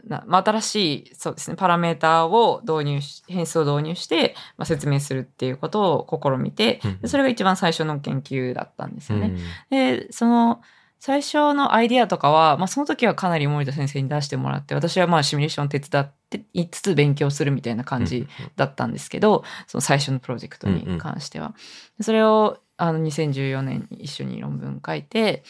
[0.06, 0.74] なまあ、新し
[1.10, 9.28] い、そうですね、パラメーターを導入し、変数を導入して、まあ、説明するっていうことを試みて、それが一番最初の研究だったんですよね。
[9.28, 9.38] うん。
[9.70, 10.60] で、その、
[11.04, 21.56] 最初のアイディアとかは、まあ、その時はかなり森田先生に出してもらって、私はまあシミュレーション手伝っていつつ勉強するみたいな感じだったんですけど、その最初のプロジェクトに関しては。
[21.98, 25.42] でそれをあの2014年に一緒に論文書いて、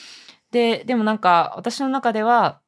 [0.53, 2.62] で、でもなんか私の中では、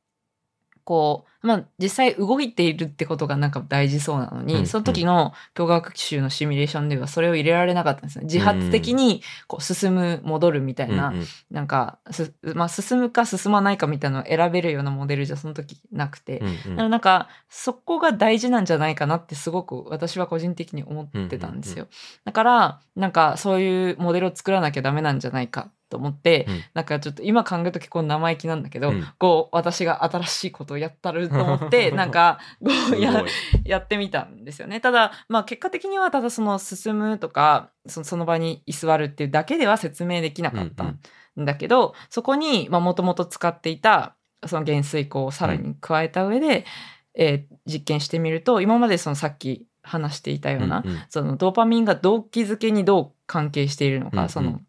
[0.85, 8.25] こう、まあ実際動いているってことがなんか大事そうなのに、うんうんその時の教科学習のシミュレーションではそれを入れられなかったんですね。
[8.25, 11.27] 自発的にこう進む、戻るみたいな、うんうん。
[11.51, 16.55] なんかす、まあ、進むか進まないかみたいなのを選べるようなモデルじゃその時なくて、うんうん。
[16.55, 21.89] だからなんかそこが大事なんじゃないかなってすごく私は個人的に思ってたんですよ。
[22.25, 26.63] だからなんかそういうモデルを作らなきゃダメなんじゃないかと思って、うん。
[26.75, 29.07] なんかちょっと今考えると結構生意気なんだけど、うん。
[29.19, 33.25] こう私が新しいことをやったると思って なんかこうや
[33.65, 34.81] やってみたんですよね。
[34.81, 40.99] ただ、まあ結果的にはただその進むとか、そのその場に居座るっていうだけでは説明できなかったん
[41.37, 44.17] だけど、そこに、まあもともと使っていた、
[44.47, 46.65] その減衰項をさらに加えた上で、
[47.15, 51.03] えー実験してみると、今までそのさっき話していたような、うんうん。
[51.09, 54.29] そのドーパミンが動機づけにどう関係しているのか、うんうん。
[54.29, 54.61] その、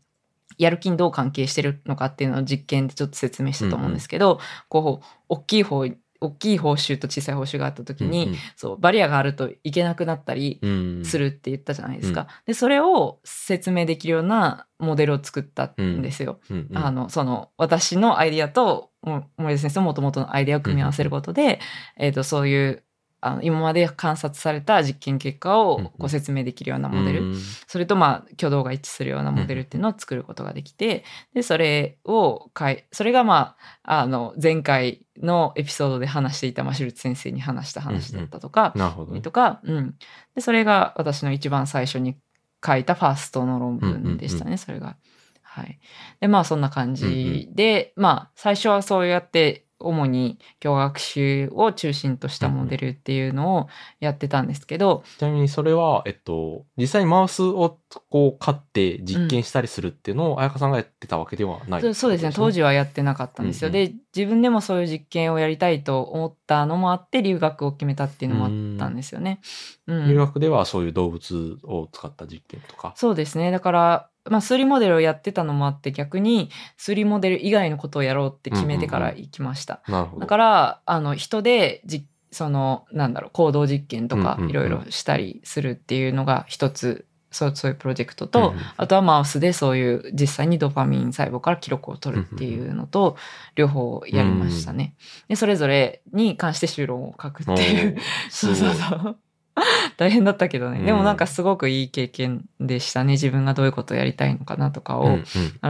[0.58, 4.39] やる気にどう関係してるのかっていうのを実験でちょっと説明したと思うんですけど、
[4.70, 5.86] こう、大きい方、
[6.22, 11.06] 大きい報酬と小さい報酬があった時に、うんそう、バリアがあるといけなくなったりうん。
[11.06, 12.28] するって言ったじゃないですか。
[12.45, 16.39] で、それを説明できるようなモデルを作ったんですよ。
[16.49, 16.68] うん。
[16.70, 21.60] うんあの、その、私のアイディアと、も森田先生の元々のアイディアを組み合わせることで、
[21.97, 22.84] えっ、と、そういう、
[23.26, 25.92] あの今まで観察された実験結果をうんうん。
[25.92, 27.42] こう説明できるようなモデル、うん。
[27.66, 31.04] それとまあ挙動が一致するようなモデルっていうのを作ることができて、
[31.34, 39.22] でそれをかいそれがまああの前回のエピソードで話していたマシュルツ先生に話した話だったとか、なるほどね。
[39.22, 39.96] とか、うん、
[40.36, 42.16] でそれが私の一番最初に
[42.64, 44.98] 書いたファーストの論文でしたね、うんそれが。
[45.42, 45.80] はい、
[46.20, 53.68] でまあそんな感じで、まあ最初はそうやって主に教学習を中心としたモデルっていうのを
[54.00, 69.42] やってたんですけど、ちなみにそれは、えっと、実際にマウスをこう買って実験したりするっていうのを、彩香さんがやってたわけではない、そうそうですね当時はやってなかったんですよ、うんうんで自分でもそういう実験をやりたいと思ったのもあって留学を決めたっていうのもあったんですよね。
[69.88, 72.94] うん留学ではそういう動物を使った実験とか？
[72.96, 73.52] そうですね。
[73.52, 79.82] だから、まあ、数理モデルをやってたのもあって、逆に数理モデル以外のことをやろうって決めてから行きました。
[79.88, 80.22] なるほど。
[80.22, 93.18] だから、あの、人でじ、その、なんだろう、行動実験とかうんうんうんいろいろしたりするっていうのが一つ、そうそういうプロジェクトと、うんうんあとはマウスでそういう実際にドパミン細胞から記録を取るっていうのと、
[93.56, 94.96] 両方やりましたね。
[95.28, 97.98] で、それぞれに関して修論を書くっていう。
[98.30, 99.18] そうそうそう。
[99.97, 100.82] 大変だったけどね。
[100.82, 103.14] でもなんかすごくいい経験でしたね。
[103.14, 105.24] 自分がどういうことをやりたいのかなとかをうんうん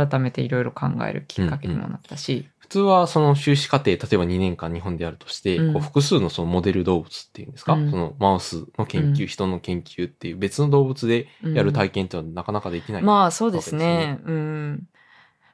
[0.08, 2.48] 改めていろいろ考えるきっかけにもなったし。
[2.58, 13.04] 普通はその修士課程、例えば2年間日本でやるとして、うんこう複数のそのモデル動物っていうんですか、うんそのマウスの研究、うん人の研究っていう別の動物でやる体験っていうのはなかなかできない。
[13.04, 14.20] まあそうですね。
[14.26, 14.84] うん。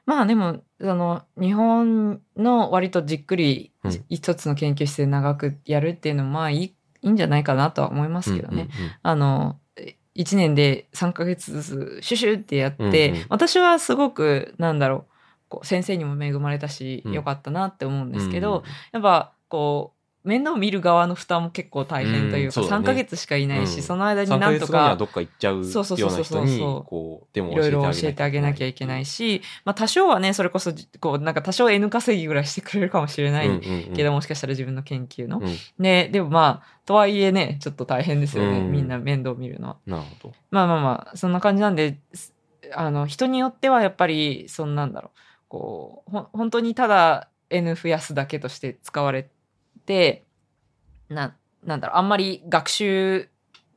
[0.06, 8.68] まあでも、あの、日本の割とじっくりうん一つの研究室で長くやるっていうのもまあいいいいんじゃないかなとは思いますけどね。
[8.74, 8.92] うんうんうん。
[9.02, 9.58] あの、
[10.14, 13.26] 1年で3ヶ月ずつシュシュってやって、うんうん。
[13.28, 15.12] 私はすごく、なんだろう、
[15.48, 17.12] こう先生にも恵まれたし、うん。
[17.12, 18.64] よかったなって思うんですけど、うん。
[18.92, 33.60] やっぱ、こう、面倒見る側の負担も結構大変というか、うね3ヶ月しかいないし、うんその間に3ヶなんとかど、っか行っちゃうようそうそうそうそうな人に、そうこう、でもいろいろ教えてあげなきゃいけないし、まあ多少はね、それこそ、こう、なんか多少 N 稼ぎぐらいしてくれるかもしれない
[33.94, 35.38] けど、もしかしたら自分の研究の。
[35.38, 38.58] うんね、でもまあ、とはいえね、ちょっと大変ですよね。
[38.58, 39.76] うんみんな面倒見るのは。
[39.86, 40.34] なるほど。
[40.50, 42.32] まあまあまあ、そんな感じなんで、す
[42.74, 45.18] あの、人によってはやっぱり、そんなんだろう、
[45.48, 49.31] こう、ほん本当にただ N 増やすだけとして使われて、
[51.08, 53.28] な、なんだろう、あんまり学習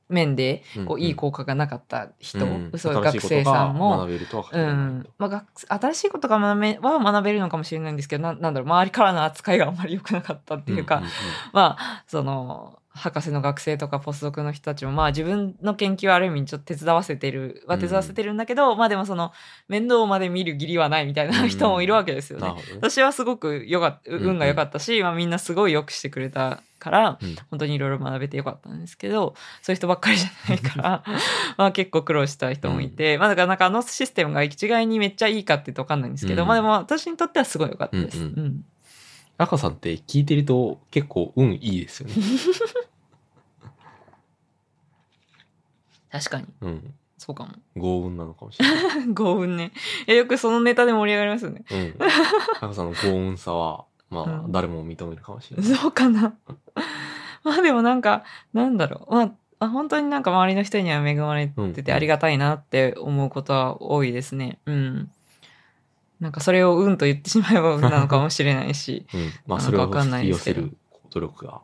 [0.09, 2.71] 面で、こう、いい効果がなかった人、うん。
[2.77, 4.07] そういう学生さんも、
[4.51, 5.07] うん。
[5.17, 11.09] まあ、学新しいことが学べ、は学べるのかもしれないんですけど、ななんだろう、周りからの扱いがあんまり良くなかったっていうか、んんん。
[11.53, 19.33] まあ、その、博士の学生とかポスドクの人たちも、まあ自分の研究はある意味ちょっと手伝わせてる、は手伝わせてるんだけど、まあでもその、
[19.67, 22.47] 面倒まで見る義理はないみたいな人もいるわけですよね。
[22.47, 22.79] なるほどね。
[22.81, 27.35] 私はすごくよか運が良かったし、まあみんなすごい良くしてくれたから、うん。
[27.49, 31.03] 本当にいろいろ学べてよかったんですけど、そういう人ばっかりじゃないから、
[31.57, 36.47] まあ結構苦労した人もいて、まあだからなんかあのシステムが一概にめっちゃいいかって言うとわかんないんですけど、うん。
[36.47, 38.19] まあでも私にとってはすごい良かったです。
[38.19, 38.39] うんうん。
[38.39, 38.61] うん
[39.37, 42.15] 赤さんって聞いてると結構運いいですよね。
[46.11, 46.45] 確かに。
[46.61, 46.93] うん。
[47.17, 47.53] そうかも。
[47.75, 49.07] 豪運なのかもしれない。
[49.13, 49.71] 幸運ね。
[50.07, 51.65] いやよくそのネタで盛り上がりますよね。
[51.71, 51.95] うん。
[52.57, 55.75] 赤さんの豪運さは、まあ、うん誰も認めるかもしれない。
[55.75, 56.35] そうかな。
[57.43, 58.23] まあでもなんか、
[58.53, 59.15] なんだろう。
[59.15, 64.59] まあ、あ本当になんか周りの人には恵まれててありがたいなって思うことは多いですね。
[64.65, 65.11] うん。
[66.19, 69.05] なんかそれを運と言ってしまえば運なのかもしれないし。
[69.13, 69.31] うん。
[69.47, 70.77] まあ、それをわかんな引き寄いですけどせる
[71.11, 71.61] 努力が。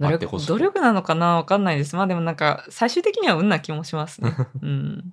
[0.00, 1.96] 努力努力なのかなわかんないです。
[1.96, 4.32] まあでもなんか最終的には運な気もしますね。
[4.62, 5.12] うん。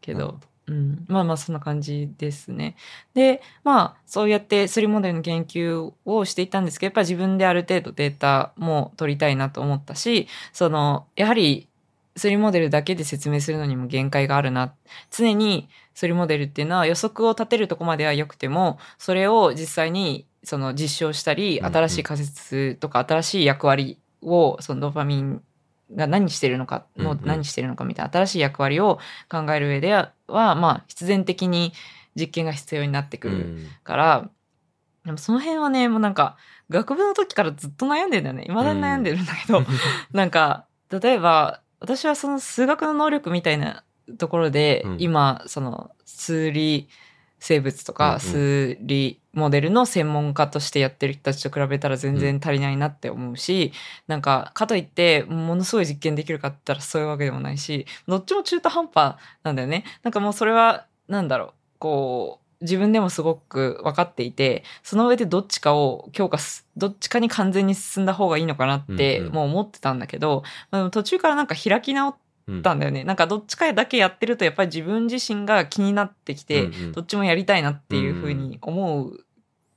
[0.00, 2.76] けどうん、まあまあそんな感じですね。
[3.12, 11.68] でまあそうやってスリモデルの研究をしていたんですけどやっぱり自分である程度データも取りたいなと思ったしそのやはり
[12.16, 14.74] スリモデルだけで説明するのにも限界があるな。
[15.10, 25.42] 常にスリモデルっていうのは予測を立てるとこまでは良くてもそれを実際にその実証したり新しい仮説とか新しい役割をそのドーパミン
[25.94, 27.26] が何してるのかのうんうん。
[27.26, 28.98] 何してるのかみたいな新しい役割を
[29.28, 31.72] 考える上ではまあ必然的に
[32.16, 33.68] 実験が必要になってくるうん。
[33.82, 34.30] から、
[35.04, 36.36] でもその辺はねもうなんか
[36.70, 38.44] 学部の時からずっと悩んでんだよね。
[38.48, 39.62] 未だに悩んでるんだけど、
[40.12, 43.84] なんか例えば私はその数学の能力みたいな
[44.18, 46.88] ところで、うん今その数理
[47.38, 53.72] 生物とうんうんか数理モデルの専門家としてやってる人たちと比べたら全然足りないなって思うし、
[54.06, 59.84] なんかかといってものすごい実験できるかって言ったらそういうわけでもないしどっちも中途半端なんだよね。
[60.02, 69.32] なんかもうそれはなんだろうこう自分でもすごく分かっていて、その上でどっちかを強化す、どっちかに完全に進んだ方がいいのかなって、うんうん。
[69.32, 70.42] もう思ってたんだけど、
[70.72, 72.14] まあ、でも途中からなんか開き直っ
[72.46, 73.04] うんたんだよね。
[73.04, 76.92] なんかどっちかだけやってるとやっぱり自分自身が気になってきて、うんうん。
[76.92, 79.24] どっちもやりたいなっていうふうに思う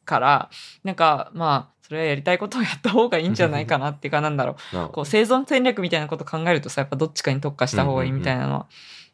[0.03, 0.49] から、
[0.83, 4.89] なんかまあ、それはやりたいことをやった方がいいんじゃないかなっていうか、なんだろう。
[4.89, 8.65] こう生存戦略みたいなこと考えるとさやっぱどっちかに特化した方がいいみたいなのは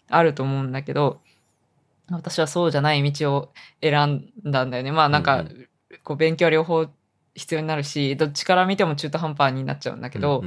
[0.10, 1.20] あると思うんだけど、
[2.12, 4.92] 私はそうじゃない道を選んだんだよね。
[4.92, 5.70] まあなんか、うんう
[6.04, 6.88] こう勉強は両方
[7.36, 10.44] 必要になるしどっちから見ても中途半端になっちゃうんだけど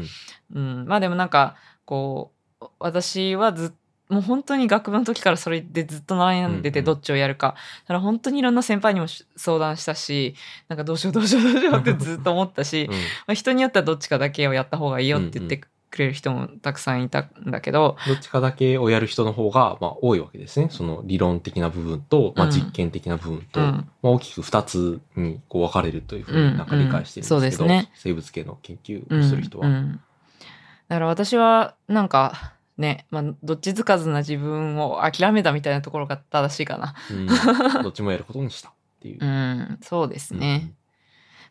[0.52, 0.80] うん、うん。
[0.80, 0.88] うん。
[0.88, 3.70] まあでもなんかこう私はずっ
[4.08, 6.94] もう本当に学部の時からそれでずっと悩んでてうんうん。
[6.94, 7.56] どっちをやるか。
[7.82, 10.34] だから本当にいろんな先輩にもし相談したし、
[10.68, 12.88] なんかどうしようどうしようどうしようってずっと思ったし、
[13.26, 15.60] まあ、人によってはどっちかだけをやった方がいいよって言って
[15.96, 20.68] くれる人もたくさんいたんだけど、どっちかだけをやる人の方が、まあ、多いわけですね。
[20.70, 29.66] その理論的な部分と、まあ、うん実験的な部分と、うんまあ、大きく二つにこう分かれるというふううんになんか理解してるんですけど、うんそうですね生物系の研究うんをする人は。
[29.66, 30.00] うん
[30.88, 36.94] だから私はなんかね、まあ、どっちつかずな自分を諦めたみたいなところが正しいかな。
[37.10, 39.26] うんどっちもやることにしたっていう う。
[39.26, 40.72] ん、そうですね。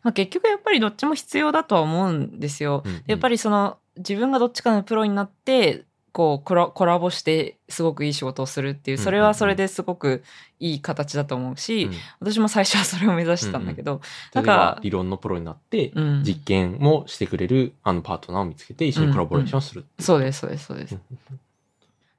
[0.02, 2.82] まあ、結局やっぱりどっちも必要だとは思うんですよ。
[2.84, 10.24] うんうんやっぱりその自分がどっちかのプロになってこうコラコラボしてすごくいい仕事をするっていうそれはそれですごく
[10.58, 11.92] いい形だと思うし、うん。
[12.20, 14.00] 私も最初はそれを目指してたんだけど、
[14.34, 20.94] 例えだからば理論のプロになって、うん、実験もしてくれるあのパートナーを見つけて一緒にコラボレーションするっていそうですそうですそうです。
[20.94, 21.00] だか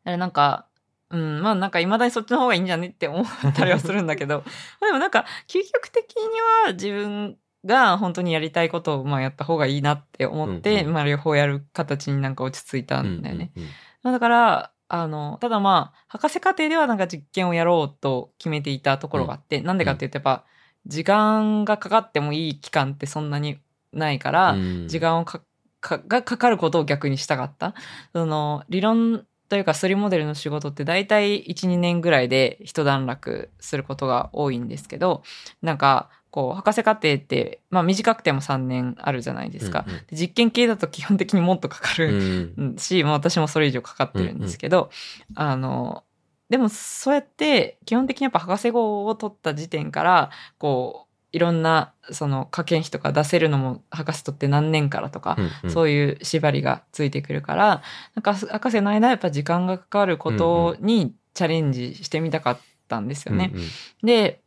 [0.06, 0.68] らなんか
[1.10, 3.26] うん、まあなんか未だにそっちの方がいいんじゃねって思っ
[3.56, 4.44] たりはするんだけど
[4.80, 6.24] まあでもなんか究極的に
[6.66, 7.38] は自分
[7.68, 13.52] が本当にやりたいことをまあやった方がいいなって思って、うんうんまあ両方やる形になんか落ち着いたんだよね。
[13.56, 20.46] うんうんうんまあだから、あの、ただまあ、博士課程ではなんか実験をやろうと決めていたところがあって、なんでかっていうとやっぱ、
[20.86, 23.60] 時間がかかってもいい期間ってそんなに
[23.92, 25.42] ないから、うん時間をか
[25.82, 27.76] かがかかることを逆にしたかった。
[28.14, 35.24] その、理論というか、スリーモデルの仕事って大体1、2年ぐらいで一段落することが多いんですけど、
[35.62, 39.86] なんか、こう、博士課程って、まあ短くても3年あるじゃないですか。
[39.88, 42.16] うんうんで実験系だと基本的にもっとかかる。
[42.16, 42.76] うんうん
[43.08, 44.92] 私もそれ以上かかってるんですけど、
[45.34, 46.04] あの、
[46.52, 50.30] でもそうやって基本的にやっぱ博士号を取った時点から、
[50.60, 57.82] こう、いろんなその科研費とか出せるのも博士取って何年からとか、うんうんそういう縛りがついてくるから、
[58.14, 63.50] なんか博士の間はやっぱ時間がかかることにチャレンジしてみたかったんですよね。
[63.56, 63.68] うんうん
[64.04, 64.42] で、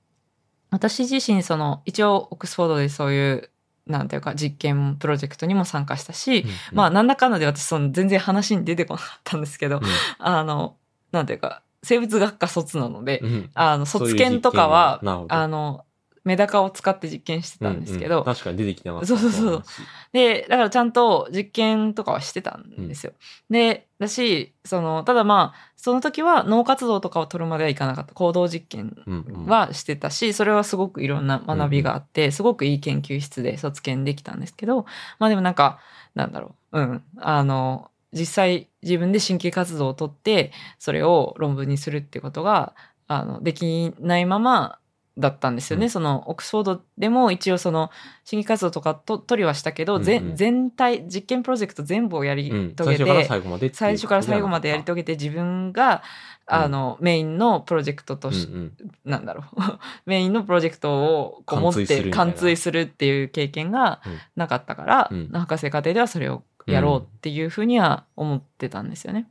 [0.71, 3.51] 私自身その一応オックスフォードでそういう
[3.87, 9.81] なんていうか実験プロジェクトにも参加したし、まあなんだかんだで私その全然話に出てこなかったんですけど、
[10.19, 10.77] あの、
[11.13, 13.33] なんていうか、生物学科卒なので、うん。
[13.33, 15.85] うんあの、卒検とかはあの、
[16.25, 18.25] メダカを使って実験してたんですけど、うんうん。
[18.25, 19.31] 確かに出てきてなかったそうそう。
[19.33, 19.63] そう
[20.13, 23.13] で、だからちゃんと実験とかはしてたんですよ。
[23.49, 28.13] で、だし、その、ただまあ、その時は脳活動とかを取るまではいかなかった。
[28.15, 29.47] 行動実験うんうん。
[29.47, 34.85] はしてたし、それはすごくいろんな学びがあって、すごくいい研究室で卒検できたんですけど、
[35.19, 35.79] まあでもなんか、
[36.15, 42.75] なんだろう、うん、あの、実際自分で神経活動を取って、それを論文にするってことが、
[43.07, 44.80] あの、できないまま
[45.19, 45.87] だったんですよね。
[45.87, 45.91] うん。
[45.91, 47.91] その、オックスフォードでも一応その、
[48.29, 50.05] 神経活動とかと取りはしたけど、うんうん。
[50.05, 56.03] 全全体、実験プロジェクト全部をやりうん遂げて、最初から最後まで初から最後までやり遂げて自分が、
[56.47, 58.91] あの、メインのプロジェクトとし、うんうん。
[59.05, 59.61] なんだろう、
[60.07, 64.19] メインのプロジェクトをこう持って貫通するっていう経験がうん。
[64.37, 65.29] なかったから、うん。
[65.29, 69.29] 博士課程ではそれをやろうっていうふうには思ってたんですよね。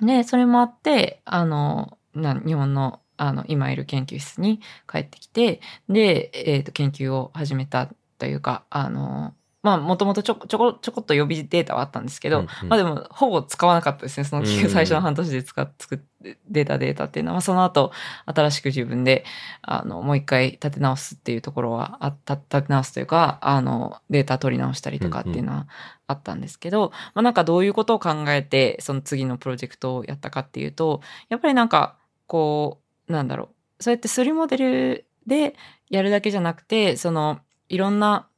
[0.00, 4.60] で、それもあって、あの、な日本のあの今いる研究室に
[4.90, 7.88] 帰ってきて、で、えっ、と、研究を始めた
[8.18, 9.34] というか、あの、
[9.64, 14.24] まあ、もともとちょこちょこちょこっと予備データはあったんですけど、うんうんまあでも、ほぼ使わなかったですね。
[14.24, 17.90] そのうん最初の半年で使っ作って出たデータっていうのは、まあ、その後、
[18.26, 19.24] 新しく自分で、
[19.62, 25.66] あの、もう一回立て直すっていうところはあった、立て直すというか、あの、データ取り直したりとかっていうのは
[26.08, 31.00] あったんですけど、まあなんかどういうことを考えて、その次のプロジェクトをやったかっていうと、
[31.30, 31.96] やっぱりなんか、
[32.26, 35.56] こう、なんだろう、そうやってスリーモデルで
[35.90, 38.28] やるだけじゃなくて、その、いろんな、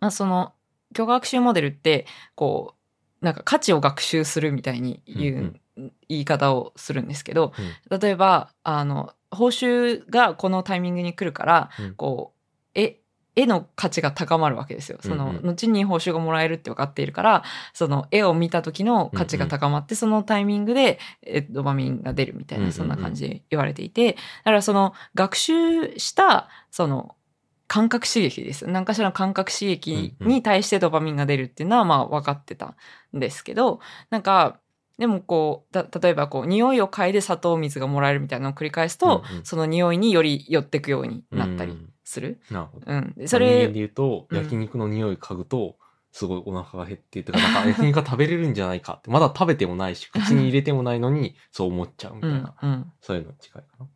[0.00, 0.52] まあその、
[0.94, 2.74] 教科学習モデルって、こ
[3.22, 7.52] う、なんか価値を学習するみたいに言う、言い方をするんですけど、
[7.90, 11.94] 例えば、あの、報酬がこのタイミングに来るから、うん。
[11.94, 13.00] こう、え、
[13.36, 14.98] 絵の価値が高まるわけですよ。
[15.00, 27.16] その、後に報酬がもらえるって分かっているから、その絵を見た時の価値が高まって、そのタイミングで、えドーパミンが出るみたいな、そんな感じで言われていて、だからその、学習した、その、
[27.66, 28.66] 感覚刺激です。
[28.66, 32.76] 何かしらの感覚刺激に対してドーパミンが出るっていうのは、まあ分かってた
[33.16, 33.80] んですけど、
[34.10, 34.60] なんか、
[34.98, 42.40] でもこう、た例えばこう、匂いを嗅いで砂糖水がもらえるみたいなのを繰り返すと、うんうんその匂いにより寄ってくようになったりうんする。
[42.50, 42.86] なるほど。
[42.92, 43.14] うん。
[43.16, 45.76] でそれ人間で、言うと、うん焼肉の匂い嗅ぐと、
[46.12, 52.92] すごいお腹が減って、とか、なんか 焼肉が食べれるんじゃないかって、まだ食べてもないし、口に入れてもないのに、そう思っちゃうみたうんいな、うん。
[53.00, 53.86] そういうの違いかな。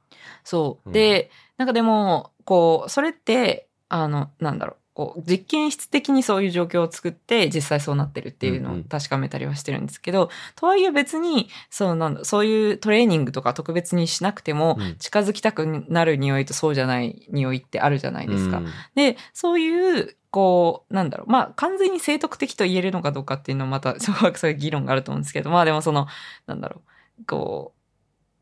[0.42, 0.88] そう。
[0.88, 4.76] うんで、なんかでも、こう、それって、あの、なんだろう。
[4.98, 8.84] こう実験室的にそういう状況を作って実際そうなってるっていうのをうんうん。
[8.84, 14.96] 確かめたりはしてるんですけど、とはいえ別にそうなんだそういうトレーニングとか特別にしなくてもうん。
[14.98, 18.58] 近づきたくなる匂いとそうじゃない匂いってあるじゃないですか。
[18.58, 18.66] うん。
[18.96, 26.08] で、そういう、こう、なんだろう、まあ、完全に正徳的と言えるのかどうかっていうのはまた、 そういう議論があると思うんですけど、まあでもその、
[26.48, 26.82] なんだろ
[27.20, 27.77] う、こう、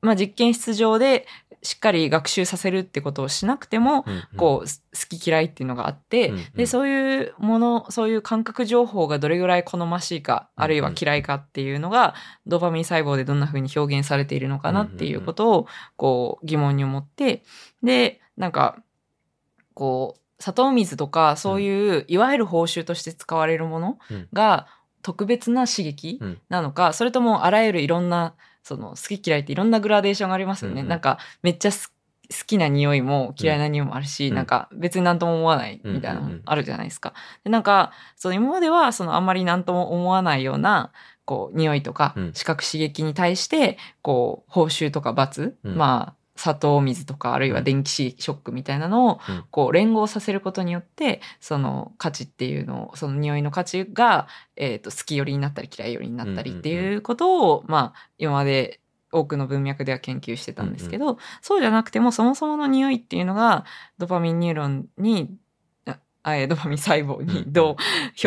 [0.06, 1.26] まあ実験室上で
[1.62, 6.44] しっかり学習させるってことをしなくても、うんこう、す好き嫌いっていうのがあって、うんうん。
[6.54, 12.14] で、そういうもの、そういう感覚情報がどれぐらい好ましいか、あるいは嫌いかっていうのが、
[12.46, 17.42] ドーパミン細胞でどんな風に表現されているのかなっていうことを、こう、疑問に思って、
[17.82, 18.78] で、なんか、
[19.74, 24.28] こう、砂糖水とか、そういう、いわゆる報酬として使われるものうん。
[24.32, 24.66] が、
[25.02, 26.40] 特別な刺激うん。
[26.48, 28.34] なのか、それともあらゆるいろんな、
[28.66, 30.80] その好き嫌いっていろんなグラデーションがありますよね。
[30.80, 30.88] うんうん。
[30.88, 31.92] なんか、めっちゃす
[32.28, 34.34] 好きな匂いも嫌いな匂いもあるし、うん。
[34.34, 37.14] なんか別になんとも思わないみたいなのあるじゃないですか。
[37.44, 40.90] でなんか、その今まではそのあんまりなんとも思わないような、
[41.24, 42.30] こう、匂いとかうん。
[42.34, 45.76] 視覚刺激に対して、こう、報酬とか罰、うん。
[45.76, 49.44] まあ、砂糖水とかあるいは電気ショックみたいなのをうん。
[49.50, 58.80] こう連合させることによってその価値っていうのをその匂いの価値が、えー、と好き寄りになったり嫌い寄りになったりっていうことを、まあ今まで
[59.12, 63.64] 多くの文脈では研究してたんですけど、そうじゃなくてもそもそもの匂いっていうのが
[63.98, 65.36] ドパミンニューロンに
[66.34, 67.76] えードパミン細胞にどう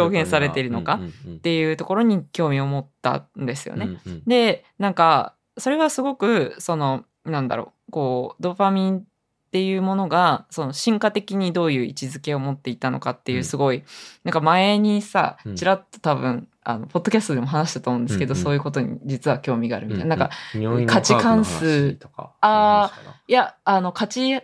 [0.01, 3.99] 表現されているのかっていうところに興味を持ったんですよね。
[4.25, 9.03] で、なんか、それはすごく、その、なんだろう、こう、ドーパミンっ
[9.51, 13.43] ていうものが、その進化的にどういう位置づけを持っていたのかっていうう、ん。
[13.43, 13.83] すごい、
[14.23, 18.43] なんか前にさうん、ちらっと多分、あの、ポッドキャストでも話したと思うんですけど、うんうん。
[18.43, 20.15] そういうことに実は興味があるみたいな。
[20.15, 22.35] なんか、匂いの価値関数とか。
[22.41, 24.41] あーそういや、あの、価値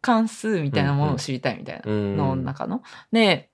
[0.00, 1.82] 関数みたいなものを知りたいみたいな。
[1.84, 2.16] なうん。
[2.16, 2.82] の中の。
[3.12, 3.50] で、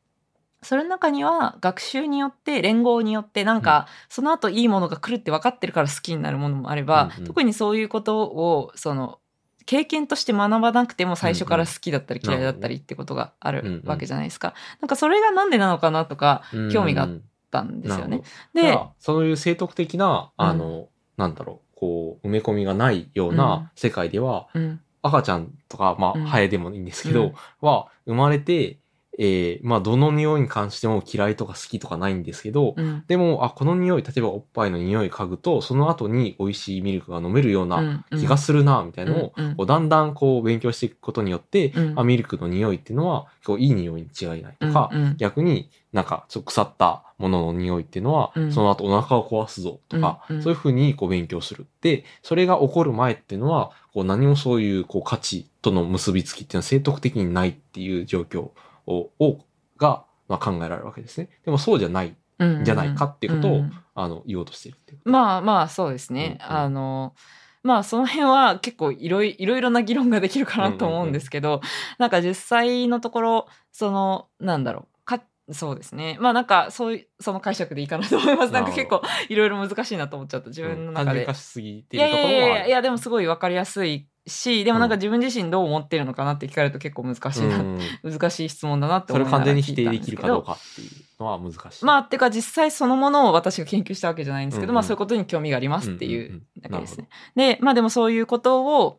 [0.62, 7.26] それの中には学習によって連合によってなんか、その後いいものが来るって分かってるから好きになるものもあれば、うんうん。
[7.26, 9.18] 特にそういうことをその
[9.66, 14.54] 経験として学ばなくても最初から好きだったり嫌いだったりってことがあうんうんるわけじゃないですか。
[14.80, 16.42] なんかそれがなんでなのかなとか
[16.72, 18.22] 興味があっうんたんですよね。
[18.54, 20.88] で、そういう生徳的な、あの、
[21.18, 23.36] なんだろう、こう、埋め込みがないよううん。
[23.36, 26.24] な世界では、うん、赤ちゃんとか、まあ、うん。
[26.24, 27.34] ハエでもいいんですけど、うん。
[27.60, 28.78] は、生まれて、
[29.18, 39.56] えーまあ、どの匂いに関しても嫌いとか好きとかないんですけど、うん、でも、あ、この匂い、例えばおっぱいの匂い嗅ぐと、その後に美味しいミルクが飲めるような気がするな、みたいなのを、うんうん。
[39.56, 41.98] こうだんだんこう勉強していくことによって、うん。
[41.98, 45.16] あ、ミルクの匂いっていうのは、こういい匂いに違いないとか、うんうん。
[45.18, 48.52] 逆になんかちょっと腐ったものの匂いっていうのは、うん。
[48.52, 50.42] その後お腹を壊すぞとか、うんうん。
[50.42, 51.66] そういうふうにこう勉強する。
[51.82, 58.48] で、それが起こる前っていうのは、こう何もそういうこう価値との結びつきっていうのは正徳的にないっていう状況
[58.86, 59.38] を、を
[59.76, 61.28] が、まあ、考えられるわけですね。
[61.44, 65.00] でもそうじゃない、うんじゃないかっていうことをんあの、言おうとしてるっていう。
[65.04, 66.38] まあまあそうですね。
[66.40, 67.14] うんうんあの、
[67.62, 71.60] まあその辺は結構いろいいろいろな議論ができるかなと思うんですけど、
[71.98, 75.04] なんか実際のところ、その、なんだろう。
[75.04, 75.22] か
[75.52, 76.16] そうですね。
[76.20, 78.52] まあなんかそういう、その解釈でいいかなと思います。
[78.52, 80.48] なんか結構いろいろ難しいなと思っちゃった。
[80.48, 81.34] 自分の中で単純化。
[81.34, 87.64] しすぎていやいやいやいや、いやでもすすごいわかりやすいし、でもなんか自分自身どう思ってるのかなって聞かれると結構難しいな、
[88.02, 90.88] 難しい質問だなって思いながら完全に否定できるかどうかっていう。
[91.22, 91.84] のは難しい。
[91.84, 94.70] まあ、てか実際そのものを私が研究したわけじゃないんですけど、うん。
[94.70, 96.42] うんまあそういうことに興味がありますっていんんうん。
[96.60, 97.08] だけですね。
[97.36, 98.98] で、まあでもそういうことを、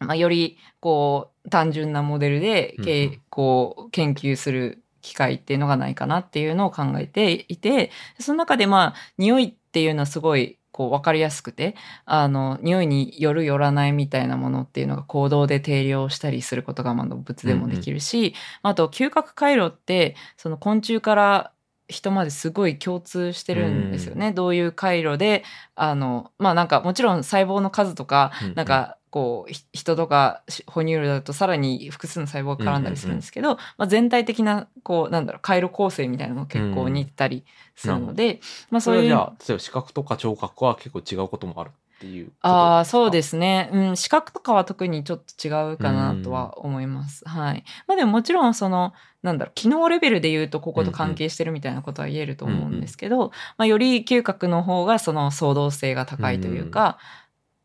[0.00, 3.20] まあよりこう単純なモデルで、けうんうん。
[3.30, 11.74] こう研究する機会っていうのがないかなっていうのを考えていて、その中でまあ匂いっていうのはすごいこう分かりやすくて、
[12.04, 21.52] あの、匂いによるよらないみたいなものっていうのが行動で定量したりすることがまあ動物でもできるし、あと嗅覚回路ってその昆虫から
[21.88, 24.30] 人まですごい共通してるんですよね。
[24.30, 25.42] どういう回路で、
[25.74, 37.44] あの、まあなんかもちろん細胞の数とか、うんうんなんかこうひ人とかし哺乳類だとさらに複数の細胞が絡んだりするんですけど、まあ、全体的なこうなんだろう回路構成みたいなのも結構似てたり
[37.74, 38.40] するので、
[38.70, 42.30] まあそそういうじゃあ、例えば視覚とか聴覚は結構違うこともあるっていう。
[42.42, 43.70] ああ、そうですすね。
[43.72, 47.28] うん、視覚とかは特にちょっと違うかなとは思います。
[47.28, 47.64] はい。
[47.88, 48.92] まあでももちろんその、
[49.22, 56.98] なんだろう、機能レベルで言うとここと関係してるみたいなことは言えると思うんですけど、まあより嗅覚の方がその相動性が高いというか、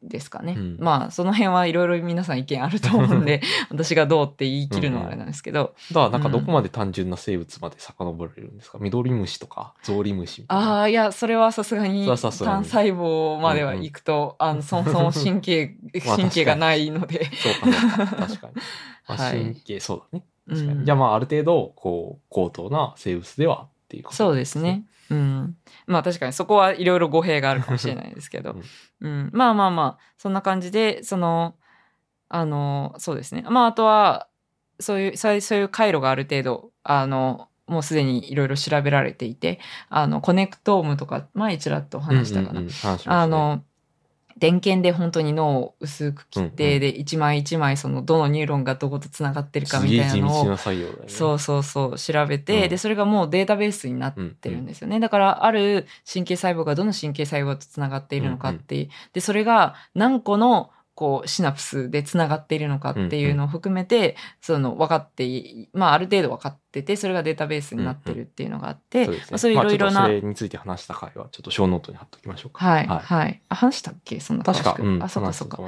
[0.07, 0.55] ですかね。
[0.57, 10.79] うんまあその辺はいろいろ皆さん意見あると思うんで、 私がどうって言い切るのはあれなんですけど、だからなんかどこまで単純な生物まで遡れるんですか、緑虫とかゾウリムシみたいな。
[10.79, 15.75] ああ、いや、それはさすがに単細胞までは行くと、あの、そも そも神経、
[16.05, 18.07] まあ神経がないので、そうか。
[18.07, 18.53] 確かに。
[19.07, 20.25] まあはい神経、そうだね。
[20.47, 20.85] うん確かに。
[20.85, 24.83] じゃあまあある程度、こう、高等な生物ではっていうことそうですね。。
[25.09, 25.57] うん。
[25.87, 28.55] まあ確かにそこはいろいろ語弊があるかもしれないですけど。
[29.01, 29.29] うん。
[29.33, 31.55] まあまあまあ、そんな感じで、その、
[32.29, 33.43] あの、そうですね。
[33.49, 34.27] まああとは、
[34.79, 42.59] そういう、そういうそういう回路がある程度、あの、もうすでにいろいろ調べられていて、あの、コネクトームとか、前ちらっと話したかな。
[42.59, 42.73] うんうんうん
[43.05, 43.63] あ、の、
[44.43, 50.57] 電顕で本当に脳を薄く切って、で、一枚一枚そのどのニューロンがどこと繋がってるかみたいなのを。
[51.07, 52.69] そうそうそう調べて、うん。
[52.69, 69.27] でそれがもうデータベースになってるんですよね、だからある神経細胞がどの神経細胞とつながっているのかって、でそれが何個のこうシナプスでつながっているのかっていうのを含めて、その分かっていまあある程度分かっててそれがデータベースになってるっていうのがあって、そうですね。
[69.31, 72.65] まあそういういろいろな、まあそれについて話した回は、ちょっとショーノートに貼っときましょうか。
[72.65, 73.31] はいははい。
[73.31, 74.19] い、あ話したっけ？
[74.19, 75.59] そんな確か、うん、あそっかそっか。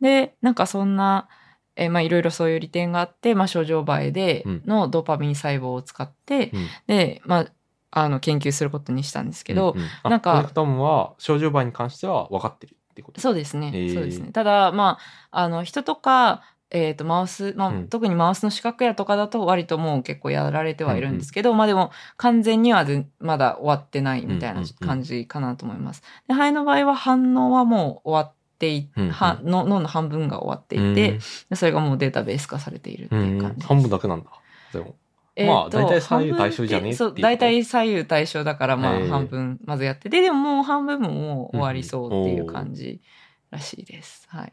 [0.00, 1.28] でなんかそんな
[1.76, 4.62] えーまあいろいろそういう利点があって、まあ、症状映えでうん。
[4.66, 6.68] のドーパミン細胞を使って、うん。
[6.86, 7.46] で、まあ、
[7.90, 9.86] あの研究することにしたんですけど、うんうん。
[10.02, 13.20] あなんかは症状倍に関しては分かってるってこと？
[13.20, 13.94] そうですね、へー。
[13.94, 14.30] そうですね。
[14.32, 14.98] ただま
[15.32, 17.88] ああの人とか、えー、とマウス、まあうん。
[17.88, 26.02] 特にマウスの視覚やとかだと割ともう結構やられてはいるんですけど、まあでも完全にはぜまだ終わってないみたいな感じかなと思います。
[26.28, 29.10] で肺の場合は反応はもう終わってい、うんうん。
[29.10, 31.18] はの脳の半分が終わっていて、
[31.50, 33.68] でそれがもうデータベース化されているってうん、いう感じです。
[33.68, 34.30] 半分だけなんだ。
[34.72, 34.94] でも。
[35.36, 36.90] えーまあと大体左右対称じゃね？
[36.92, 43.00] う大体左右対称だから、まあ半分まずやって、で、でももう半分ももう終わりそうっていう感じ
[43.50, 44.26] らしいです。
[44.28, 44.52] はい。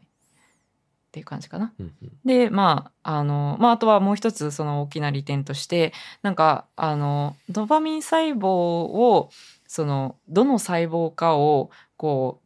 [1.12, 1.74] ていう感じかな。
[1.78, 2.12] うんうん。
[2.24, 9.28] で、まあ、あの、まあ、あとはもう一つその大きな利点として、なんか、あの、ドパミン細胞を、
[9.66, 12.40] その、どの細胞かを、こ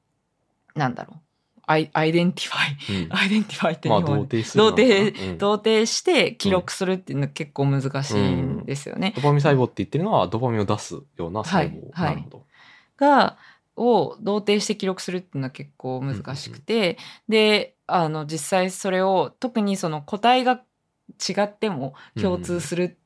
[0.75, 1.21] う、なんだろう、
[1.67, 4.65] アイ identi fy、うん identi fy ってまあ、日本語で同定する。
[4.65, 9.13] 同定うん同定して記録するっていうのは結構難しいんですよね。
[9.17, 11.91] ドパミン細胞って言ってるのは、ドパミンを出すような細胞。
[11.93, 12.47] はいはいなるほど。
[12.99, 13.37] が
[13.77, 16.99] を同定して記録するっていうのは結構難しくて、
[17.29, 20.63] であの実際それを特にその個体が
[21.29, 22.99] 違っても共通する、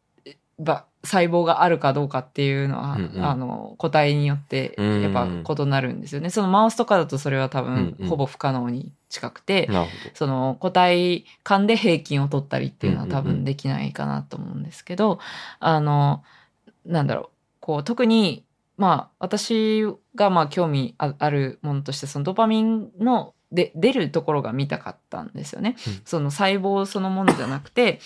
[0.58, 3.24] ば細胞があるかどうかっていうのは、うんうん。
[3.24, 6.30] あの個体によってやっぱ異なるんですよね。
[6.30, 8.08] そのマウスとかだとそれは多分うんうん。
[8.08, 13.36] ほぼ不可能に近くて、なるほその個体間で平均を取ったりっていうのは多うんうんうん。
[13.38, 15.18] 分できないかなと思うんですけど、
[15.58, 16.22] あの
[16.84, 17.28] なんだろう。
[17.60, 18.44] こう特に
[18.76, 19.84] まあ私
[20.14, 25.76] がまあ興味ああるものとしてそのドパミンので出るところが見たかったんですよね。
[25.86, 26.00] うん。
[26.04, 28.00] その細胞そのものじゃなくて、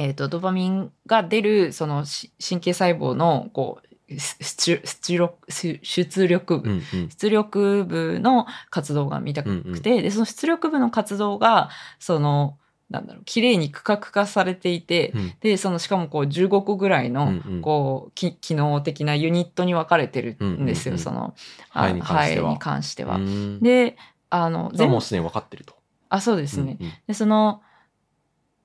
[0.00, 6.70] えー、とドパミンが出るそのし神経細胞のこう出出力出出力部ど。
[6.70, 7.08] うんうん。
[7.10, 11.68] 出力部の活動が見たくて、でその出力部の活動が
[11.98, 12.56] その
[12.88, 21.34] なんだろう綺麗に区画化されていて、うんでそのしかもこう15個ぐらいの、うんうんこうき機能的なユニットに分かれてるんですよ、うんうんうんその
[21.70, 23.16] 肺に関しては肺に関しては。
[23.16, 23.96] うんで
[24.30, 25.74] あのそれはもうすでに分かってると。
[26.08, 26.78] あそうですね。
[26.80, 27.62] うんうんでその、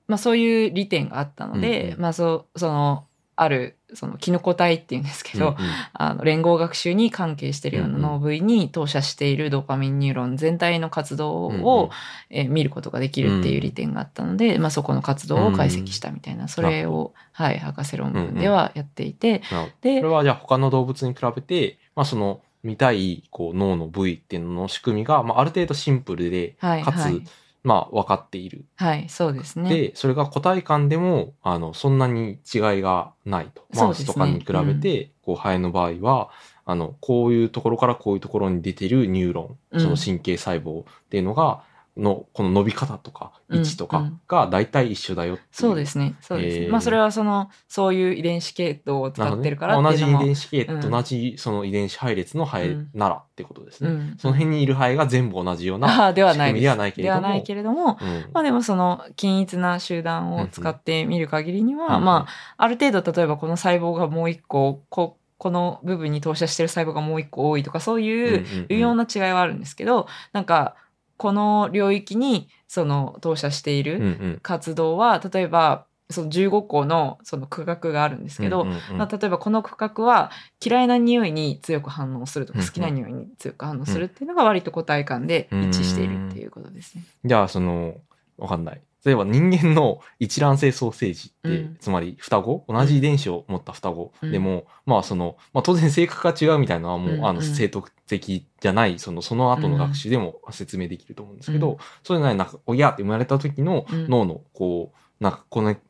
[0.06, 2.00] まあ、そういう利点があったので、うんうん。
[2.00, 3.04] まあそうその
[3.36, 5.70] あるそのキノコ体っていうんですけど、うんうん。
[5.92, 11.90] あの連合学習に関係しているような脳部位に投射しているドーパミンニューロン全体の活動を、うんうん。
[12.30, 27.22] えー見ることができるっていう利点があったので、まあ、そこの活動を解析したみたいな、それを、はい、博士論文ではやっていて、なるほどでそれはじゃあ他の動物に比べて、まあその見たいこう脳の部位っていうのの仕組みが、まあある程度シンプルで、はいかつ、はい
[27.64, 28.66] まあ分かっている。
[28.76, 29.70] はい、そうですね。
[29.70, 33.64] で、それが個体間でも、あの、そんなに違いがないと。
[33.74, 36.30] マウスとかに比べて、こう、ハエの場合は、
[36.66, 41.62] あの、こういうところからこういうところに出てるニューロン、うんその神経細胞っていうのが、
[41.96, 45.38] のこの伸び方とかうん位置とかが大体一緒だよう。
[45.52, 46.16] そうですね。
[46.20, 46.64] そうですね。
[46.64, 50.18] えーまあそれはその、そういう遺伝子系統を使ってるから同じ遺。
[50.18, 53.90] 伝子系とうん同じその遺伝子配列のハエうんならってことですね。
[53.90, 57.20] うんその辺にいるハエが全部同じようなああ、ではない仕組みではないけれども。
[57.20, 62.26] ではないけれども、うんまあでもその均一な集団を使ってみる限りには、うんま
[62.56, 70.74] あある程度例えばこの細胞がもう一個、ここの部分に投射してる細胞がもう一個多いとかそういう微妙な違いはあるんですけど、なんか
[71.16, 74.38] この領域にその投射しているうんうん。
[74.42, 80.30] 活動は、例えばその15個のその区画があるんですけど、うんうんうんまあ、例えばこの区画は
[80.64, 82.68] 嫌いな匂いに強く反応するとかうんうん。
[82.68, 87.04] 好きな匂いに強く反応するっていうのが割と個体間で一致しているっていうことですね。
[87.24, 87.96] じゃあ、その、
[88.36, 88.80] わかんない。
[89.04, 91.76] 例えば人間の一卵性ソーセージって、うん。
[91.78, 92.64] つまり双子？
[92.68, 94.32] 同じ遺伝子を持った双子、うん。
[94.32, 97.54] でも、まあその、まあ当然性格が違うみたいなのはもう、あの、うんうん。
[97.54, 101.76] 生得的じゃない、その、その後の学習でも説明できると思うんですけど、うん。
[102.02, 104.08] そういうのはなんか、親って生まれた時のうん。
[104.08, 105.44] 脳の、こう、なんか、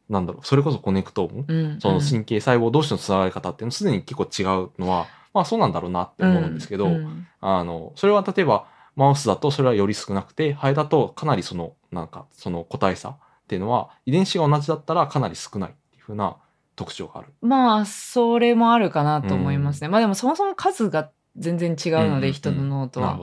[0.09, 1.81] なんだろう、それこそコネクトーム、うん。
[1.81, 7.27] その神経細胞同士のつながり方っていうのはすでに結構違うのは、まあそうなんだろうなって思うんですけど、うん。
[7.41, 8.67] あの、それは例えば、
[8.97, 13.17] マウスだとそれはより少なくて、ハエだとかなりその、なんか、その個体差っ
[13.49, 16.37] ていうのは、遺伝子が同じだったらかなり少ないっていうふうな
[16.77, 17.33] 特徴がある。
[17.41, 19.89] まあそれもあるかなと思いますね。
[19.89, 23.19] まあでもそもそも数が全然違うので、人の脳とは。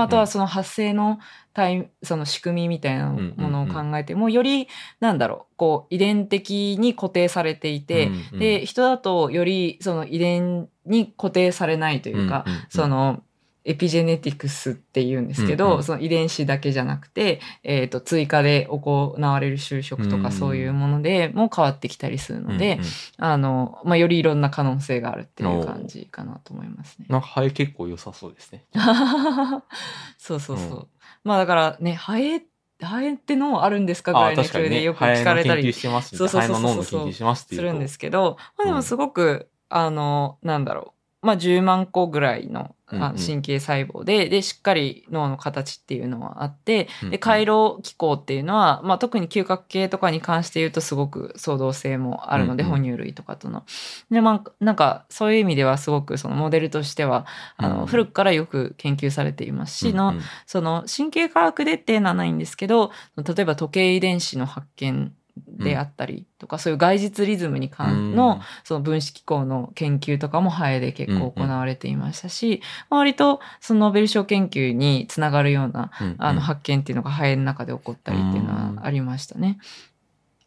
[0.00, 1.18] あ、あとはその発生の
[1.54, 4.68] タイその仕組みみたいなものを考えても、より
[5.00, 13.22] なんだろうこう遺伝的に固定されていて、で人だとよりその遺伝に固定されないというか、その
[13.64, 22.86] エピジェネティクスって言うんですけど、うんうんその遺伝子だけじゃなくて、えー、と追加で行われる就職とうんうんかそういうものでも変わってきたりするので、うんうん
[23.18, 27.06] あのまあ、よりいろんな可能性があるっていう感じかなと思いますね。
[27.08, 28.64] なんかハエ結構良さそうですね。
[30.18, 30.76] そうそうそう。
[30.78, 30.86] うん
[31.24, 32.42] まあだからね、ハエ、
[32.80, 34.42] ハエって脳あるんですかぐあらいの。
[34.42, 41.26] 勢いでよく聞かれたりそうそうそうそうの脳の研究してまするんですけど、まあでもすごく、あの、なんだろう。
[41.26, 53.64] まあ10万個ぐらいの神経細胞で、で、しっかり脳の形っていうのはあって、で、回路機構っていうのは、まあ特に嗅覚系とかに関して言うとすごく相動性もあるので、哺乳類とかとの。
[54.10, 60.14] で、まあなんかそういう意味ではすごくそのモデルとしては、あの、うん古くからよく研究されていますし、の
[60.46, 79.58] その神経科学でっていうのはないんですけど例えば時計遺伝子の発見であったりとか、そういう外実リズムに関の、その分子機構の研究とかもハエで結構行われていましたし、割とそのノーベル賞研究につながるようなうんうんあの発見っていうのがハエの中で起こったりっていうのはありましたね。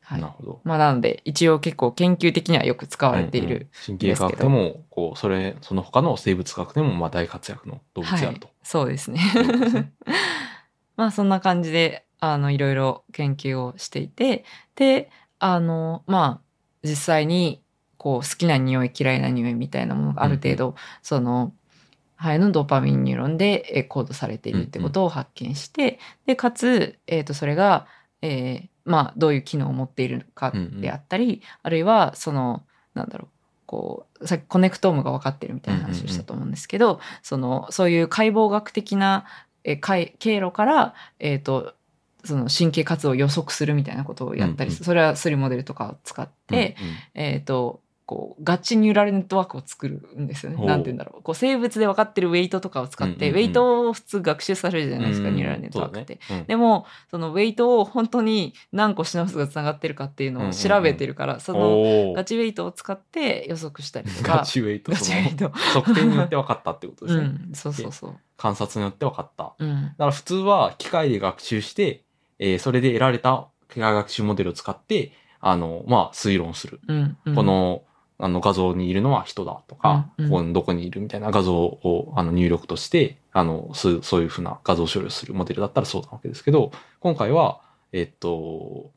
[0.01, 0.61] はいなるほど。
[0.63, 8.49] まあ、なので一応結構研究的にはよく使われていうんうんる、神経科学でも、こう、それ、その他の生物学でも、まあ大活躍の動物であると。
[8.61, 9.19] そうですね。
[9.33, 9.91] そうですね
[10.97, 14.45] まあそんな感じであのいろいろ研究をしていて
[14.75, 15.09] で
[15.39, 17.61] あのまあ実際に
[17.97, 21.53] こう好きな匂い嫌いな匂いみたいなものがある程度、その
[22.17, 27.87] ハエのドーパミンニューロンでえーコードされているってことを発見して、でかつ、えー、とそれが、
[28.21, 32.63] えーまあ、どういう機能を持っているかであったり、あるいはその
[32.93, 33.27] なんだろう
[33.65, 39.25] こうさっきコネクトームが分かってるみたいな話をしたと思うんですけど、そのそういう解剖学的な
[39.65, 41.73] えー回経路から、えー、と
[42.23, 44.83] その神経活動を予測するみたいなことをやったりうんうん。
[44.83, 46.75] それは数理モデルとかを使って、
[47.13, 50.63] えっ、とこうガチニューラルネットワークを作るんですよね。
[50.63, 51.23] なんて言うんだろう。
[51.23, 56.15] こう生物で分かってるウェイトとかを使って、ウェイトを普通学習されるじゃうんないですか、うんニューラルネットワークって。
[56.15, 64.45] ねうんでもそのウェイトを本当に何個シナプスがつながってるかっていうのを調べてるから、そのガチウェイトを使って予測したりとガか。
[64.45, 65.45] チウェイト、ガそチウェイト。
[65.45, 67.25] の測定によって分かったってことですね。
[67.25, 68.15] うん、そうそうそう。
[68.37, 69.53] 観察によって分かった。
[69.57, 69.83] うん。
[69.83, 72.03] だから普通は機械で学習して、
[72.37, 76.79] えーそれで得られた機械学習モデルを使って、あの、まあ、推論する。
[76.87, 77.17] うん。
[77.25, 77.83] うんこ、の、
[78.17, 80.31] あの画像にいるのは人だとか、うんうん。
[80.31, 87.61] ここにどこにいるみたいな画像をあの入力として、あの、そうそういうふうな画像処理をするモデルだったらそうなわけですけど、今回は、
[87.91, 88.91] えっと、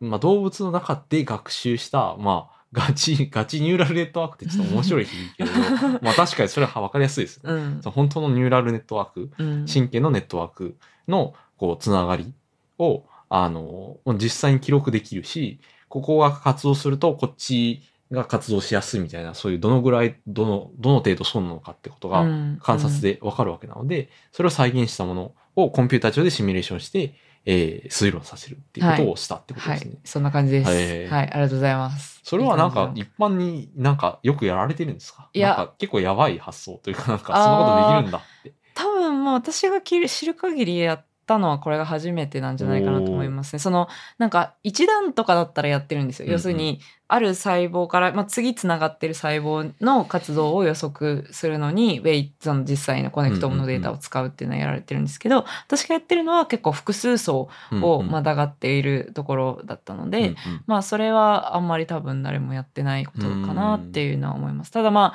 [0.00, 5.50] まあ、動物の中で学習した、まあ、ガチ、 ガチニューラルネットワークってちょっと面白い響きけど、
[6.02, 7.52] まあ確かにそれは分かりやすいですね。
[7.52, 7.80] うん。
[7.84, 9.66] 本当のニューラルネットワーク、うん。
[9.66, 12.32] 神経のネットワークのこうつながり
[12.78, 17.82] をあの実際に記録できるしここが活動するとこっち
[18.12, 27.14] が活動しやすいみたいなそういうどのぐらいどのどの程度損なのかってことがうん観察でわかるわけなので、それを再現したものをコンピューター上でシミュレーションして、
[27.44, 29.90] えー推論させるっていうことをしたってことですね。
[29.90, 30.70] はい、そんな感じです。
[30.70, 32.20] はいはい、ありがとうございます。
[32.22, 35.28] それはなんか一般になんかよくやられてるんですか？
[35.32, 38.52] いやなんか結構やばい発想というかなんかそんなことできるんだって。
[38.74, 43.58] 多分まあ私がき知る限りやったのはこれが初めてなんじゃないかなと思いますね。
[43.58, 43.88] その
[44.18, 46.30] なんか一段とかだったらやってるんですよ。
[46.30, 57.48] 要するにある細胞から、まあ、次つながってる細胞の活動を予測するのにウェイその実際のコネクトームのデータを使うっていうのはやられてるんですけど、私がやってるのは結構複数層
[57.82, 60.34] をまたがっているところだったので、うんうん
[60.66, 64.70] まあそれはあんまり多分誰もやってないことかなっていうのは思います。
[64.70, 65.12] ただま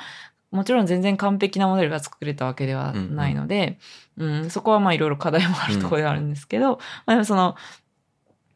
[0.50, 3.78] もちろん全然完璧なモデルが作れたわけではないので、
[4.18, 4.50] うん。
[4.50, 7.56] そこはまあいろいろ課題もあるところではあるんですけど、まあでもその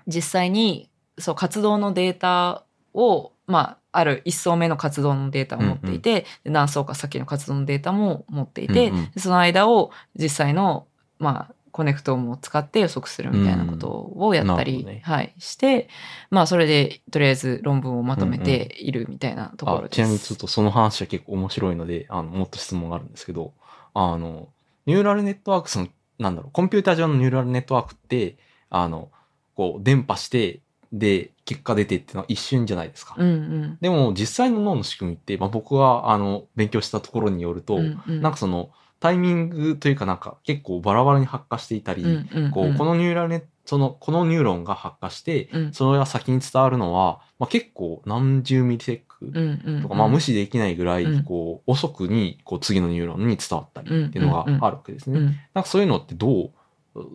[0.07, 2.65] 実際にそう活動のデータ
[2.95, 9.11] をまあある一層目の活動のデータを持っていて、で何層か先の活動のデータも持っていて、うんうん。
[9.13, 10.87] でその間を実際の
[11.19, 15.89] まあコネクトームを使って予測するみたいなことをやったり、なるほどねはい、して、
[16.31, 19.87] まあそれでとりあえず論文をまとめているみたいなところです。
[19.87, 23.55] あちなみにちょっとその話は結構面白いので、あの、もっと質問があるんですけど、
[23.95, 24.49] あの、
[24.87, 25.89] ニューラルネットワーク、その、
[26.19, 28.37] なんだろう、コンピューター上のニューラルネットワークって、
[28.71, 29.11] あの、
[29.55, 30.61] こう、伝播して、
[30.93, 33.15] で、結果出てっていうのは一瞬じゃないですか。
[33.17, 33.79] うんうん。
[33.81, 38.21] でも、実際の脳の仕組みって、まあ、僕が、あの、勉強したところによると、うんうん。
[38.21, 42.51] なんかその、タイミングというかなんか、結構バラバラに発火していたり、うんうんうん。
[42.51, 45.73] こう、このニューラルネット、その、このニューロンが発火して、うん。
[45.73, 49.77] それが先に伝わるのは、まあ、結構何十ミリセックうんうん。
[49.77, 55.19] うんとか、まあ無視できないぐらいうん、こう、遅くに、こう、次のニューロンに伝わったりっていうのがあるわけですね。
[55.19, 55.27] うん。
[55.55, 56.51] なんかそういうのってどう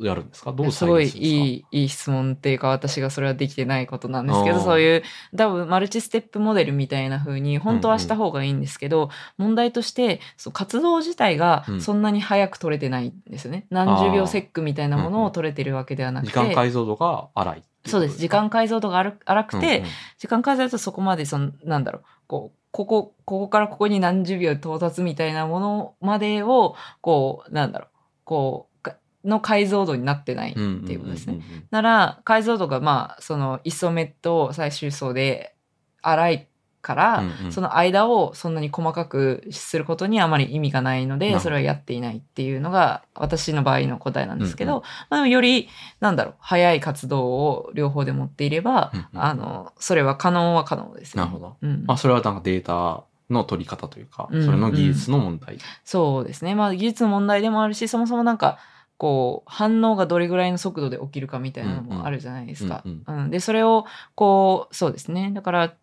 [0.04, 0.52] やるんですか？
[0.54, 5.04] どうすごいいい、いい質問っていうか、私がそれはできてないことなんですけど、そういう、
[5.36, 11.82] 多分マルチステップモデルみたいな風に、本当はした方がいいんですけど、問題として、そう活動自体がうん。
[11.82, 13.68] そんなに早く取れてないんですよね。
[13.70, 16.32] 何十秒セックみたいなものを取れてるわけではなくて。
[16.32, 18.18] 時間解像度が荒いそうです。
[18.18, 19.90] 時間解像度が荒荒くて、うんうん。
[20.18, 22.04] 時間解像だとそこまでそのなんだろう。
[22.28, 27.90] こうここここからここに何十秒到達みたいなものまでをこうなんだろう。
[28.24, 31.40] こうかの解像度になってないっていうことですね。
[31.72, 35.56] なら解像度がまあその一層目と最終層で
[36.02, 36.48] 荒い
[36.82, 51.24] から、うんうんその間をそんなに細かくすることにあまり意味がないのでそれはやっていないっていうのが私の場合の答えなんですけど、うんうまあ、でもよりなんだろう早い活動を両方で持っていれば、うんうんあのそれは可能は可能ですね。
[51.24, 51.58] なるほど。
[51.62, 55.58] うんまあそれはなんかデータの取り方というか、うんそれの技術の問題。
[55.84, 56.56] そうですね。
[56.56, 58.58] まあ技術の問題でもあるし、そもそもなんか、
[58.98, 62.84] こう、反応がどれぐらいの速度で起きるかみたいなのもあるじゃないですか。
[62.86, 63.86] うんうんで、それを、
[64.16, 65.32] こう、そうですね。
[65.34, 65.74] だから、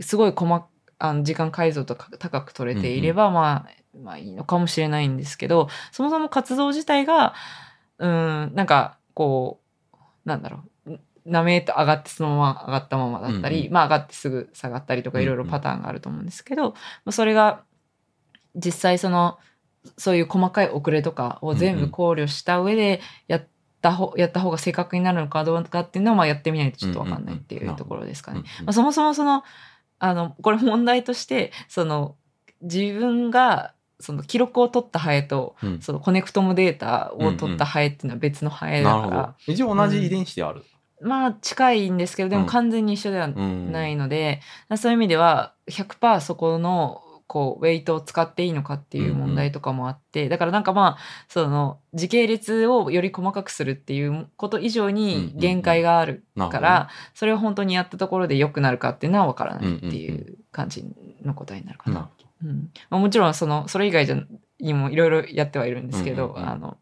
[0.00, 0.68] すごい細
[0.98, 7.34] あの時間解像度が高く取れていれば、まあ、まあいいのかもしれないんですけど、そもそも活動自体が、
[7.98, 9.60] うん、なんか、こ
[9.92, 10.98] う、なんだろう。
[11.26, 16.76] なめと上がってそのまま上がったままだったり、うんうんまあ上がってすぐ下がったりとかいろいろパターンがあると思うんですけど、ま
[17.06, 17.62] あそれが
[18.56, 19.38] 実際その
[19.96, 23.46] そういう細かい遅れとかを全部考慮した上でやっ
[23.80, 28.40] た方、やった方が正確になるのかどうかっていうのはまあやってみないとちょっとわかんないっていうところですかね。
[28.40, 29.44] うんうんまあ、そもそもその
[30.00, 32.16] あのこれ問題としてその
[32.62, 35.80] 自分がその記録を取ったハエとうん。
[35.80, 39.52] そのコネクトムデータを取ったハエっていうのは別のハエだから、なるほど。
[39.52, 40.64] 一応同じ遺伝子である。
[41.02, 42.48] まあ近いんですけどでもうん。
[42.48, 44.40] 完全に一緒ではうんないので、
[44.76, 50.98] そういう意味では100%そこのこうウェイトを使っていいのかっていう問題とかもあって、だからなんかまあ
[51.28, 60.84] その時系列をより細かくするっていうこと以上に限界があるなるほどから、それを本当にやったところで良くなるかっていうのは分からないっていう感じ
[61.22, 61.94] の答えになるかな。
[61.94, 62.50] なるほど。
[62.50, 62.70] うん。
[62.90, 64.16] まあ、もちろんそのそれ以外じゃ
[64.58, 66.48] にもいろいろやってはいるんですけど、うんうんうん。
[66.48, 66.78] あの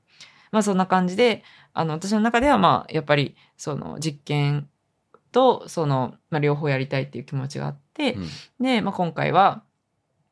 [0.51, 1.45] まあそんな感じで
[1.75, 4.67] あの私の中ではまあやっぱりその実験
[5.31, 8.29] とその、まあ、両方やりたいっていう気持ちがあって、うん。
[8.65, 9.63] で、まあ、今回は、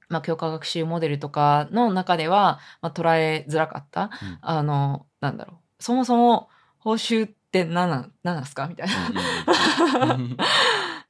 [0.08, 4.10] まあ、強化学習モデルとかの中では、まあ、捉えづらかった、うん。
[4.40, 5.56] あのなんだろう。
[5.82, 8.66] そもそも報酬って何なん何なんですか？
[8.66, 10.14] みたいな。
[10.14, 10.18] っ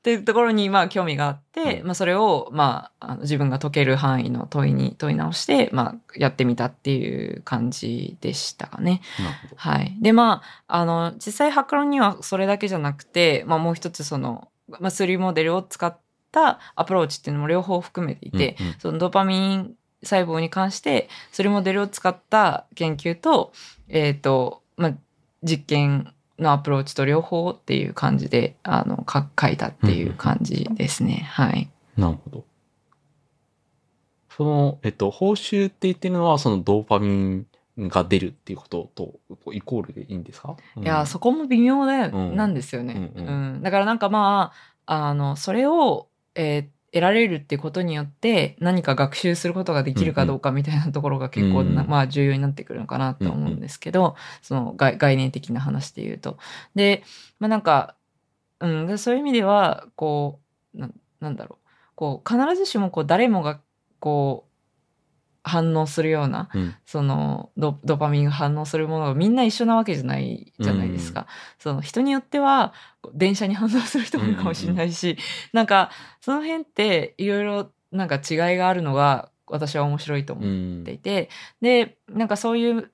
[0.07, 1.87] ていうところにまあ興味があって、うん。
[1.89, 9.03] まあ、それをまああの自分が解ける範囲の問いに問い直して、まあ、やってみたっていう感じでしたかね。
[9.57, 15.99] はい、でまああの実際ハクロンにはそれだけじゃなくて、まあ、もう一つその、まあ、3モデルを使っ
[16.37, 18.75] たアプローチっていうのも両方含めていて、うんうん。
[18.79, 23.53] そのドーパミン細胞に関して3モデルを使った研究と,、
[23.89, 24.95] えーとまあ、
[25.43, 31.27] 実験のアプローチと両方っていう感じであのか書いたっていう感じですね。
[31.31, 31.71] はい。
[31.97, 32.45] なるほど。
[34.37, 37.47] その、えっと、報酬って言ってるのは、そのドーパミン
[37.79, 39.15] が出るっていうことと
[39.53, 40.83] イコールでいいんですか、うん。
[40.83, 42.37] いやそこも微妙だよ、うん。
[42.37, 43.57] なんですよね、ううん。
[43.59, 43.63] ん。
[43.63, 44.53] だからなんかま
[44.87, 56.39] ああのそれをえーっ得られるってことによって何か学習することができるかどうかみたいなところが結構な、うんまあ重要になってくるのかなと思うんですけど、その概概念的な話で言うと。
[56.75, 57.03] で、
[57.39, 57.97] まあなんか、
[58.61, 60.41] うん、でそういう意味では、こ
[60.75, 60.89] う、な
[61.21, 61.69] なんだろう。
[61.97, 63.61] こう、必ずしもこう誰もが
[64.01, 64.46] こう、
[65.47, 66.75] 反応するような、うん。
[66.85, 71.27] そのドドパミンが反応するものがみんな一緒なわけじゃないじゃないですか。
[71.59, 72.73] その人によっては
[73.15, 75.17] 電車に反応する人もいるかもしれないし、
[75.53, 75.91] なんか
[76.21, 80.51] その辺っていろいろなんか違いがあるのが私は面白いとう思っ
[80.81, 82.91] んていて、でなんかそういう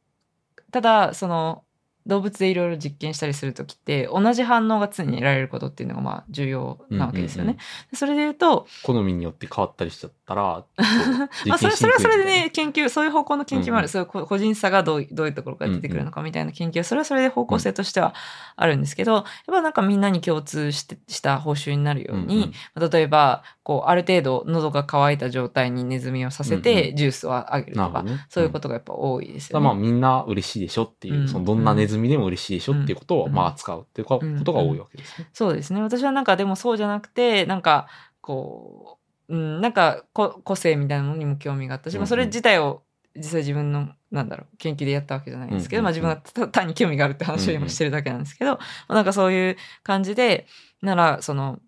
[0.71, 1.65] ただその
[2.05, 7.53] 動物でいろいろ実験したりする時って同じ反応が常に得られることっていうのがまあ重要なわけですよね。
[7.53, 7.63] うんうん
[7.95, 10.65] それで言うと、好みによって変わったりしちゃったら、
[11.47, 13.87] まあ、それそれはそれでねね研究そういう方向の研究もある、うん。
[13.87, 18.15] うんそういう個個人差がどういどういうところから出てくるのかみたいな研究はそれはそれで方向性としては
[18.57, 28.27] あるんですけど、やっぱなんかみんなに共通してした報酬になるように、例えばこうある程度喉が渇いた状態にネズミをさせうんてジュースをあげるとか、なるほどね。
[28.29, 29.65] そういうことがやっぱ多いですよね。
[29.65, 31.29] まあみんな嬉しいでしょっていう、うん。
[31.29, 35.29] そのどんなネズミでも嬉しいでしょっていうことをうんまあ扱うっていうことが多いわけですね。
[35.33, 35.83] そうですね。
[35.83, 37.89] 私はなんかでもそうじゃなくて、なんか
[38.21, 42.83] こう、うん、なんかこ個性みたいなものにも興味があったし、まあそれ自体を
[43.15, 48.59] 実際自分の、なんだろう、研究でやったわけじゃないんですけど、まあ自分がた単に興味があるって話を今してるだけなんですけど、ま
[48.89, 50.47] あなんかそういう感じで、
[50.81, 51.59] なら、その、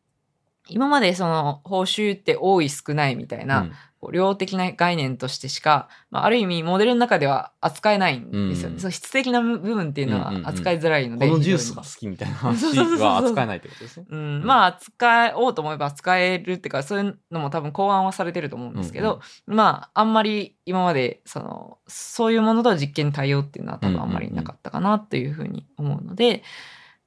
[0.69, 3.71] 今までその報酬って多い少ないみたいな、
[4.13, 8.75] 量的な概念としてしか、まあ、ある意味モデルの中では扱えないんですよね。
[8.75, 11.29] うんその質的な部分っていうのはうんうんうん扱いづらいので。
[11.29, 14.07] このジュースが好きみたいな話は扱えないってことですね。
[14.09, 26.43] うん、まあ扱おうと思えば扱えるっていうかそういうのも多分考案はされてると思うんですけど、まああんまり今までそのそういうものとの実験に対応っていうのは多分あんまりなかったかなっていうふうに思うので、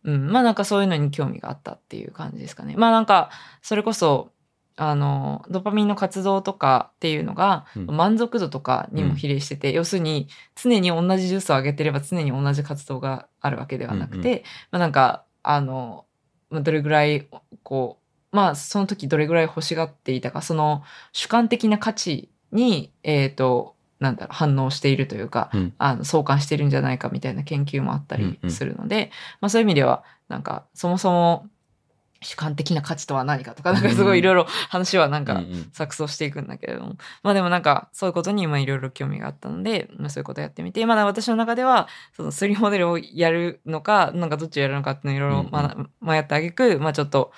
[0.04, 2.76] うんまあなんかそういうのに興味があったっていう感じですかね。
[2.78, 3.30] まあなんか
[3.62, 4.32] それこそ
[4.80, 7.88] あのドパミンの活動とかっていうのがうん。
[7.88, 16.06] 満足度とかにも比例してて、要するに常に同じジュースをあげてれば常に同じ活動があるわけではなくて、うんまあなんかあの
[16.50, 17.28] まあどれぐらい
[17.64, 17.98] こ
[18.32, 25.74] うまあその時どれぐらい欲しがっていたかその主観的な価値にえっ、となんだろう反応しているというか、うん。
[25.78, 28.52] あの相関しているんじゃないかみたいな研究もあったりうんうん。
[28.52, 31.48] するので、まあそういう意味ではなんかそもそも
[32.22, 35.72] 主観的な価値とは何かとかなんかすごいいろいろ話はなんかうんうん。
[35.74, 47.32] 錯綜していくんだけれども、まあでもなんかそういうことに今いろいろ興味があったので、まあ、そういうことをやってみてまだ私の中ではその 3D モデルをやるのかなんかどっちをやるのかっていうのをいろいろ迷ってあげく、まあちょっと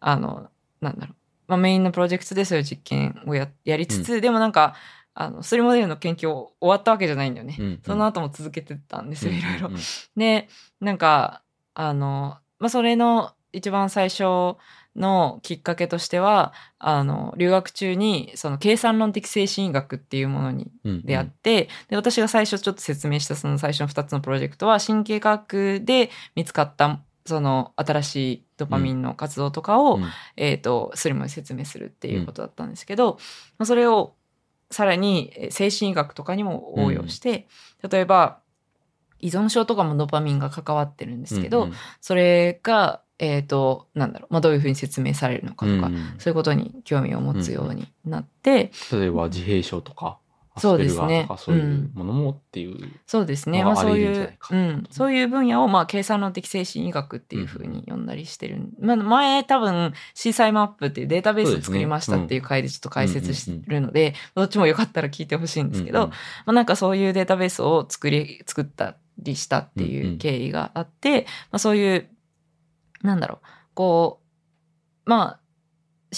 [0.00, 0.48] あの
[0.80, 1.16] なんだろう、
[1.48, 4.74] まあ、メインのプロジェクトでそういう実験をややりつつ、でもなんか
[5.18, 7.80] あの 3D モデルの研究終わったわけじゃないんだよね、うんうん。
[7.84, 9.80] その後も続けてたんですよいろいろうんうん。
[10.14, 10.48] で、
[10.78, 11.42] なんか、
[11.72, 14.56] あの、まあ、それの一番最初
[14.96, 30.04] のきっかけとしては、あの、留学中に、その計算論的精神医学っていうものにうん出会って、で、私が最初ちょっと説明したその最初の2つのプロジェクトは、神経科学で見つかった、その新しいドパミンの活動とかを、うん。
[30.36, 33.18] えっ、と、スリムに説明するっていうことだったんですけど、
[33.58, 34.14] まあそれを
[34.70, 37.46] さらにえー精神医学とかにも応用して、
[37.88, 38.40] 例えば、
[39.18, 41.72] 依存症とかもドパミンが関わってるんですけど、うん。
[42.00, 45.94] それが、えっ、と、なんだろう、まあ、どういうふうに説明されるのかとか、うん。
[45.94, 50.18] うんそういうことに興味を持つようになって、例えば自閉症とか、
[50.58, 51.28] そうですね。
[51.38, 52.90] そういうものもっていう。
[53.06, 53.62] そうですね。
[53.62, 58.60] まあそういううん、そういう分野を、まあ計算論的精神医学っていうふうに呼んだりしてる。
[58.80, 66.16] まあ前多分、シーサイマップっていうデータベースを作りましたっていう回でちょっと解説してるので、どっちもよかったら聞いてほしいんですけど、うんま
[66.46, 72.08] あなんかそういうデータベースを作り、作ったりしたっていう経緯があって、まあそういう、
[73.02, 74.20] なんだろう、こ
[75.06, 75.40] う、まあ、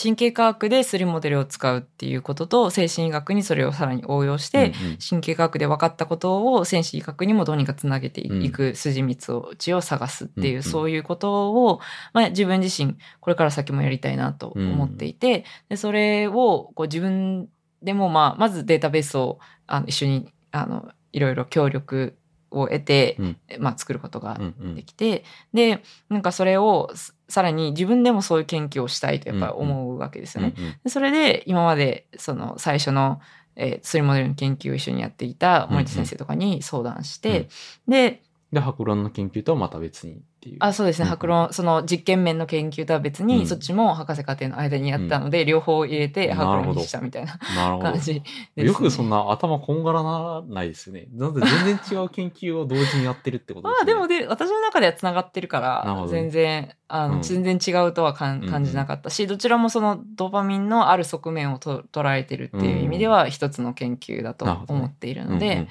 [0.01, 4.99] 神経科学でスリモデルを使うっていうことと、精神医学にそれをさらに応用して、うんうん。
[4.99, 10.63] 神経科学で分かったことを精神医学にもどうにかつなげていく筋道を探すっていう、うんうん。
[10.63, 11.81] そういうことを、
[12.13, 17.49] まあ、自分自身これから先もやりたいなと思っていて、でそれをこう自分
[17.83, 22.19] でも、まあ、まずデータベースをあの一緒にあのいろいろ協力
[22.51, 23.37] を得て、うん。
[23.59, 24.75] まあ、作ることがうんうん。
[24.75, 30.55] できて、でなんかそれをささらに自分でもそういう研究をしたいとやっぱり思うわけですよね。
[30.57, 30.73] うんうん。
[30.85, 33.21] でそれで今までその最初の、
[33.57, 37.49] えー、スリモデルの研究を一緒にやっていた森田先生とかに相談して、
[37.87, 40.23] でで、博論の研究とはまた別に？
[40.39, 40.57] っていう。
[40.61, 47.91] あそうですね、うん博論、その実験面の研究とは別に、うんそっちも博士課程の間にやったので、両方入れて博論にしたみたいななるほど。
[47.91, 48.65] 感じです、ね。
[48.65, 50.03] よくそんな頭こんがら
[50.43, 51.09] ないですよね。
[51.13, 53.93] なんで全然違う研究を同時にやってるってことまですね。
[53.93, 65.69] あでもで、私の中では繋がってるから、なるほど全然、あの、うん全然違うとはかん感じなかったし、どちらもそのドーパミンのある側面をと捉えてるっていう意味では、一つの研究だと思っているので、うんうん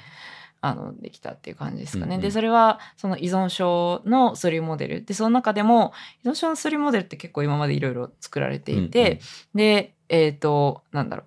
[0.60, 2.10] あの、できたっていう感じですかね。
[2.10, 2.20] うんうん。
[2.20, 5.04] で、それは、その依存症のスリーモデル。
[5.04, 5.92] で、その中でも、
[6.24, 9.20] 依存症のスリーモデルって結構今までいろいろ作られていて、
[9.54, 11.26] で、えっ、と、なんだろう、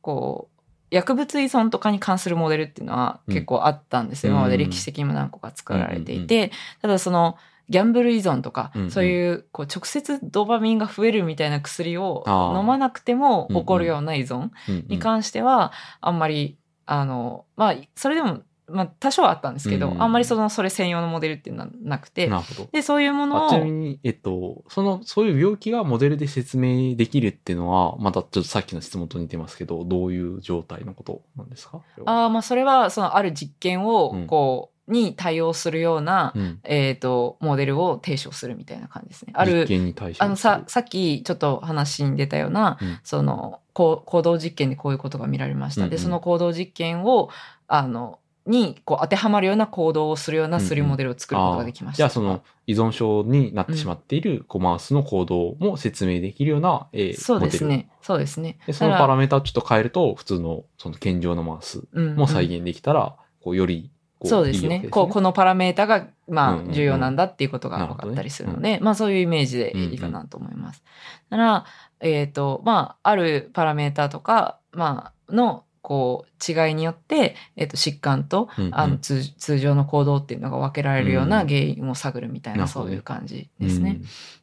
[0.00, 4.26] こう、薬物依存とかに関するモデルっていうのは結構あったんです。
[4.26, 4.32] よ。
[4.32, 4.38] うん。
[4.38, 6.50] 今まで歴史的にも何個か作られていて、
[6.82, 7.36] ただその、
[7.68, 8.90] ギャンブル依存とか、うんうん。
[8.90, 13.62] そういうこう直接ドーパミンが増えるみたいな薬を飲まなくてもうんうん。
[13.62, 14.86] 起こるような依存うんうん。
[14.88, 18.40] に関しては、あんまり、あの、まあ、それでも、
[18.72, 22.30] まあ、多少はあったんですけど、うんあんまりその、それ専用のモデルっていうのはなくて。
[22.72, 31.80] で、そういうものあちなみを、に、えっと、その、そういう病気がモデルで説明できるっていうのは、またちょっとさっきの質問と似てますけど、どういう状態のことなんですか？
[32.06, 36.60] ああ、まあ、それは、その、ある実験をうん、こう、に対応するような、うん。
[36.64, 39.32] えっ、と、モデルを提唱するみたいな感じですね。
[39.36, 40.24] あ実る、験に対して。
[40.24, 45.82] あのさ、さっきちょっと話に出たような、うんその、こう行動実験でこういうことが見られました。
[45.82, 47.30] で、うんうんその行動実験を、
[47.68, 48.18] あの、
[48.50, 51.96] に、こう当てはまるような行動をするようなスリーモデルを作ることができました。
[51.98, 57.88] じゃあその依存症になってしまっているコマースの行動も説明できるような、えーそうですね。
[58.02, 58.58] そうですね。
[58.66, 63.90] でそのパラメータをちょっと変えると、普通のその健常のマウスうんも再現できたら、こうより
[64.20, 64.88] こそうですいいわけね。
[64.90, 70.84] こう、このパラメータが、まあ、うんうんうん重要なんだっていうことが分かったりするので、まあ、そういうイメージでいいかなと思います。
[71.30, 71.64] だから、
[72.00, 78.74] えっ、と、まあ、あるパラメータとか、まあ、の、こう、違いによって、えっ、と、疾患と、うんうん。
[78.74, 81.48] あの通、通常の行動っていうのが分けられるようなうん。
[81.48, 82.86] 原因を探るみたいな、なるほど。
[82.86, 84.00] ねそういう感じですね。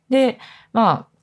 [0.10, 0.40] で、
[0.74, 1.18] まあ、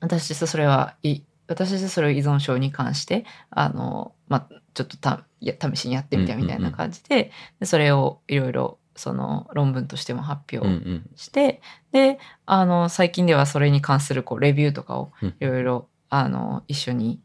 [0.00, 7.30] 私としてそれはい、私としてそれを依存症に関して、あの、まあ、ちょっとたいや試しにやってみたみたいな感じで、
[7.60, 11.10] でそれをいろいろ、その論文としても発うんう表ん。
[11.16, 11.62] して、
[11.92, 15.34] で、あの、最近ではそれに関するこうレビューとかをうん。
[15.40, 17.20] いろいろ、あの、一緒に、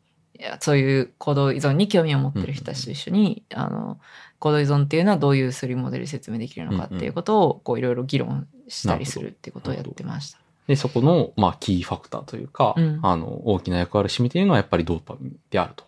[0.60, 4.00] そういう行動依存に興味を持ってる人たちと一緒に、あの、
[4.40, 10.40] 行動依存っていうのはどういうスリーモデルで説明できるのかっていうことを、こういろいろ議論したりするっていうことをやってました。
[10.68, 15.86] で、そこの、まあ、キーファクターというか、うんあの、大きな役割を占めているのはやっぱりドーパミンであると。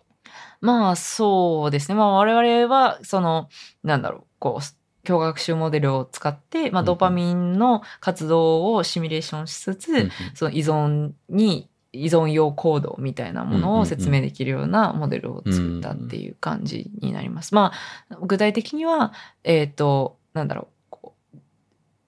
[0.60, 1.94] まあそうですね。
[1.94, 3.48] まあ我々は、その、
[3.82, 4.64] なんだろう、こう、
[5.04, 17.54] 教学習モデルを使って、まあうんうんドーパミンの活動をシミュレーションしつつ、うんうんその依存に、依存用行動みたいなものを説明できるようなモデルを作ったっていう感じになります。
[17.54, 17.72] ま
[18.10, 19.12] あ、具体的には、
[19.44, 20.70] えっ、と、なんだろう、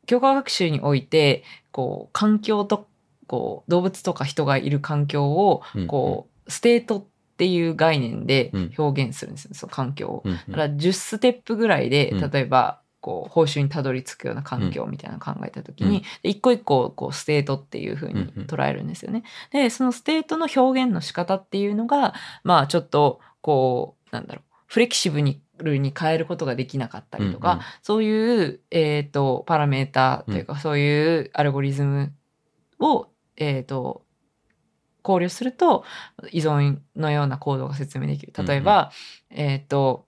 [0.07, 2.89] 強化学習において、こう、環境と、
[3.27, 7.05] こう、動物とか人がいる環境を、こう、 state っ
[7.37, 8.73] ていう概念でうん。
[8.77, 10.23] 表現するんですよ、その環境を。
[10.49, 12.31] だから10ステップぐらいで、うん。
[12.31, 16.03] 例えば、こう、報酬にたどり着くような環境みたいなのを考えたときに、うん。
[16.23, 18.47] で一個一個、こう、 state っていうふうにうんうん。
[18.47, 19.25] 捉えるんですよね。
[19.51, 22.15] で、その state の表現の仕方っていうのが、
[22.45, 25.21] まあ、ちょっと、こう、なんだろう、フレキシブ
[25.59, 27.65] ルに変えることができなかったりとか、うんうん。
[27.83, 32.15] そういう、えっ、と、パラメータというか、そういうアルゴリズム
[32.79, 34.05] を、えっ、と、
[35.03, 35.85] 考慮すると、
[36.31, 38.33] 依存のような行動が説明できる。
[38.47, 38.93] 例えば、
[39.31, 40.07] えっ、と、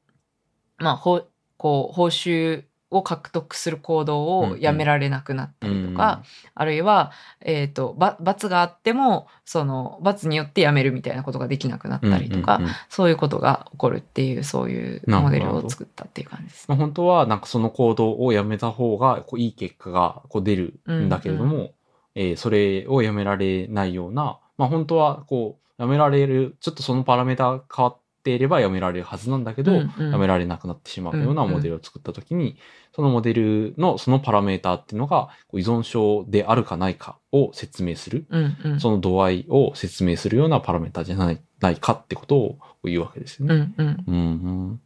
[0.79, 2.65] まあ、こう、報酬
[2.95, 6.23] を獲得する行動をやめられなくなったりとか、
[6.55, 12.75] あるいは、えっ、と、ば罰があっても、その、罰によってやめるみたいなことができなくなったりとか、うんうんうん。
[12.89, 16.67] そういうことが起こるっていう、そういうモデルを作ったっていう感じです。
[16.69, 21.73] まあ、本当はなんかその行動をやめた方がこういい結果がこう出るんだけれども、
[22.15, 30.13] えーそれをやめられないような、まあ、本当はこうやめられるちょっとそのパラメータが変わっていればやめられるはずなんだけど、うんうん。
[30.13, 31.55] やめられなくなってしまうようなうんうん。
[31.57, 32.57] モデルを作った時に、
[32.95, 38.81] そのモデルのそのパラメータっていうのが依存症であるかないかを説明する、うんうん。
[38.81, 43.75] その度合いを説明するようなパラメータじゃないないかってことを言うわけですよね。
[43.77, 44.81] うんうん。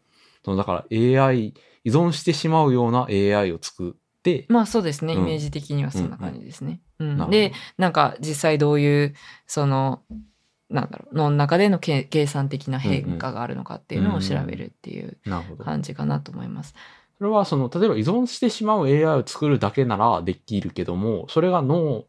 [0.47, 1.53] うんだから AI、
[1.85, 6.81] 依存してしまうような AI を作って、まあそうですね、うんイメージ的にはそんな感じですね。
[6.99, 9.15] うんなるほどで、なんか実際どういう、
[9.47, 10.01] その、
[10.71, 15.19] なんだろう、脳の中でのけ計算的な変化があるのかっていうのを調べるっていう。
[15.63, 16.75] 感じかなと思います。
[17.19, 22.05] それはその、例えば依存してしまう AI を作るだけならできるけども、それが脳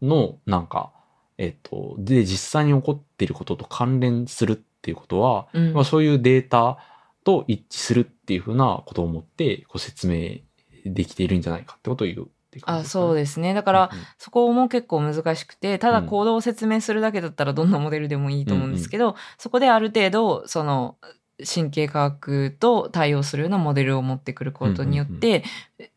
[0.00, 0.92] のなんか、
[1.36, 5.72] えっと、で実際に起こっていることと関連するっていうことは、うん。
[5.72, 6.78] まあ、そういうデータ
[7.24, 10.40] と一致するっていうふうなことを思って、こう説明
[10.84, 13.54] できているんじゃないかってことを言うっていう感じあそうですね。
[13.54, 14.04] だから、うんうん。
[14.18, 16.06] そこも結構難しくてただうん。
[16.06, 20.96] 行動を説明するだけだったらどんなモデルでもいいと思うんですけど、そこである程度その
[21.38, 25.44] 神経科学と対応するようなモデルを持ってくることによって、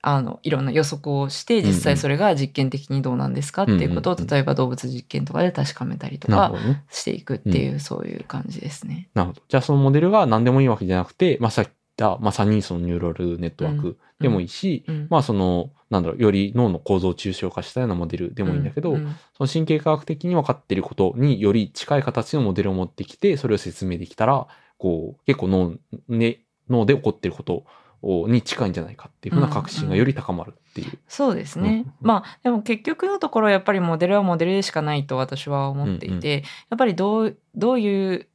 [0.02, 4.30] あのいろんな予測をして実際それが実験的にどうなんですかっていうことを、うんうんうん。
[4.30, 6.54] 例えば動物実験とかで確かめたりとか。
[6.90, 9.10] していくっていう、そういう感じですね。
[9.14, 9.42] なるほど。
[9.48, 11.68] じゃあそのモデルが何でもいいわけじゃなくて、まあさっき
[11.98, 15.08] 言った、まあ三人層のニューラルネットワークでもいいし、うん。
[15.10, 18.96] まあその、なんだろう、より脳の構造を抽象化したようなモデルでもいいんだけど、うん。
[18.98, 19.16] うん。
[19.38, 25.76] その神経科学的に分かっていることにより近い形のモデルを持ってきて、それを説明できたら、こう、結構脳、
[26.08, 26.40] ね、
[26.70, 27.66] 脳で起こっていること
[28.02, 31.00] をに近いんじゃないかっていうふうな確信がより高まるっていう。
[31.08, 31.86] そうですね。
[31.86, 38.28] うんまあでも結局のところやっぱりモデルはモデルでしかないと私は思っていて、うんうやっぱりどうどういう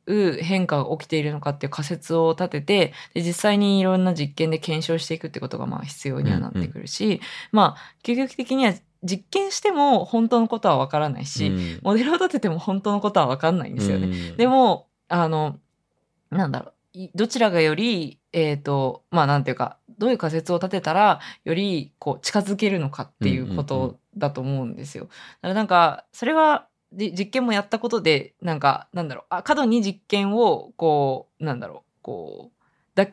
[0.42, 7.20] 変化が起きているのかっていう仮説を立ててで実際にいろんな実験で検証していくってことがまあ必要にはなってくるし、
[7.52, 14.06] まあ究極的には実験しても本当のことはわからないし、うんモデルを立てても本当のことはわかんないんですよね。
[14.06, 15.58] うんでも、あの、
[16.30, 25.04] なんだろう、いどちらがより、えっ、と、まあなんていうか、どういう仮説を立てたら、よりこう近づけるのかっていうこうんうんうとだと思うんですよ。
[25.04, 33.06] だからなんか、それは、じ実験もやったことで、なんか、なんだろう、あ、過度に実験を、こう、なんだろう、こう、だ、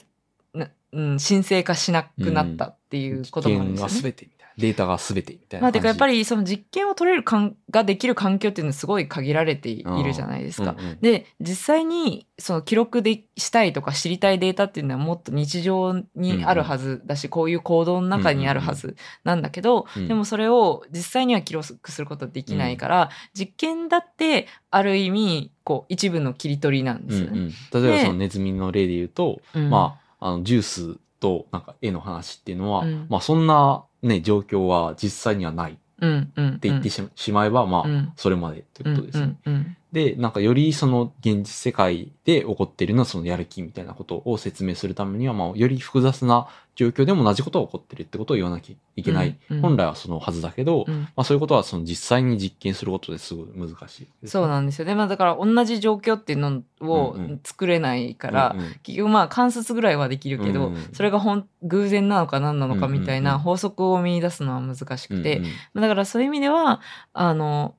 [0.53, 3.93] なうん、神聖化しなくなったっていうこともあるんですよね。
[3.93, 4.36] 実験が全てみたいな。
[4.57, 10.75] データが全てみたいなまあ、てかやっぱりりその実験を取れるかんができる環境っていうのはすごい限られているじゃないですか。
[10.77, 20.07] うんうんで実際にその記録でしたいとか知りたいデータっていうのはもっと日常にあるはずだし、こういう行動の中にあるはずなんだけど、うん。
[20.07, 27.31] でもそれを実際には記録することはできないから、実験だってある意味こう一部の切り取りなんですよね。
[27.31, 27.83] うんうん。
[27.83, 29.69] 例えばそのネズミの例で言うと、うん。
[29.69, 33.07] まあ、あの、ジュースとなんか絵の話っていうのは、うん。
[33.09, 35.73] まあそんなね、状況は実際にはない。
[35.73, 38.13] って言ってし,、しまえば、まあ、うん。
[38.15, 39.77] それまでということですね。
[39.91, 46.47] で、なんかよりその現実世界で起こっているのはそのやる気みたいなことを説明するためには、まあ、より複雑な
[46.77, 49.35] 状況でも同じことが起こってるってことを言わなきゃいけない。
[49.49, 49.61] うんうん。
[49.63, 51.01] 本来はそのはずだけど、うん。
[51.01, 54.03] まあそういうことはその実際に実験することですごい難しい。
[54.03, 54.93] ね、そうなんですよね。
[54.93, 58.73] まあだから同じ状況っていうのを作れないから、うんうん。
[58.83, 60.89] 結局まあ観察ぐらいはできるけど、うんうん。
[60.93, 66.81] それがほん偶然なのか何なのかみたいなん法則を見出すのは難しくて、うんうんまあだからそういう意味では
[67.13, 67.73] あの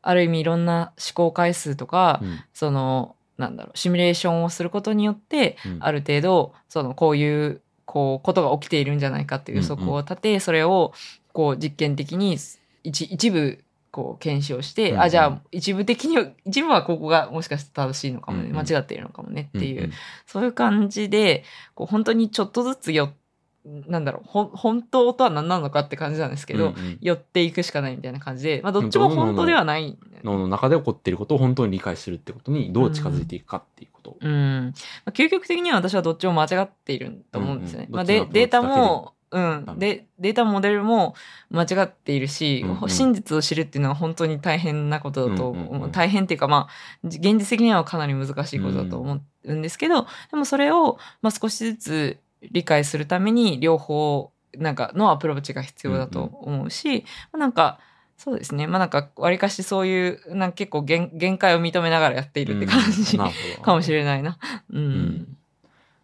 [0.00, 2.40] ある意味いろんな試行回数とか、うん。
[2.54, 5.76] そのなんだろうシミュレーションをすることによって、うん。
[5.80, 10.92] ある程度そのこういうこうことが起きているんじゃないかっていう予測を立て、それを
[11.32, 12.36] こう実験的に
[12.84, 15.02] 一一部こう検証して、うんうん。
[15.04, 18.56] あじゃあ一部的に一部はここがもしかして正しいのかもね、うんうん。
[18.58, 19.92] 間違っているのかもねっていう、んん。
[20.26, 21.44] そういう感じで
[21.74, 23.14] こう本当にちょっとずつよ
[23.64, 34.16] なんだろう本当とは何なのかって感じなんですけど、うんうん寄っていくしかないみたいな感じで、まあ、どっちも本当ではない脳の中で起こっていることを本当に理解するってことにどう近づいていくかっていうこと。
[34.20, 34.72] うん。
[35.04, 37.88] まあ、究極的には私はどっちも間違っていると思うんですよね。
[37.90, 39.64] まあ、うんうんどっちのでデータも、うダん。
[39.78, 41.14] メで、データモデルも
[41.50, 45.64] 間違っているし、うんうん真実を知るっていうのは本当に大変なことだと思う。
[45.64, 57.78] うんうんうん大変っていうか、まあ、現実的にはかなり難しいことだと思うんですけど、でもそれを、まあ、少しずつ理解するために両方、なんかのアプローチが必要だと思うし、まあなんか、
[58.16, 58.66] そうですね。
[58.66, 64.38] まあなんか、わりかしそういう、なんか結構限限界を認めながらやっているって感じ、うんかもしれないな。
[64.70, 64.84] うん。
[64.84, 65.36] うん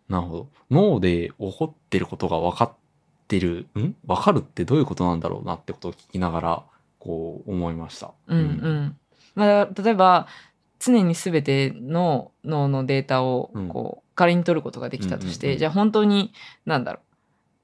[0.07, 0.49] なるほど。
[0.71, 2.73] 脳で起こってることが分かっ
[3.27, 3.97] てる、ん？
[4.07, 6.63] 分かるってどういうことなんだろうなってことを聞きながら、
[6.99, 8.13] こう思いました。
[8.27, 8.97] うんうん。
[9.35, 10.27] まあ、例えば、
[10.79, 15.59] 常に全ての脳のデータをうんこう仮に取ることができたとして、うんうんうん。
[15.59, 16.33] じゃあ本当に、
[16.67, 17.01] なんだろ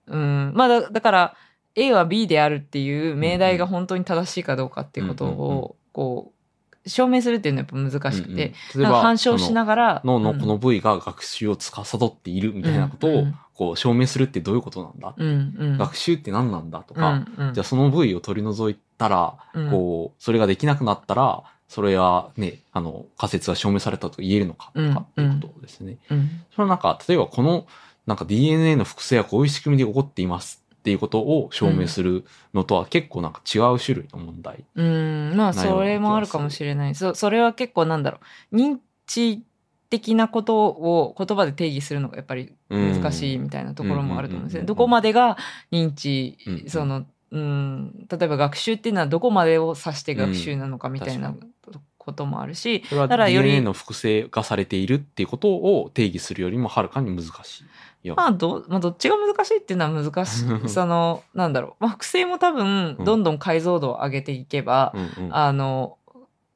[0.09, 0.17] う。
[0.17, 0.53] うん。
[0.55, 1.37] まあだ、だから、
[1.75, 8.93] A は B であるっていう命題が本当に正しいかどうかっていうことを、こう、証明するっていうのはやっぱ難しくて、うんうん。
[8.93, 10.41] 反証しながら、脳のうん。
[10.41, 13.25] この部位が学習を司っているみたいなことを
[13.55, 15.79] こう証明するってどういうことなんだ、うんうん。
[15.79, 16.81] 学習って何なんだ？
[16.81, 17.55] とか、うんうん。
[17.55, 19.71] じゃあその部位を取り除いたら、うん。
[19.71, 25.97] こう、それができなくなったら、それはね、あの、仮説は証明されたと言えるのかとかっていうことですね。
[26.11, 26.29] うん。
[26.53, 27.67] それはなんか、例えばこの、
[28.07, 32.25] なんか DNA の複製はこういう仕組みで起こっていますっていうことを証明する
[32.55, 34.65] のとは結構なんか違う種類の問題。
[34.75, 36.95] うん、まあそれもあるかもしれない。
[36.95, 38.19] そそれは結構なんだろ
[38.53, 38.57] う。
[38.57, 39.43] 認知
[39.91, 44.61] 的なことを言葉で定義するのがやっぱり難しいみたいなところもあると思うんですね。
[44.61, 45.37] うんどこまでが
[45.71, 46.65] 認知、うん。
[46.69, 51.53] そのうん例えば学習っていうのはどこまでを指して学習なのかみたいなうん
[52.01, 58.11] こともあるし、それはだからより DNA の複製がされているっていうことを定義するよりもはるかに難しい。
[58.17, 60.69] まあど、まあ、どっちが難しいっていうのは難しい。
[60.71, 61.83] その、なんだろう。
[61.83, 65.99] まあ、複製も多分、どんどん解像度を上げていけば、うんうんあの、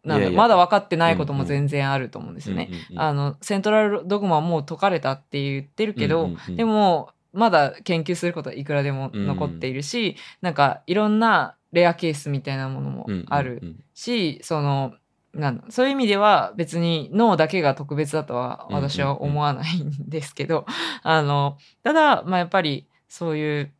[0.02, 2.68] なんだまだ分かってないことも全然あると思うんですよね。
[2.70, 13.84] うんうんうんあの、セントラルドグマはもう解かれたって言ってるけど、うんうんうんでも、まだ研究することはいくらでも残っているし、なんかいろんなレアケースみたいなものもあるうんうん。
[13.94, 14.94] し、その、
[15.34, 20.64] なんだそういう意味では別に脳だけが特別だとは私は思わないんですけど、
[21.02, 23.72] あの、ただ、まあやっぱりそういう、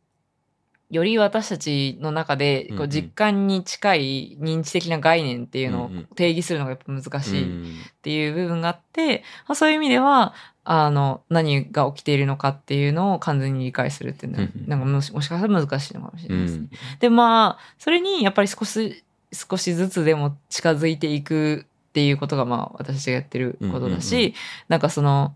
[0.91, 2.89] より私たちの中でうんうこうん。
[2.89, 6.05] 実感に近い認知的な概念っていうのをうんうん。
[6.15, 7.63] 定義するのがやっぱ難しいうん。
[7.63, 10.33] っていう部分があって、まあ、そういう意味では、
[10.67, 16.63] あの、何が起きているのかっていうのを完全に理解するっていうのはなんかもしもしかしたら難しいのかもしれうないですね。
[16.63, 16.69] ん
[16.99, 24.33] で、まあ、それにやっぱり少し、少しずつでも近づいていくっていうことが、まあ、私がやってることだし、うんうんう
[24.69, 25.35] なんかその、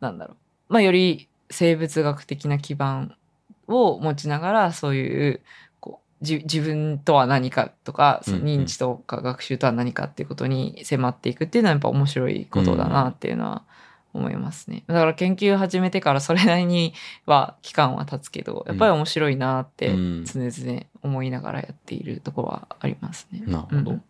[0.00, 0.36] なんだろう。
[0.72, 3.14] まあ、より生物学的な基盤
[3.68, 5.40] を持ちながら、そういう、
[5.78, 13.64] こう、じ自分とは何かとか、その認知とか学習とは何かっていうことに迫っていくっていうのはやっぱ面白いことだなっていうのは
[14.12, 14.84] 思いますね。
[14.86, 16.94] だから研究始めてからそれなりに
[17.26, 23.42] は期間は経つけど、やっぱり面白いなってうん常々思いながらやっているところはありますね。
[23.46, 23.90] なるほど。
[23.92, 24.04] うん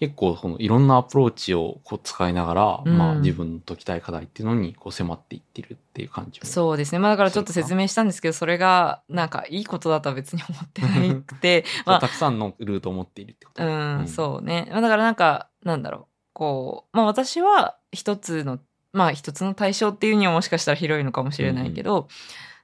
[0.00, 6.98] 結構そのいろんなアプローチをこう使いながら、うんまあ自分の解きたい課題っていうのにこう迫っていってるっていう感じもそうですね。
[6.98, 13.64] まあだからちょっと説明したんですけど、それがなんかいいことだとは別に思ってなくて、 まあたくさんのルートを持っているってこと？
[13.64, 14.66] うん、うんそうね。
[14.72, 16.06] まあだからなんか、なんだろう。
[16.32, 18.58] こう、まあ私は一つの、
[18.94, 22.08] まあ一つの対象っていうにはもしかしたら広いのかもしれないけど、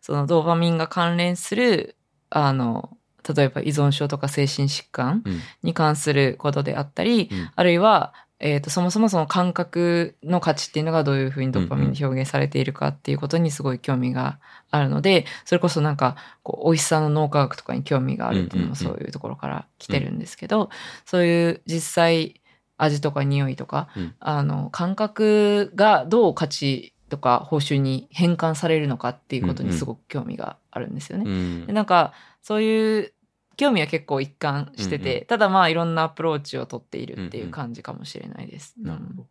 [0.01, 1.97] そのドーパミンが関連する、
[2.31, 2.97] あの、
[3.37, 5.41] 例えば依存症とか精神疾患うん。
[5.63, 7.51] に関することであったり、うん。
[7.55, 14.41] あるいは、えー、とそもそもその感覚の価値っていうのがどういうふうにドーパミンで表現されているかっていうことにすごい興味が
[14.71, 20.71] あるのでそれこそなんかこう美味しさの脳科学とかに興味があるっていうのもうんうんうんそういうところから来てるんですけど、
[21.05, 22.40] そういう実際
[22.83, 31.25] 味とか匂いとか、うんあの感覚がどう価値とか報酬に変換されるのかっていうことにすごく興味があるんですよね。
[31.27, 32.13] うんでなんか
[32.43, 33.13] そういう
[33.57, 38.75] 興味は結構一貫してて、うんうただまあいろんなアプローチを取っているっていう感じかもしれないです。
[38.81, 39.27] なるほど。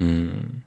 [0.00, 0.64] うん。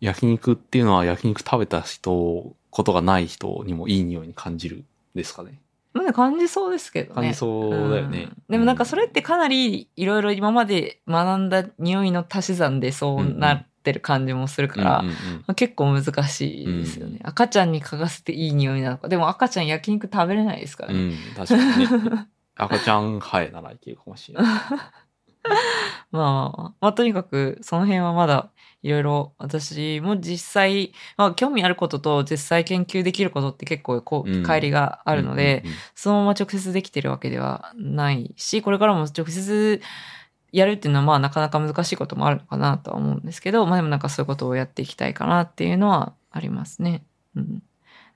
[0.00, 5.58] 焼肉っていうのは焼肉食べた人、ことがない人にもいい匂いに感じるですかね。
[5.92, 7.14] まあね感じそうですけどね。
[7.14, 19.08] 感じそうだよねんでもなんかそれってかなりいろいろ今まで学んだ匂いの足し算でそうなってる感じもするから、うんうんうんまあ結構難しいですよね、赤ちゃんに嗅がせていい匂いなのか。
[19.08, 20.98] でも赤ちゃん焼肉食べれないですからね。
[21.00, 22.26] うん、確かにね。
[22.56, 24.52] 赤ちゃんハエならいけるかもしれない。
[26.10, 28.50] まあ、まあとにかくその辺はまだ
[28.82, 35.64] いろいろ私も実際、まあ興味あることと実際研究できることって結構こう、うん乖離があるので、
[35.94, 39.80] そのまま直接できてるわけではないし、これからも直接
[40.52, 47.04] やるっていうのはまあなかなか難しいこともあるのかなとは思うんですけど、まあでもなんかそういうことをやっていきたいかなっていうのはありますね。
[47.36, 47.62] うん。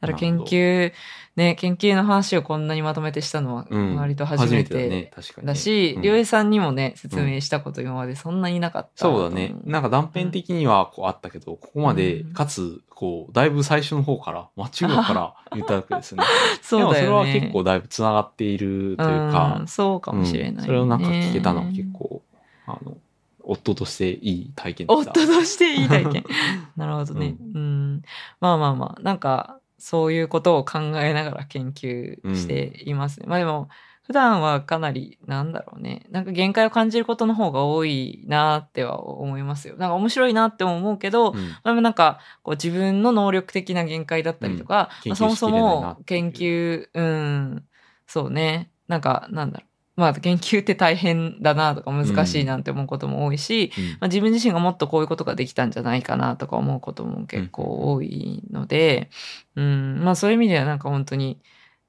[0.03, 0.93] だから研究、
[1.37, 5.12] ね、研究の話をこんなにまとめてしたのはうん割と初めて
[5.45, 8.91] だし、うんりょうえさんにもね、説明したこと今までそんなになかった。
[8.97, 9.55] そうだね。
[9.65, 16.24] なんか断片的にはこうあったけど、ここまで、うんかつ、こう、だいぶ最初の方から、まあ中学から言ったわけですね。
[16.61, 17.01] そうだよね。
[17.03, 22.23] でもそれは結構だいぶ繋がっているというか、うんそうかもしれない、それをなんか聞けたのは結構、
[22.66, 22.97] あの、
[23.45, 25.11] 夫としていい体験でした。
[25.12, 26.24] 夫としていい体験。
[26.77, 27.37] なるほどね。
[27.55, 28.03] ううん。
[28.41, 33.26] まあまあまあ、なんか、そういうことを考えながら研究していますね。
[33.26, 33.68] まあでも、
[34.04, 36.06] 普段はかなり、なんだろうね。
[36.10, 39.76] なんか限界を感じることの方が多いなっては思いますよ。
[39.76, 47.64] なんか面白いなって思うけど、うんまあでもなんか、こう自分の能力的な限界だったりとか、うんまあそもそも研究、うん、
[48.06, 48.70] そうね。
[48.86, 49.72] なんか、なんだろう。
[49.94, 53.85] まあ研究って大変だなとか難しいなんて思うことも多いし、うん。
[53.85, 59.10] まあ、自分自身がもっとこういうことができたんじゃないかなとか思うことも結構多いので、
[59.55, 61.39] うん、まあそういう意味ではなんか本当に、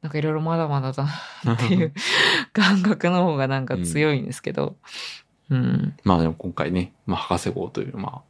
[0.01, 1.07] なんかいろいろまだまだだ
[1.45, 1.93] なっていう
[2.51, 4.75] 感覚の方がなんか強いんですけど、
[5.49, 8.21] うん、まあでも今回ね、まあ博士号という、まあ、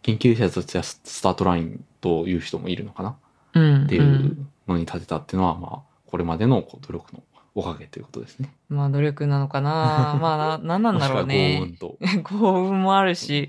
[0.00, 3.16] 研究者としてはススタートラインという人もいるのかな？
[3.54, 7.22] うん、っていうのに立てたっていうのは、まあ、これまでの努力の
[7.58, 8.54] おかげということですね。
[8.68, 11.58] まあ努力なのかな まあな、なんなんだろうね。
[11.58, 11.98] 幸運と。
[12.22, 13.48] 幸運もあるし、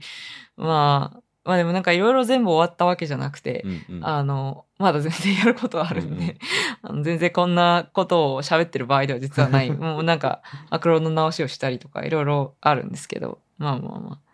[0.58, 6.40] まあ、まあでもなんかいろいろ全部終わったわけじゃなくて、うんうんあの、まだ全然やることはあるんで、
[6.82, 9.70] あの全然こんなことを喋ってる場合では実はない。
[9.70, 10.42] もうなんか、
[10.72, 14.29] アクロの直しをしたりとかいろいろあるんですけど、まあまあまあ。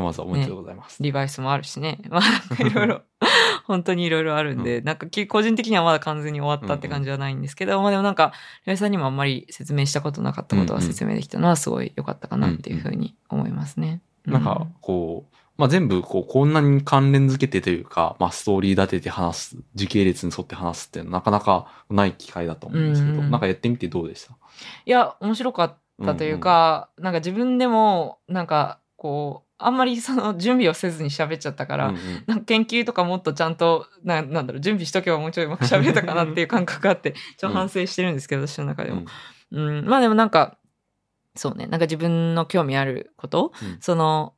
[0.00, 1.02] まあ、ひとまずはおめでとうございます。
[1.02, 2.00] リバイスもあるしね。
[2.10, 3.02] まあ、いろいろ、
[3.64, 8.32] 本当にいろいろあるんで、なんかき個人的にはまだ完全に終わったって感じはないんですけど、まあでもなんか、
[8.66, 14.00] りょうさんにもあんまり説明したことなかったことは説明できたのはすごい良かったかなっていうふうに思いますね。
[14.24, 23.30] なんか、こう、まあ、全部、こう、こんなに関連づけてというか、まあ、ストーリー立てて話す、時系列に沿って話すっていうのはなかなかない機会だと思うんですけど、うん。
[23.30, 24.34] なんかやってみてどうでした？
[24.84, 32.24] いや、面白かったというか、なんか自分でも、なんか、こう、あんまりその準備をせずに喋っちゃったから、うんうん。
[32.26, 39.04] なんか研究とかもっとちゃんと、ななんだろう、準備しとけばもうちょいうまく喋れたかなっていう感覚があって、ちょっと反省してるんですけど、私の中でも。
[39.52, 40.58] うん、まあでもなんか、
[41.34, 43.78] そうね、なんか自分の興味あること、うん。
[43.80, 44.34] その、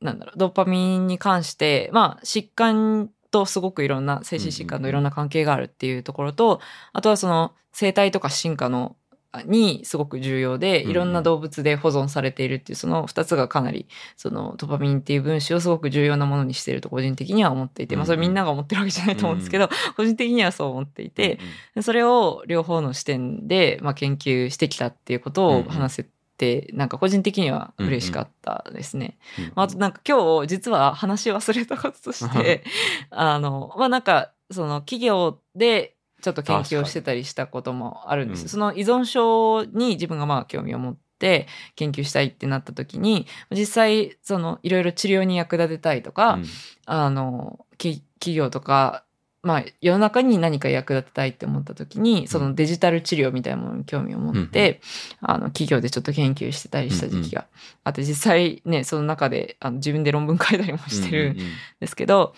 [0.00, 6.60] なんだろう、ドーパミンに関して、まあ、疾患とすごくいろんな、精神疾患といろんな関係があるっていうところと、
[6.92, 8.96] あとはその、生態とか進化の、
[9.42, 13.86] にすごく重要で、うんいろんな動物で保存されているっていう、その二つがかなり、
[14.16, 21.38] そのドパミンっていう分子をすごく重要なものにしていると個人的には思っていて、まあそれみんなが思ってるわけじゃないと思うんですけど、 個人的にはそう思っていて、
[21.74, 26.06] でそれを両方の視点で、まあ、研究してきたっていうことを話せ
[26.36, 29.18] て、なんか個人的には嬉しかったですね。
[29.38, 29.52] うんうん。
[29.56, 32.64] まあ、あとなんか今日実は話し忘れたこととして、
[33.10, 35.95] あの、まあなんかその企業で
[36.26, 38.42] ちょっと研究をしてたりしたこともあるんです。
[38.42, 41.46] うんその依存症に自分がまあ興味を持って
[41.76, 46.44] 研究したいってなった時に、実際そのいろいろ治療に役立てたいとか、うん。
[46.86, 49.04] あの、き企業とか、
[49.42, 54.80] まあ、世の中に何か役立てたいって思った時に、そのデジタル治療みたいなものに興味を持って、
[55.20, 57.46] あの、企業でちょっと研究してたりした時期が
[57.84, 62.34] あって、実際ね、その中であの自分で論文書いたりもしてるんうんうんうんですけど、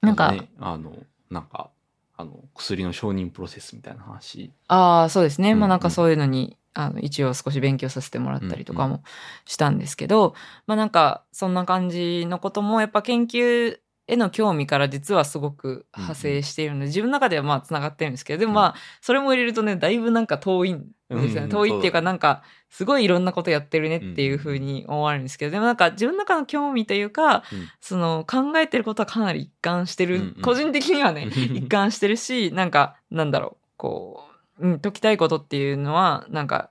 [0.00, 0.94] なんか、ね、あの、
[1.30, 1.70] なんか、
[2.18, 4.52] あの、薬の承認プロセスみたいな話。
[4.66, 5.52] ああ、そうですね。
[5.52, 9.04] うんまあなんかそういうのに、あの、一応少し勉強させてもらったりとかも
[9.46, 10.34] したんですけど、
[10.66, 13.78] まあなんか、そんな感じのことも、やっぱ研究
[14.08, 21.40] への興味から実はすごく派生しているので、自分の中ではまあ繋がってるんですけど、でもまあ、それも入れるとね、だいぶなんか遠いんですよね。
[21.42, 27.68] うん遠いっていうか、なんか、すごいいろんなことやってるねっていうふうに思われるんですけど、でもなんか自分の中の興味というか、うん。
[27.80, 34.24] その考えてることはかなり一貫してる、個人的にはね、 一貫してるし、なんか、なんだろう、こ
[34.58, 36.70] う、うん、解きたいことっていうのは、なんか、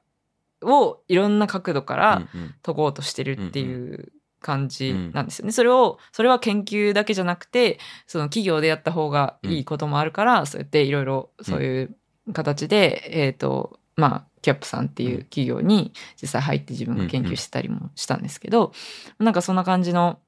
[0.63, 2.27] をいろんな角度から
[2.63, 4.11] 解こうとしてるっていう
[4.47, 5.51] 感じなんですよね。
[5.51, 11.95] それを、それは研究だけじゃなくて、その企業でやった方がいいこともあるから、そうやっていろいろそういう
[12.31, 15.91] 形で、えっ、と、まあ、キャップさんっていう企業に
[16.21, 18.71] 実際入って自分が研究してたりもしたんですけど、
[19.19, 20.19] なんかそんな感じの、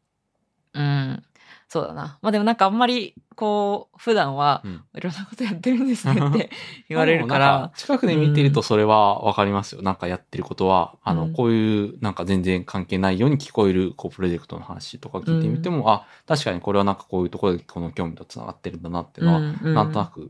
[0.73, 1.23] うん、
[1.69, 2.17] そうだな。
[2.23, 4.83] まあでもなんかあんまり、こう、普段はうん。
[4.97, 6.49] いろんなことやってるんですねって
[6.89, 9.83] 言われるから、近くで見てるとそれはわかりますよ。
[9.83, 11.33] なんかやってることは、あの、うん。
[11.33, 19.73] こういうなんか全然関係ないように聞こえる、こう、プロジェクトの話とか聞いてみても、あ、確かにこれはなんかこういうところでこの興味と繋がってるんだなっていうのは、うんうん。
[19.75, 20.27] なんとなく、ま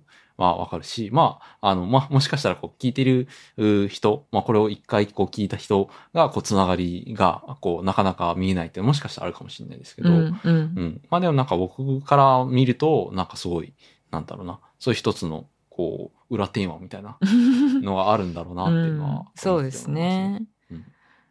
[0.47, 10.33] あわかるし、まあ、あの、まあ、もしかしたらこう聞いてるう人、まあこれを一回こう聞いた人が、こう、つながりが、こう、なかなか見えないってもしかしたらあるかもしれないですけど、うんうん。
[10.43, 10.51] う
[10.81, 11.01] ん。
[11.09, 13.73] まあでもなんか僕から見ると、なんかすごい、
[14.11, 17.17] なんだろうな、そういう一つの、こう、裏テーマみたいな
[17.81, 19.25] のがあるんだろうなっていうのは、うん。
[19.35, 20.43] そうですね。
[20.71, 20.85] うん。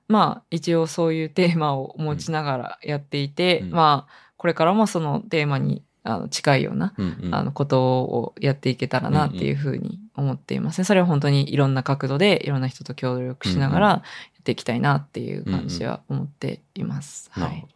[0.08, 3.70] まあ一応そういうテーマを持ちながらやっていて、うん。
[3.70, 10.84] まあこれからもそのテーマにあの近いような、うんうんあのことをやっていけたらなっていうふうに思っていますね。
[10.84, 14.02] それは本当にいろんな角度でいろんな人と協力しながらうんや
[14.40, 17.30] っていきたいなっていう感じは思っています。
[17.32, 17.74] はいなるほどね。。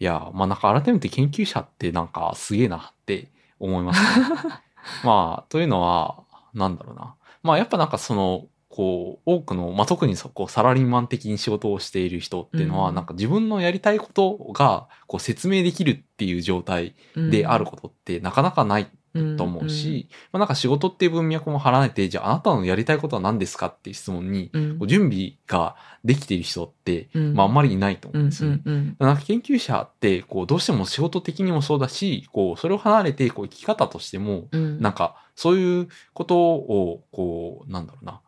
[0.00, 3.28] いや、まあなんか改めて研究者ってなんかすげえなって
[3.58, 4.26] 思いますね。
[5.02, 6.22] まあ、というのは、
[6.52, 7.14] なんだろうな。
[7.42, 12.96] まあやっぱなんかその、こう、多くの、まあ特にそこ、サラリーマン的に仕事をしている人っていうのは、うん。
[12.96, 18.88] なんか自分のやりたいことが、こう説明できるっていう状態であることってなかなかない
[19.36, 27.34] と思うし、まあ、なんか仕事っていう文脈も離れて、じゃああなたのやりたいことは何ですかっていう質問に、う準備ができている人って、うん。
[27.34, 28.62] まああんまりいないと思ううんんですよね。
[28.64, 28.96] うんうん。
[28.98, 34.80] なんか研究者って、こう、どうしても仕事的にもそうだし、こう、それを離れて、こう、生き方としても、うん。
[34.80, 38.20] なんか、そういうことを、こう、なんだろうな、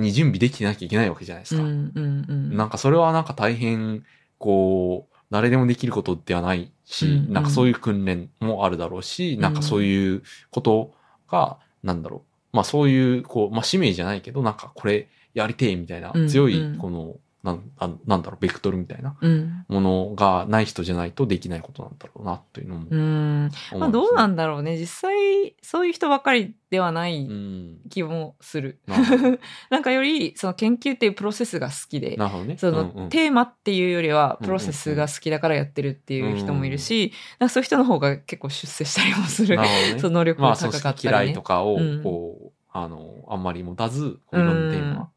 [0.00, 1.62] に準備できてなきゃいけないわけじゃないですか。
[1.62, 4.04] うんうんうんなんか、それはなんか大変、
[4.38, 10.92] こう、誰でもできることではないし、うんうんなんかそういう訓練もあるだろうし、なんかそういうこと
[11.30, 12.56] が、なんだろう。
[12.56, 19.64] まあそういう、こう、まあ使命じゃないけど、なんかこれやりてえみたいなうん強いうん、この、なんあなんだろう、ベクトルみたいなうん。
[19.68, 23.50] ものがない人じゃないとできないことなんだろうな、というのも思ううん。
[23.78, 24.76] まあどうなんだろうね。
[24.76, 27.78] 実際、そういう人ばっかりではないうん。
[27.90, 28.80] 気もする。
[28.86, 29.38] なるほど
[29.70, 32.56] なんかより、その研究っていうプロセスが好きで、なるほどね。
[32.58, 39.64] その、うんうんテーマっていうよりはうんプロセスが好きだからやってるっていう人もいるし、なんかそういう人の方が結構出世したりもするね。
[39.98, 45.10] その能力まあ、が高かったり、ね好き嫌いとかをうん、こう、あの、あんまり持たず、こういろんなテーマ。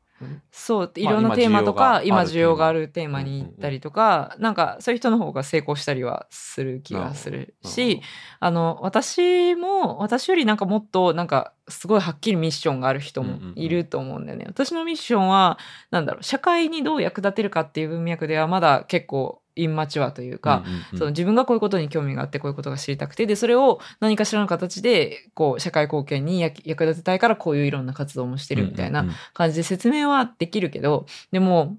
[0.52, 8.02] そういまあろんなテーマとか、今今需要が需要があるテーマに行ったりとか、なんかそういう人の方が成功したりはする気がするし、
[8.40, 14.46] あの私も私よりなんかもっとなんかすごいはっきりミッションがある人もいると思うんだよね。
[14.48, 15.58] 私のミッションは
[15.90, 20.98] なんだろう社会にどう役立てるかっていう文脈ではまだ結構インマチュアというか、うんうんうん。
[21.00, 31.78] その自分がこういうことに興味があってこういうことが知りたくてでそれを何かしらの形でこう社会貢献に役役立てたいからこういういろんな活動もしてるみたいな感じで説明はできるけどでも、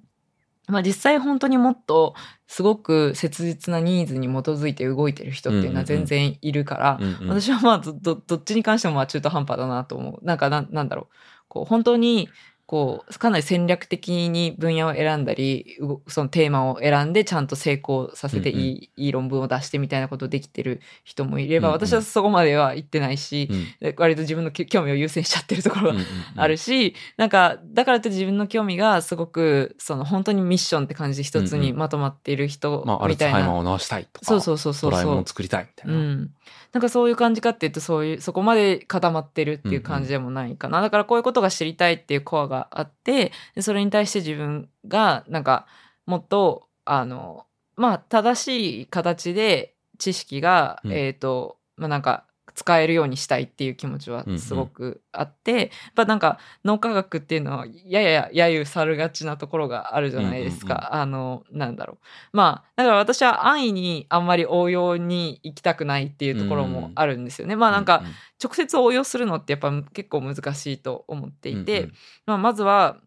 [0.68, 2.14] まあ、実際本当にもっと
[2.46, 7.40] すごく切実なニーズに基づいて動いてる人っていうのは全然いるから、うんうん。
[7.40, 10.24] 私はまあどっちに関してもまあ中途半端だなと思う。
[10.24, 11.14] なんかなんなんだろう。
[11.48, 12.28] こう本当に
[12.72, 15.76] こうかなり戦略的に分野を選んだり
[16.06, 21.80] そのテーマを選んでちゃんと成功させていい,、いい論文を出してみたいなことできてる人もいれば、うんうん。
[21.86, 23.66] 私はそこまでは行ってないし、うん。
[23.78, 26.06] で割と自分のき興味を優先しちゃってるところがうんうんうん。
[26.40, 35.98] あるし、なんかだからって自分の興味がすごくその本当にミッションって感じで一つにまとまっている人まあ、アルみたいな、ツハイマーを治したいとか、そうそうそうそうドラえもん作りたいみたいうな。
[35.98, 36.30] ん、
[36.72, 45.66] なんかそういう感じかっていうとそういうそこまで固まってるっていう感じでもないかな、だからこういうことが知りたいっていうコアがあってでそれに対して自分がなんか
[46.06, 47.46] もっとあの
[47.76, 50.92] まあ正しい形で知識が、うん。
[50.92, 62.36] えっ、とまあなんか使えるようにしたいっていう気持ちはすごくあって、やっぱなんか脳科学っていうのはやや揶揄されがちなところがあるじゃないですか、あのなんだろう。
[62.36, 68.02] まあだから私は安易にあんまり応用に行きたくないっていうところもあるんですよね、まあなんか
[68.42, 71.88] 直接応用するのってやっぱ結構難しいと思っていて、
[72.26, 72.98] まあ、まずは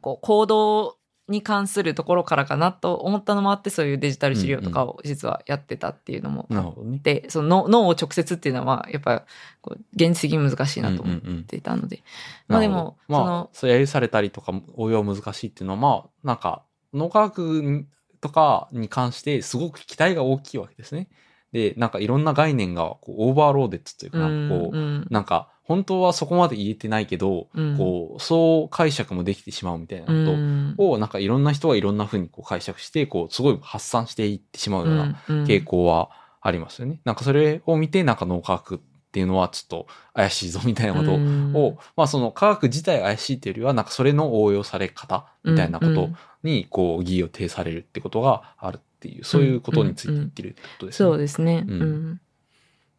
[0.00, 0.99] こう行動
[1.30, 7.00] に関するところからかなと思ったのもあってそういうデジタル資料とかを実はやってたっていうのもなるほどね。
[7.02, 9.24] でその脳脳を直接っていうのはやっぱ
[9.62, 12.02] こう現実的に難しいなと思っうんうんうんていたので、
[12.48, 16.62] まあでもなるほどまあその、そう揶揄されたりとか、応用難しいっていうのは、まあ、なんか、
[16.92, 17.86] 脳科学
[18.20, 21.08] とかに関してすごく期待が大きいわけですね。
[21.52, 27.78] で、なんかいろんな概念がこう overloaded というか、なんかこう、うんなんか、本当はそこまで言えてないけど、うん。
[27.78, 36.10] こう、そう解釈もできてしまうみたいなうことを、なんかいろんな人がいろんな風にこう解釈して、こう、すごい発散していってしまうようなうん傾向は
[36.40, 37.00] ありますよね。
[37.04, 38.78] なんかそれを見て、なんか脳科学っ
[39.12, 41.52] ていうのはちょっと怪しいぞみたいなことを、うん。
[41.96, 46.10] まあその科学自体が怪しいっていうよりは、なんかそれの応用され方みたいなこと
[46.42, 51.08] に、こう、疑義を呈されるってことがあるっていう、そういうことについて言ってるってことですね。
[51.08, 52.20] そうですね、ううんん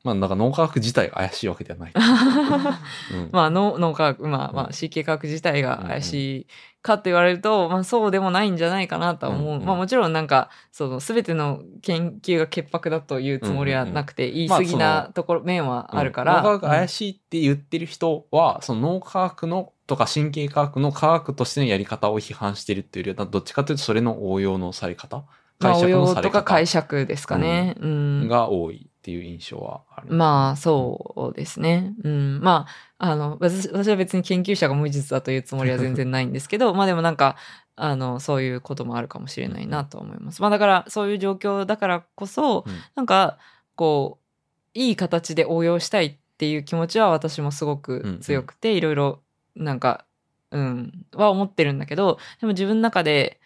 [0.04, 1.94] まあなんか脳科学自体が怪しいわけではない。
[1.94, 3.30] うん。
[3.32, 6.48] まあ脳脳科学まあまあうん神経科学自体が怪しい
[6.82, 9.66] かと言われると、まあそうでもないんじゃないかなとは思う、うんうん。
[9.66, 25.26] まあもちろんなんかその全ての研究が潔白だというつもりはなくて、言い過ぎなところ、面はあるから、脳科学怪しいって言ってる人は、その脳科学のとか神経科学の科学としてのやり方を批判してるっていうよりは、どっちかというとそれの応用のされ方？
[25.60, 26.44] まあ、応用とか方？
[26.44, 27.76] 解釈ですかね。
[27.80, 28.28] うん。
[28.28, 31.96] が多いっていう印象はある、まあ、そうですね。
[32.04, 32.40] うん。
[32.40, 32.68] ま
[33.00, 37.36] あ、あの、私私は別に研究者が無実だというつもりは全然ないんですけど、 まあでもなんか、
[37.76, 40.40] あの、そういうこともあるかもしれないなと思います。
[40.44, 43.40] まあだから、そういう状況だからこそ、うんなんか、
[43.74, 44.20] こ
[44.76, 49.24] う、いい形で応用したいっていう気持ちは私もすごく強くて、いろいろ、
[49.56, 50.06] なんか、
[50.52, 53.40] うん、は思ってるんだけど、でも自分の中で、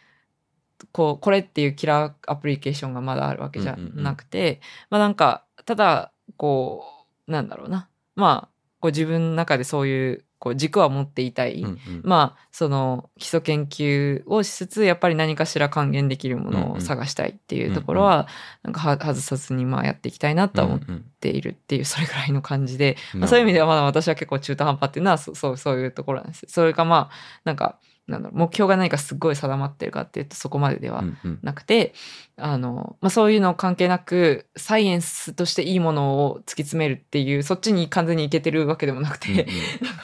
[0.91, 4.60] こう、これっていうキラーアプリケーションがまだあるわけじゃなくて、
[4.90, 6.85] まあなんか、ただ、こ
[7.27, 7.89] う、なんだろうな。
[8.15, 11.61] まあ、こう自分の中でそういう、こう軸は持っていたい。
[11.61, 18.27] うんうんまあ、その基礎研究をしつつ、やっぱり何かしら還元できるものを探したいっていうところは、
[18.61, 26.49] なんかは外さずにまあやっていきたいなとは思っうんているっていう、それぐらいの感じで、うんまあ、そういう意味ではまだ私は結構中途半端っていうのは、そそう、そういうところなんですよ。
[26.51, 31.94] それかまあ、なんか、なんだろう、目標が何かすっごい定まってるかっていうと、そこまでではうんうんなくて、
[32.38, 39.45] あの、まあ、そういうの関係なく、サイエンスとしていいものを突き詰めるっていう、そっちに完全にいけてるわけでもなくて、うんうん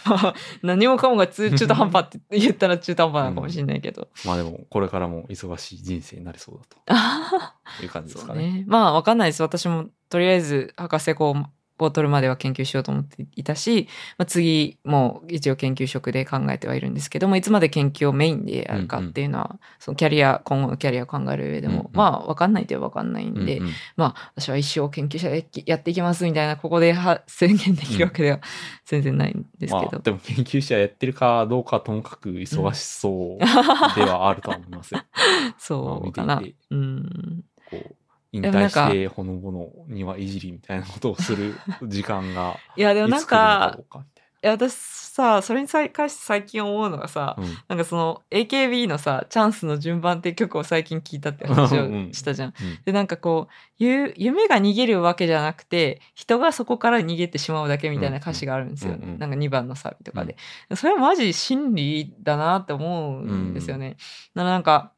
[0.06, 4.08] まあ、 何もかもが中中途半端って言ったら中途半端なのかもしれないけど。
[4.26, 8.52] まあでも、これからも忙しい人生になりそうだあという感じですかね。
[8.52, 8.64] ね。
[8.68, 9.44] まあ、わかんないです。
[9.44, 11.36] 私も、とりあえず、博士号
[11.86, 13.88] を取るまでは研究しようと思っていたし、
[14.18, 28.40] まあ、次も一応研究職で考えてはいるんですけどもいつまで研究をメインでやるかっていうのは、そのキャリア今後のキャリアを考える上でも、うんうんまあ分かんないといえば分かんないんで、うんうんまあ私は一生研究者でやっていきますみたいなここでは宣言できるわけでは
[28.86, 29.80] 全然ないんですけど。
[29.80, 35.02] まあ、でも研究者やってるかどうかはともかく忙しそうではあるとは思いますよ。
[35.58, 36.42] そうかな。
[36.70, 37.44] うん。
[37.70, 37.96] こう
[38.32, 43.98] 引退してほのぼの庭いじりみたいなことをする時間が いやでもなんかい
[44.44, 47.44] いや私さそれに関して最近思うのがさ、な。
[47.44, 52.50] うんなんかその AKB のさ「チャンスの順番」って曲を最近聞いたって話をうんしたじゃん。
[52.50, 59.18] うんでなんかこうゆ夢が逃げるわけじゃなくて人がそこから逃げてしまうだけみたいな歌詞があるんですよね。
[59.20, 60.38] なんか2番のサビとかで。
[60.76, 63.98] それはマジ真理だなって思うんですよね。
[64.34, 64.92] なんか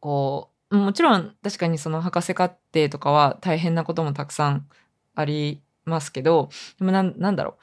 [0.00, 4.66] こうもちろん確かにその博士課程とかは大変なこともたくさん
[5.14, 7.56] ありますけどでもなんなんだろ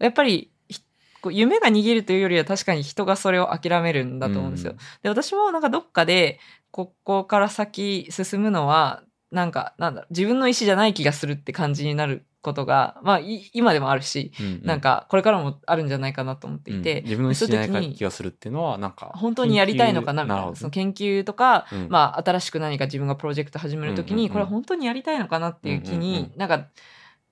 [0.00, 0.82] うやっぱりひ
[1.20, 4.74] こう夢が逃げるというよりは確かに人がそれを諦めるんだと思うんですよ。
[5.02, 6.40] で私もなんかどっかで
[6.70, 14.62] ここから先進むのはなんかなんだ自分の意思じゃない気がするって感じになることがまあい今でもあるし、うんうん。
[14.64, 17.04] なんかこれからもあるんじゃないかなと思っていて、うん。
[17.04, 20.42] 自分の意思じゃない気がするっていうのはなんか本当にやりたいのかなみたいな。
[20.46, 21.88] 研究るほどその研究とか、うん。
[21.90, 26.68] まあ、新しく何か自分がプロジェクト始めるときに、これ本当にやりたいのかなっていう気に、なんか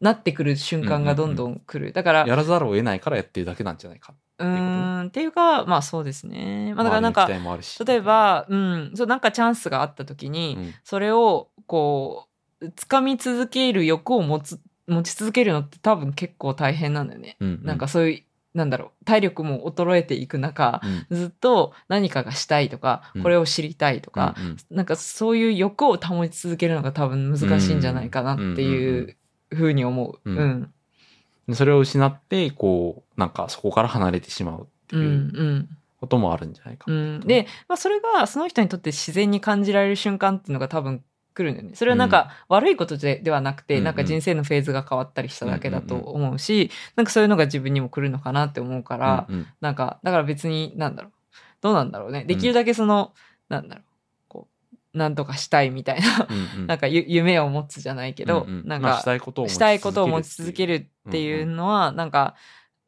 [0.01, 4.15] なってくる瞬間がどんどん来る、だからやらざるを得ないからやってるだけなんじゃないか。
[4.39, 10.75] うーんっていうかまあそうですね、まあ、だからなんか例え、ば、うん、そうなんかチャンスがあった時に、うん。
[10.83, 12.27] それをこ
[12.61, 17.37] う掴み続ける欲を持つ持ち続けるのって多分結構大変なんだよね。
[17.41, 18.23] うんなんかそういう
[18.57, 20.81] なんだろう体力も衰えていく中、
[21.11, 29.17] うんずっと何かがしたいとか、うんこれを知りたいとか、うんうんなんかそういう欲を保ち続けるのが多分難しいんじゃないかなっていう
[29.51, 30.31] ふうに思う。
[30.31, 30.71] うんうん。
[31.49, 35.03] でそれを失って、こう、なんかそこから離れてしまうってうん。
[35.03, 35.07] う。
[35.07, 35.69] いうん
[36.01, 37.19] こともあるんじゃないかうな。
[37.19, 37.21] ん。
[37.21, 41.03] で、まあそれがその人にとって自然に感じられる瞬間っていうのが多分
[41.35, 41.75] 来るんだよね。
[41.75, 49.27] それはなんか悪いことでではなくて、なんか人生のフェーズが変わったりしただけだと思うし、なんかそういうのが自分にも来るのかなって思うから、
[49.61, 51.13] なんか、だから別に、なんだろう。
[51.61, 52.25] どうなんだろうね。
[52.25, 53.13] できるだけその、
[53.49, 53.85] なんだろう。
[54.29, 54.49] こ
[54.95, 56.29] う、なんとかしたいみたいな、
[56.69, 58.69] なんかゆ夢を持つじゃないけど、うんうん。
[58.69, 62.37] なんかまあしたいことを持ちしたいことを持ち続けるるっていうのは、なんか、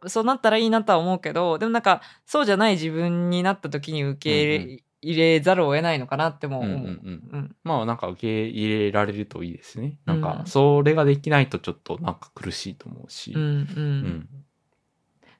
[0.06, 6.76] そうなったらいいなとは思うけど、でもなんか、そうじゃない自分になった時に受け入れ,、ざるを得ないのかなっても思う。
[6.76, 9.98] うんうんうんうんまあなんか受け入れられるといいですね。
[10.06, 13.32] なんかうんそれができないとちょっとなんか苦しいと思うし。
[13.32, 14.28] うんうんうん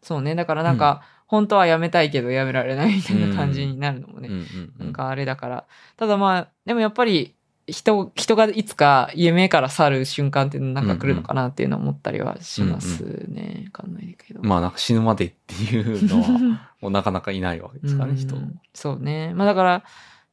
[0.03, 0.37] そうね。
[0.37, 4.29] だからなんか、本当はやめたいけどやめられないみたいな感じになるのもね。
[4.29, 5.67] うんうんうんなんかあれだから。
[5.97, 7.35] ただまあ、でもやっぱり
[7.67, 13.65] 人、人がいつか夢から去る瞬間ってなんか来るのかなっていうのは思ったりはしますね。
[13.67, 14.41] わかんないけど。
[14.43, 18.37] まあなんか死ぬまでっていうのはもうなかなかいないわけですからね、人。
[18.37, 19.33] うんそうね。
[19.35, 19.85] まあだから、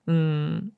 [0.06, 0.72] うん、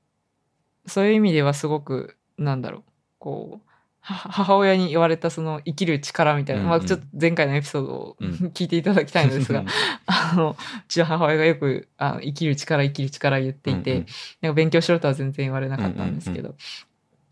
[0.86, 2.84] そういう意味ではすごく、なんだろう、
[3.20, 3.75] こう、は
[4.14, 6.80] 母親に言われたその生きる力みたいな、うんうん。
[6.80, 8.30] まあちょっと前回のエピソードをうん。
[8.54, 9.64] 聞いていただきたいのですが、
[10.06, 10.56] あの、う
[10.88, 14.06] ちの母親がよくあの生きる力、生きる力言っていて、うんうん。
[14.42, 16.56] なんか勉強しろとは全然言われなかったんですけど、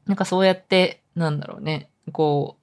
[0.08, 2.58] なんかそうやって、なんだろうね、こ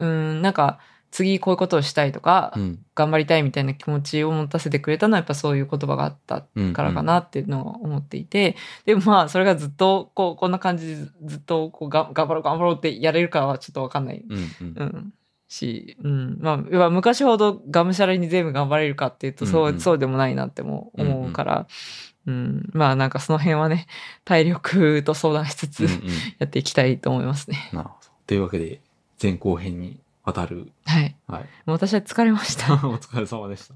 [0.00, 0.80] う、うん、なんか
[1.12, 2.78] 次こういうことをしたいとか、うん。
[2.94, 14.46] 頑張りたいみたいな気持ちを持たせてくれたのはやっぱそういう言葉があったうんからかなっていうのは思っていて、でもまあそれがずっとこうこんな感じでずずっとこうが頑張ろう頑張ろうってやれるかはちょっとわかんない、うんうん。
[14.76, 15.12] うん、
[15.48, 19.80] し、うん、まあ昔ほどがむしゃらに全部頑張れるかっていうとそう,、うんうん。
[19.80, 21.66] そうでもないなっても思うから、
[22.26, 23.86] うんまあなんかその辺はね
[24.24, 25.96] 体力と相談しつつうんうん。
[26.38, 27.70] やっていきたいと思いますね。
[27.72, 28.08] なるほど。
[28.26, 28.80] というわけで、
[29.20, 30.70] 前後編にわたる。
[30.86, 31.16] はい。
[31.26, 31.42] はい。
[31.42, 32.74] もう私は疲れました。
[32.86, 33.74] お疲れ様でした。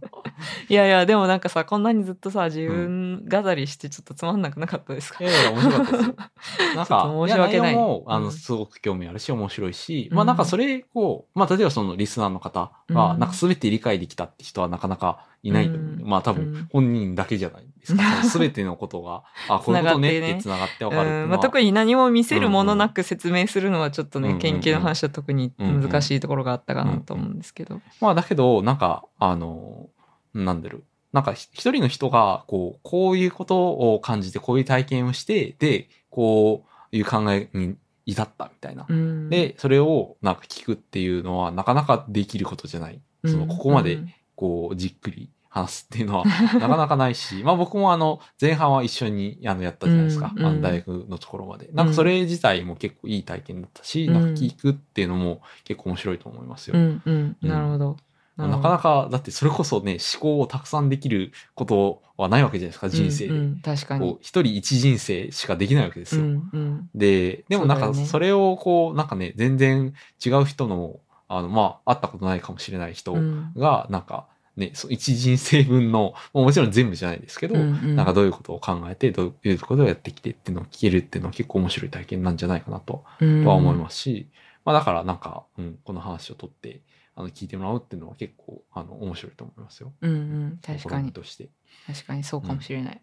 [0.68, 6.14] いやいや、でもなんかさ、こんなにずっとさ、自分語りしてちょっとつまんなくなかったですか、いやいや、面白かったですよ。
[6.76, 18.22] なんか、申し訳ないや内容も、あの、うんすごく興味あるし、面白いし、うんまあなんかそれを、まあ例えばそのリスナーの方が、うんなんか全て理解できたって人はなかなかいないう、うんまあ多うん分本人だけじゃないですか？
[18.24, 21.26] その 全てのことが、あ、こういうことねって繋がってわかる。
[21.28, 27.80] まあ、特に何も見せるものなく説明するのはちょっとね、うんうん研究の話は特に難しいところがあったかなと思うんですけど。
[28.00, 29.88] まあだけど、なんか、あの、
[30.34, 30.84] なんだろう。
[31.12, 38.86] なんかひ一人の人が、こう、こういうことを感じて、こういう体験をして、で、こういう考えに至ったみたいな。
[38.88, 43.00] うん、で、それをなんか聞くっていうのは、なかなかできることじゃない。
[43.24, 44.00] その、ここまで、
[44.34, 46.24] こう、じっくり話すっていうのは
[46.60, 50.32] なかなかないし、まあ僕もあの前半は一緒にあのやったじゃないですか。
[50.34, 51.70] うんうんあの大学のところまで。
[51.72, 56.76] なんかそれ自体も結構いい体験だったし、うんなんか聞くっていうのも結構面白いと思いますよ。
[56.76, 57.36] うんうん。
[57.42, 57.96] なるほど。
[58.36, 63.30] なかなか、だってそれこそね、 思考をたくさんできることはないわけじゃないですか、人生で。
[63.30, 64.18] うんうん確かに。
[64.20, 66.26] 一人一人生しかできないわけですうよ。
[66.26, 74.26] んうんで、でもなんかそれをこう、なんかね、全然違う人の、あの、まあ、会ったことないかもしれない人うんが、なんか
[74.56, 84.28] ね、一人生分の、もちろん全部じゃないですけど、うんうんなんかどういうことを考えて、どういうことをやってきてっていうのを聞けるっていうのは結構面白い体験なんじゃないかなとうんは思いますし、
[84.64, 86.80] まあだからなんか、うん、この話を取って、
[87.14, 89.92] あの、聞いてもらうっていうのは結構、あの、面白いと思いますよ。
[90.02, 90.58] うんうん。
[90.64, 91.12] 確かに。
[91.12, 91.48] として。
[91.86, 93.02] 確かにそうかもしれない。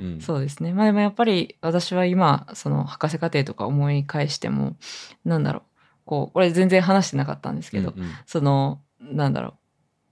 [0.00, 0.20] うん。
[0.20, 0.72] そうですね。
[0.72, 4.76] まあでもやっぱり私は今、その博士課程とか思い返しても、
[5.24, 5.62] なんだろう。
[6.04, 9.54] こう、これ全然話してなかったんですけど、うんうんその、なんだろう。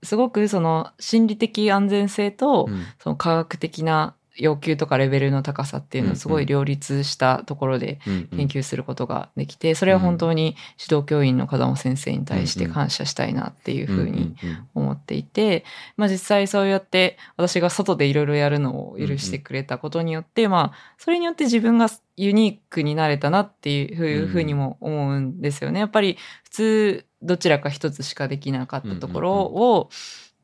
[0.03, 2.83] すごくその心理的安全性と、うん。
[2.99, 7.99] その科学的な要求とかレベルの高さっていうのをすごい両立したところで
[8.31, 14.35] 研究することができて、それは本当に指導教員の風間先生に対して感謝したいなっていうふうに
[14.73, 15.65] 思っていて、
[15.97, 25.81] まあ実際そうやって私が外でいろいろやるのを許してくれたことによって、まあそれによって自分がユニークになれたなっていうふうにも思うんですよね。
[25.81, 29.89] やっぱり普通どちらか一つしかできなかったところを、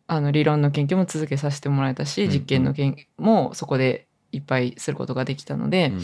[0.07, 2.33] あの理論の研究も続けさせてもらえたし、うんうん。
[2.33, 6.01] 実験の研究もそこでいっぱいすることができたので、うん。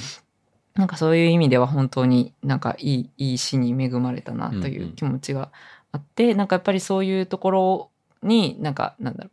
[0.76, 5.52] なんかそういう意味では本当になんかいい、いい死に恵まれたなといんううん気持ちが
[5.92, 7.90] あって、なんかやっぱりそういうところ
[8.24, 9.32] になんかなんだろう、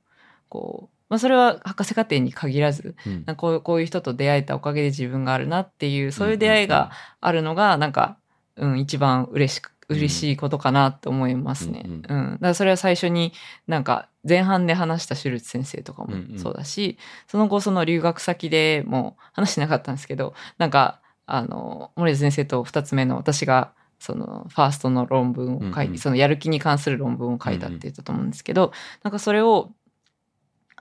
[0.49, 3.13] こう、まあそれは博士課程に限らず、うん。
[3.13, 6.91] なんかこういうこういう人と出会えたおかげで自分があるなっていう、そういう出会いが
[7.21, 8.19] あるのがなんか、
[8.57, 11.83] うん、一番嬉しく、嬉しいことかなと思いますね。
[11.85, 12.03] うんうん。
[12.03, 13.33] だからそれは最初に
[13.67, 16.97] なんか前半で話したシュルツ先生とかもうんうんそうだし、
[17.27, 28.73] その後その留学先でも話してなかったんですけど、なんか、あの、森田先生と二つ目の私が、そのファーストの論文を書いて、うんうんそのやる気に関する論文を書いたって言ったと思うんですけど、
[29.03, 29.73] なんかそれを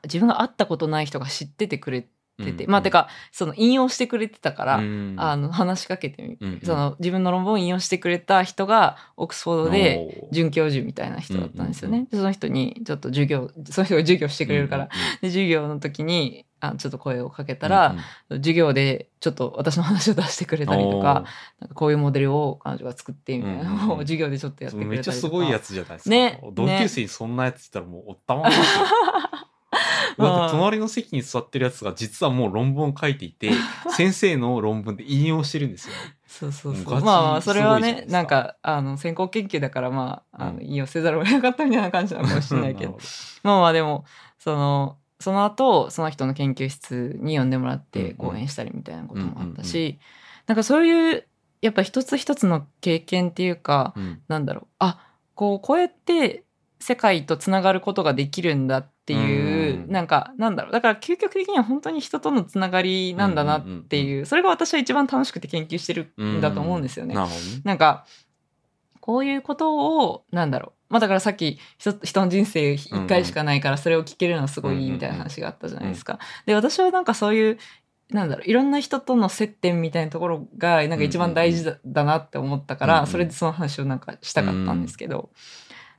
[0.03, 2.09] 自分が会ったことない人が知っててくれて
[2.39, 5.15] て、うんまあてか、その引用してくれてたから、うん。
[5.17, 6.61] あの話しかけてみ、うんうん。
[6.63, 12.07] その自分の論文を引用してくれた人がオックスフォードで准教授みたいな人だったんですよね。
[12.11, 14.89] その人にちょっと授業、その人が授業してくれるから、うん
[15.21, 17.95] で授業の時にあちょっと声をかけたら、
[18.29, 21.25] うん授業でちょっと私の話を出してくれたりとか、
[21.59, 25.11] なんかこういうモデルを彼女が作ってみたいなのをうん授業でちょっとやってくれたりとか。
[25.11, 26.09] めっちゃすごいやつじゃないですか。
[26.09, 26.41] ね。
[26.53, 28.63] 同級生にそんなやついたらもうおったまんますよ。
[30.25, 33.51] だって隣の席に座ってるやつが実はもう論文を書いていて、
[33.95, 35.93] 先生の論文で引用してるんですよ。
[35.93, 35.99] ね。
[36.27, 37.01] そうそうそう。
[37.01, 42.91] まあまあ、それはね、なんか、あの、先行研究だから、まあ、あの、うん引用せざるを得なかったみたいな感じなのかもしれないけど。
[42.93, 42.97] る。
[42.97, 42.99] ほ
[43.43, 44.05] まあまあ、でも、
[44.37, 48.15] その、その後、その人の研究室に呼んでもらっうんてうん。
[48.17, 49.99] 講演したりみたいなこともあったうんし、
[50.47, 51.25] なんかそういう、
[51.61, 54.21] やっぱ一つ一つの経験っていうか、どうん。
[54.27, 54.99] なんだろう、あ、
[55.35, 56.43] こう、こうやって
[56.79, 67.15] 世界とつながることができるんだっていう、うんなんか、なんだろう、だから究極的には本当に人とのつながりなんだなっていう、それが私は一番楽しくて研究してるんだと思うんですよね。
[67.63, 67.77] なん。
[67.77, 68.05] か、
[68.99, 70.79] こういうことを、なんだろう。
[70.89, 76.19] まあだからさっき人人の人生一回しかないからそれを聞けるのはすごいいいみたいな話があったじゃないですか。
[76.45, 77.57] で、私はなんかそういう、
[78.09, 85.29] なんだろう、いろんな人との接点みたいなところがなんか一番大事だ,、だなって思ったから、それでその話をなんかしたかったんですけど、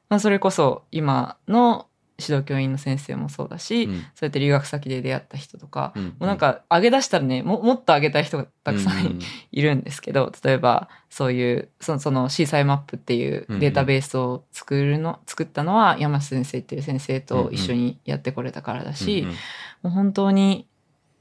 [0.08, 1.86] まあそれこそ今の
[2.20, 4.00] 指導教員の先生もそうだし、うん。
[4.00, 6.04] そうやって留学先で出会った人とか、うん。
[6.04, 9.18] もうなんか上げ出したらね、ももっと上げたい人がたくさんいうん。
[9.52, 19.34] いるんですけど、例えばそういう、そのそのシーサイマップっていうデータベースを作るの、作ったのは山瀬先生っていう先生と一緒にやってこれたからだし、うんうん。
[19.34, 19.36] も
[19.84, 20.66] う本当に、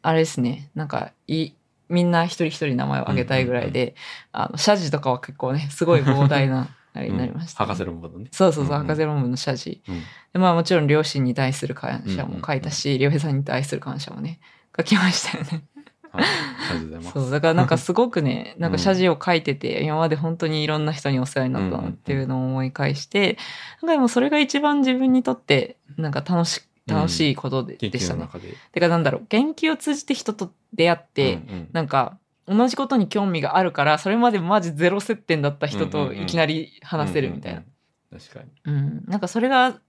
[0.01, 1.55] あれですね、なんかいい、
[1.89, 3.95] みんな一人一人名前を挙げたいぐらいで、
[4.31, 8.29] あの、謝辞とかは結構ね、すごい膨大な、あれになりました、博士論文のね。
[8.31, 8.87] そうそうそう、うんうん。
[8.87, 9.81] 博士論文の謝辞。
[9.87, 9.99] うん。
[10.33, 14.39] でまあもちろん両親に対する感謝も書いたし、良平さんに対する感謝もね、
[14.75, 15.63] 書きましたよね。
[16.11, 16.23] はい。
[16.23, 17.11] ありがとうございます。
[17.13, 23.37] そう、だからなんかすごくね、なんか謝辞を書いてて、今まで本当にいろんな人にお世話になったなっていうのを思い返して、
[23.81, 28.27] なんかでもそれが一番自分にとって、なんか楽し、楽しいことで,、したね。
[28.71, 31.69] てかなんだろう、研究を通じて人と出会って、うんうん。
[31.71, 32.17] なんか、
[32.49, 37.59] 同じことに興味があるから、それまでマジゼロ接点だった人といきなり話せるみたいな。
[37.59, 37.71] うんうん
[38.13, 38.19] うん。
[38.19, 38.51] 確かに。
[38.65, 39.03] うん。
[39.07, 39.79] なんかそれが、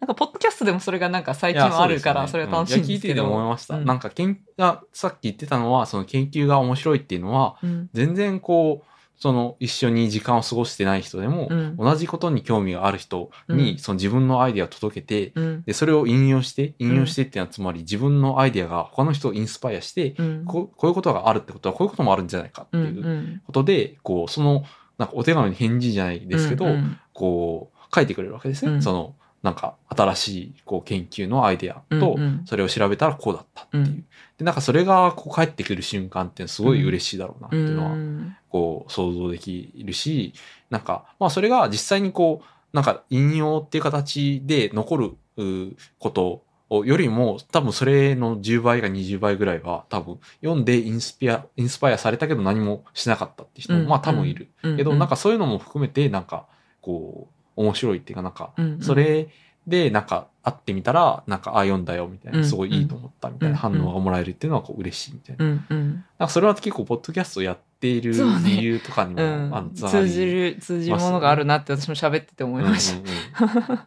[0.00, 2.90] なんかポッドキャストでもそれがなんか最近はあるから、それは楽しいんですけど。
[2.90, 3.76] いや聞いてて思いました。
[3.76, 7.88] うんなんか研あさっき言ってたのは、その研究が面白いっていうのは、うん。
[7.92, 8.91] 全然こう、
[9.22, 11.76] その一緒に時間を過ごしてない人でも、うん。
[11.76, 13.78] 同じことに興味がある人に、うん。
[13.78, 15.62] その自分のアイデアを届けて、うん。
[15.62, 20.44] で、それを引用して、引用してっていうのはつまり自分のアイデアが他の人をインスパイアして、うん。
[20.44, 24.64] こうこういうことがあるってことはこういうこともあるんじゃないかってうんいううんことで、こう、その、
[24.98, 26.98] なんかお手紙に返事じゃないですけど、うん。
[27.12, 28.72] こう、書いてくれるわけですね。
[28.72, 28.82] うん。
[28.82, 33.84] その、なんか新しいこう研究のアイデアと、うんうんそれを調べたらこうだったっていう。
[33.84, 34.04] うん
[34.38, 40.34] で、なんかそれがこう返ってくる瞬間ってすごい嬉しいだろうなっていうのは、うんこう想像できるし、
[40.68, 54.48] なんか、まあそれが実際にこう、なんか引用っていう形で残るうことをよりも、多分それの10倍か20倍ぐらいは多分読んでインスピア、インスパイアされたけど何もしなかったって人も、うんまあ多分いる。
[54.62, 56.46] うんけど、なんかそういうのも含めて、なんか、
[56.80, 59.28] こう、面白いっていうかなんか、うんそれ
[59.66, 65.44] でなんか会ってみたら、なんか、あ、読んだよみたいな、うんすごいいいと思ったみたいな反応がもらえるっていうのはこう嬉しいみたいな。
[65.44, 65.90] うんうん。
[65.92, 68.12] なんかそれは結構、ポッドキャストやっている
[68.44, 69.70] 理由とかにも、うん。
[69.74, 73.44] 通じる通じるものがあるなって私も喋ってて思いました。
[73.44, 73.80] うんうんうん。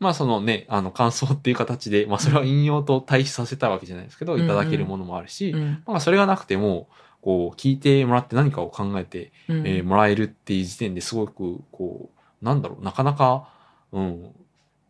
[0.00, 5.82] まあそのね、あの感想っていう形で、まあそれは引用と対比させたわけじゃないですけど、うんうんいただけるものもあるし、うん。
[5.86, 6.88] まあそれがなくても、
[7.22, 9.58] こう聞いてもらって何かを考えて、うん。
[9.66, 13.48] えーもらえるっていう時点ですごく、こう、なんだろう、なかなか、
[13.92, 14.34] うん、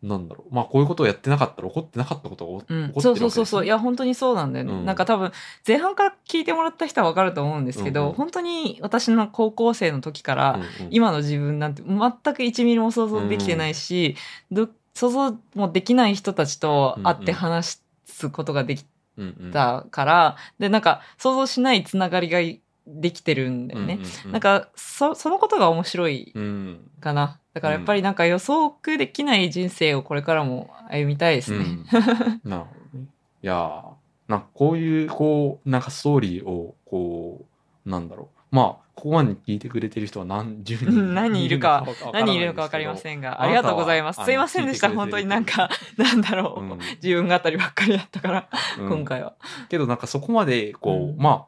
[0.01, 3.65] なんだろう、まあこういうことをやってなかったら起こってなかったことが起こってるうんわけです、そうそうそうそう。
[3.65, 4.85] いや本当にそうなんだよね、うん。
[4.85, 5.31] なんか多分
[5.67, 8.15] 前半から聞いてもらった人は分かると思うんですけど、うんうん。
[8.15, 10.67] 本当に私の高校生の時から、うんうん。
[10.89, 14.15] 今の自分なんて全く1ミリも想像できてないし、
[14.51, 18.85] ど想像もできない人たちと会って話すことができ
[19.17, 19.51] うんうん。
[19.51, 22.39] たから、でなんか想像しないつながりが
[22.87, 23.95] できてるんだよね。
[23.95, 24.31] うんうんうん。
[24.31, 26.89] なんかそそのことが面白いうん。
[26.99, 27.37] かな。
[27.53, 31.57] だからやっぱりなんか予測できない人生をこれからも歩みたいですね。
[31.57, 31.85] うん
[32.49, 33.05] なるほどね。
[33.43, 34.01] いやー
[34.31, 37.45] なんかこういう、こう、なんかストーリーを、こ
[37.85, 38.55] う、なんだろう。
[38.55, 38.65] まあ、
[38.95, 43.17] ここまで聞いてくれてる人は何十人何人いるか何いるのかわ分かりません。
[43.17, 44.23] んが、ありがとうございます。
[44.23, 44.89] すいませんでした。
[44.89, 46.61] 本当になんか、なんだろう。
[46.61, 48.49] うん自分語りばっかりだったから、
[48.79, 49.33] うん今回は。
[49.69, 51.45] けどなんかそこまで、こう、うんまあ、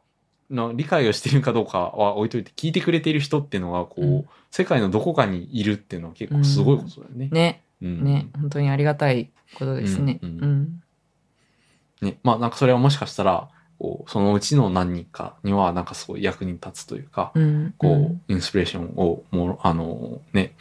[0.50, 7.28] の理解をしているかどうかは置いといて、聞いてくれている人っていうのが、こう、うん世界のどこかにいるっていうのは結構すごいことだよね。
[7.32, 10.20] ね、うんね、本当にありがたいことですね。
[10.22, 10.84] ううんん。
[12.04, 12.20] ね。
[12.22, 13.50] まあなんかそれはもしかしたら、
[13.80, 17.74] こう、そのうちの何人かにはなんかすごい役に立つというか、うん。
[17.80, 20.54] こう、うんインスピレーションをも、あの、ね、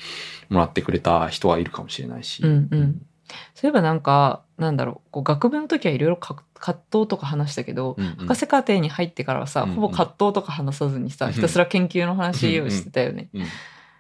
[0.49, 2.43] もらってくれた人はいるかもしれないし。
[2.43, 3.07] うんうん
[3.55, 6.17] そういえばなんか、なんだろう、こう学部の時はいろいろ
[6.63, 8.17] 葛藤とか話したけど、うんうん。
[8.17, 9.75] 博士課程に入ってからはさ、うんうん。
[9.75, 13.29] ほぼ葛藤とか話さずにさ、うんひたすら研究の話をしてたよね。
[13.35, 13.43] うん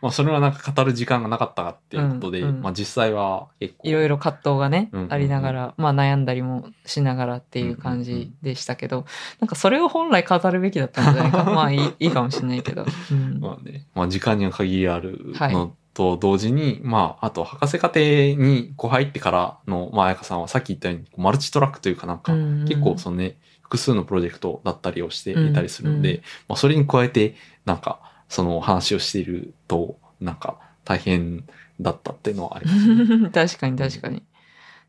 [0.02, 3.88] まあそれはなんか語る時間がなかったかっていうことで、うんうんまあ実際は結構。
[3.88, 5.12] いろいろ葛藤がね、うんうんうん。
[5.12, 9.06] ありながら、まあ悩んだりもしながらっていう感じでしたけど、
[9.38, 11.44] なんかそれを本来語るべきだったんじゃないか。
[11.54, 12.84] まあいいいいかもしれないけど。
[13.12, 13.38] うん。
[13.40, 15.52] まあね、まあ時間には限りあるはい。
[15.52, 22.64] のと同時に、まああと博士課程にこう入ってからの、まあ彩香さんはさっき言ったようにマルチトラックというかなんか、うん。
[22.66, 26.18] 結構そのね、複数のプロジェクトだったりをしていたりするので、うん。
[26.18, 31.44] うまあそれに加えて、なんかその話をしていると、なんか大変
[31.80, 33.30] だったっていうのはありますね。
[33.34, 34.22] 確かに確かに。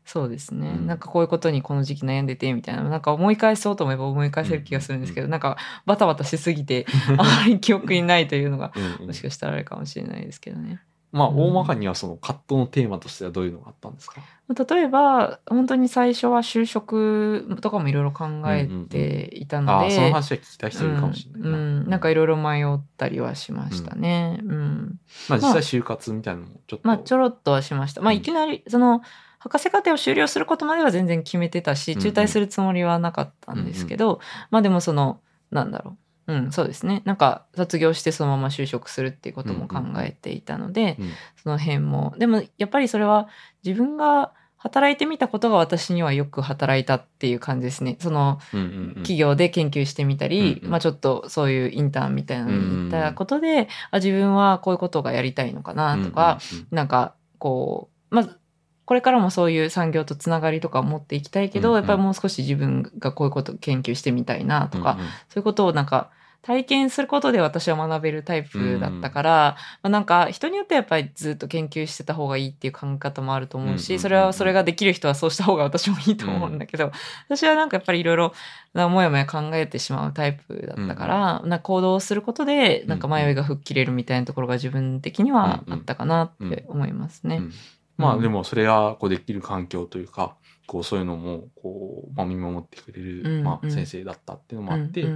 [0.04, 0.86] そうですね、うん。
[0.86, 5.56] なんかこういうことにこの時期悩んでてみたいななんか思い返そうと思えば思い返せる気がするんですけど、なんか
[5.86, 6.86] バタバタしすぎて
[7.16, 8.84] あまり記憶にないというのがうん。
[9.00, 9.06] うん。
[9.06, 10.80] もしかしたらあれかもしれないですけどね。
[11.14, 11.36] まあうん。
[11.38, 14.20] 大まかにはその葛藤のテーマとしてはどういうのがあったんですか？
[14.68, 21.56] 例えば本当に最初は就職とかもいろいろ考えていたのああ、で、その話は聞きたい人いるかもしれないな。
[21.56, 21.64] うん。
[21.64, 21.88] うん。
[21.88, 24.40] なんかいろいろ迷ったりはしましたね。
[24.44, 25.00] うん。
[25.28, 26.88] まあ実際就活みたいなのもちょっと。
[26.88, 28.02] まあちょろっとはしました。
[28.02, 28.18] まあうん。
[28.18, 29.00] いきなりその
[29.38, 32.02] 博士課程を終了することまでは全然決めてたしうんうん。
[32.02, 34.20] 中退するつもりはなかったんですけど、
[34.50, 35.20] まあでもその
[35.50, 37.02] なんだろううんそうですね。
[37.04, 41.10] なんか卒業してそのまま就職するっていうことも考えていたので、うん。
[41.42, 42.14] その辺も。
[42.18, 43.28] でもやっぱりそれは
[43.64, 47.96] 自分が働いてみたことが私にはよく働いたっていう感じですね。
[48.00, 48.88] そのうんうんうん。
[48.96, 50.70] 企業で研究してみたり、うんうん。
[50.70, 58.38] まあちょっとそういうインターンみたいなのに行ったことで、あ自分はこういうことがやりたいのかなとか、うんうんなんかこうまず
[58.86, 61.80] これからもそういう産業とつながりとかを持っていきたいけど、うんうん。
[61.80, 65.06] やっぱりもう少し自分がこういうことを研究してみたいなとか、うんうん。
[65.06, 66.10] そういうことをなんか
[66.44, 73.96] 体験することで私は学べるタイプだったから、まあ、なんか人によってはやっぱりずっと研究してた方がいいっていう考え方もあると思うし、うんうんうん。
[73.96, 76.92] うんそれはそれができる人はそうした方が私もいいと思うんだけど、
[77.28, 78.34] 私はなんかやっぱりいろいろ
[78.74, 87.36] なもやもや考えてしまうタイプだったから、なんか行動することでなんか迷いが吹っ切れるみたいなところが自分的にはあったかなって思いますね。
[87.36, 87.52] うん
[87.96, 95.06] まあでもそれがこうできる環境というか、こうそういうのもこう、まあ、見守ってくれる、まあ、先生だったっていうのもあって、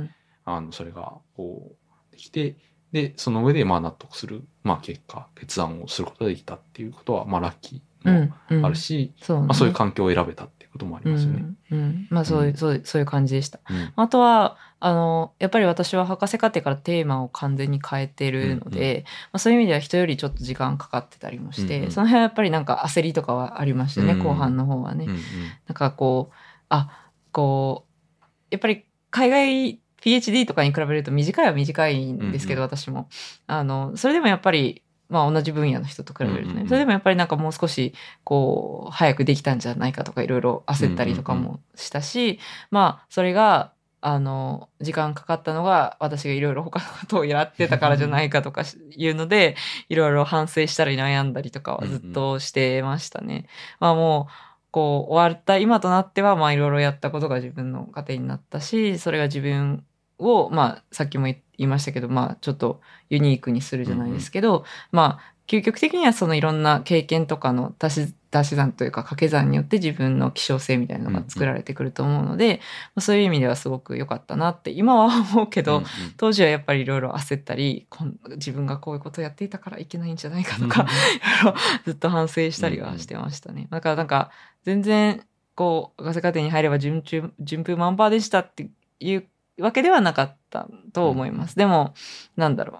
[0.45, 2.57] あのそれがこうできて
[2.93, 9.47] で、その上でまあ納得する、まあ結果、決断をすることができたっていうことは、まあラッキーもあるし、そうね。
[9.47, 11.45] まあそういう環境を選べたこともありますよね。
[11.71, 13.61] うんうん、まあそういう、うんそういうそういう感じでした。
[13.69, 13.93] うん。
[13.97, 25.05] あとはあのやっぱり私は博士課程からテーマを完全に変えてるので、まあ、そういう意味では人よりちょっと時間かかってたりもして、うんうんその辺はやっぱりなんか焦りとかはありましたね、うん後半の方はね。
[25.05, 25.19] うんうん
[25.67, 26.35] なんかこう
[26.69, 27.87] あこ
[28.21, 33.09] うやっぱり海外 PhD とかに比べると短いは短いんですけど、うん私も
[33.47, 36.69] あのそれでもやっぱりまあ同じ分野の人と比べるとね、うんうんうん。
[36.69, 37.95] それでもやっぱりなんかもう少し
[38.25, 42.39] こう早くできたんじゃないかとかいろいろ焦ったりとかもしたし、
[42.71, 48.63] まあそれがあの時間かかったのが私がいろいろ他のことをやってたからじゃないかとか
[48.97, 49.57] いうので
[49.89, 53.47] いろいろ反省したり悩んだりとかはずっとしてましたね。
[53.81, 54.33] まあもう
[54.71, 59.85] こう終わった今となってはまあいろいろやったことが自分の糧になったしそれが自分
[60.19, 62.81] をまあさっきも言いましたけどまあちょっと
[63.11, 72.61] ユニークにするじゃないですけど、まあ究極的にはそのいろんな経験とかの足し足し算というか掛け算によって自分の希少性みたいなのが作られてくると思うので、
[72.95, 75.89] まあそういう意味ではすごく良かったなって今は思うけど、うんうん。
[76.19, 83.69] 当時はやっぱりいろいろ焦ったりこん自分がこういうことをやっていたからいけないんじゃないかとか、いろいろずっと反省したりはしてましたね。
[83.71, 84.31] だからなんか
[84.65, 85.25] 全然
[85.55, 88.69] こう博士課程に入れば順中順風満帆でしたって
[89.01, 89.27] いう
[89.59, 91.57] わけではなかったと思います。
[91.57, 91.95] でも
[92.37, 92.79] なんだろ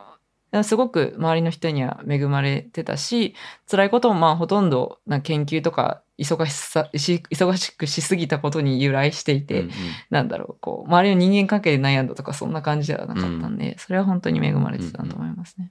[0.53, 3.35] うすごく周りの人には恵まれてたし
[3.71, 9.73] 辛いこともまあほとんどな研究とか忙しさし忙しくしすぎたことに由来していて、うんうん
[10.11, 15.71] なんだろう、こう、周りの人間関係で悩んだとか、そんな感じではなかったんで、それは本当に恵まれてたなと思いますね。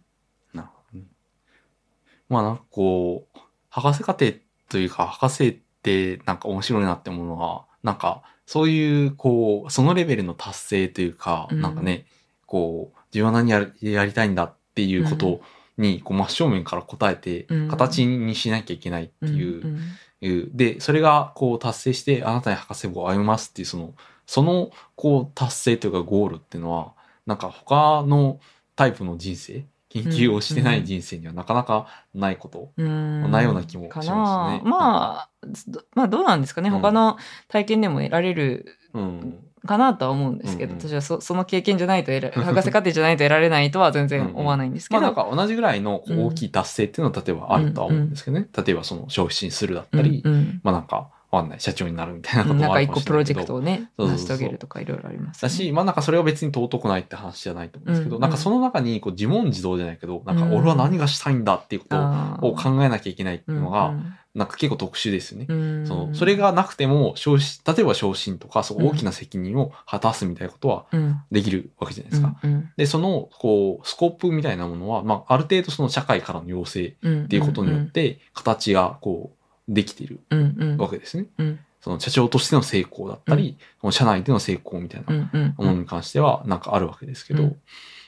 [0.53, 1.05] なるほどね。
[2.29, 3.39] まあなんかこう、
[3.69, 4.31] 博士課程
[4.69, 11.61] というか、博士ってなんか面白いなって思うのは、なんかそういうこう、そのレベルの達成というか、うん。
[11.61, 12.05] なんかね、
[12.45, 15.41] こう、自分は何やるやりたいんだっていうこと
[15.77, 19.79] に、こう真正面から答えてうん、形にしなきゃいけないっていう、うん
[20.21, 20.49] いう。
[20.53, 23.93] で、それがこう達成して、あなたに博士号を歩みますっていう、その、
[24.25, 26.93] そのこう達成というかゴールっていうのは、
[27.25, 28.39] なんか他の
[28.77, 32.71] タイプの人生、研究をしてない人生にはなかなかないこと。
[32.77, 35.29] うんないような気もしますねかなまあ、
[35.67, 36.69] どまあどうなんですかね。
[36.69, 39.43] うん他の体験でも得られるうん。
[39.65, 45.01] かなとは思うんですけど、私はそその経験じゃないと得ら、 博士課程じゃないと得られないとは全然思わないんですけど。
[45.01, 48.47] まあなんか同じぐらいの大きい達成っていうのは例えばあるとは思うんですけどね。
[48.55, 50.23] 例えばその消費にするだったり、
[50.63, 53.13] まあなんかわかんない、社長になるみたいなこともあるかもなんか一個プ。
[53.13, 65.47] ロジェクトをね、成し遂げるとかいろいろあります、だし、まあなんかそれは別に尊くないって話じゃないと思うんですけど、うんなんかその中にこう自問自答じゃないけど、なんか俺は何がしたいんだっていうことを考えなきゃいけないっていうのが、うんなんか結構特殊ですよね。
[65.49, 65.87] うん。
[65.87, 71.21] そのそれがなくても昇進、例えば昇進とか、そう大きな責任を果たすみたいなことはうん。
[71.31, 72.37] できるわけじゃないですか。
[72.43, 72.69] うんうん。
[72.77, 79.36] で、その、こう、スコープみたいなものは、まあ、ある程度その社会からの要請うんっていうことによって、形が、こう、
[79.67, 81.27] できているうんうんわけですね。
[81.37, 87.57] うんその社長としての成功だったり、その社内での成功みたいなうんうんものに関しては、なんかあるわけですけど、う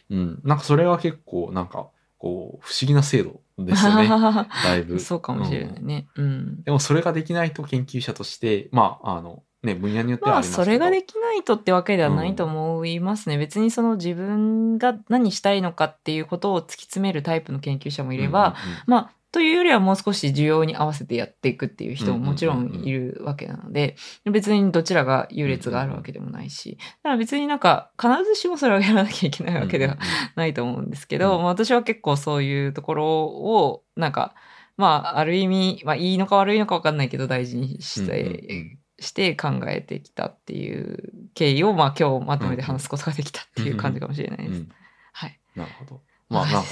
[0.10, 1.88] うんん、なんかそれは結構、なんか、
[2.18, 4.10] こう、不思議な制度ですよね。
[4.65, 4.99] だいぶ。
[4.99, 6.07] そうかもしれないね。
[6.15, 6.64] うん。
[6.64, 10.65] でもそれができないと研究者として、まあ、あの、ね、分野によってはまあ、ありますけど。
[10.65, 13.38] それができないとってわけではないと思いますね。
[13.38, 18.56] 別にその自分が何したいのかっていうことを突き詰めるタイプの研究者もいれば、
[18.88, 23.95] まあ、というよりはもう少し需要に合わせてやっていくっていう人ももちろんいるわけなので、
[24.26, 29.97] 別にどちらが優劣があるわけでもないし、だから別になんか必ずしもそれをやらなきゃいけないわけでは
[30.35, 31.43] ないと思うんですけど、うん。
[31.43, 34.34] まあ私は結構そういうところを、なんか、
[34.77, 44.60] まあ、ある意味、まあ、いいのか悪いのか分かんないけど、大事にして、して考えてきたっていう経緯を、まあ、今日まとめて話すことができたっていう感じかもしれないです。
[44.61, 44.69] うん
[45.11, 45.39] はい。
[45.56, 46.01] なるほど。
[46.30, 46.69] まあなんか、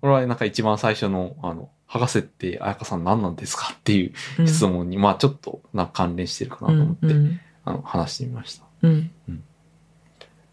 [0.00, 8.64] これはなんか一番最初の、あの、博士って彩香さん何なんですかっていううん質問に、まあちょっとな関連してるかなと思って、うんうんあの、話してみました。
[8.64, 9.10] いうん。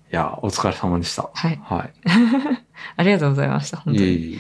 [0.09, 1.29] や、お疲れ様でした。
[1.33, 1.59] はい。
[1.63, 1.89] は
[2.97, 3.77] ありがとうございました。
[3.77, 3.97] 本い。
[3.97, 4.09] 当に。
[4.09, 4.39] いえい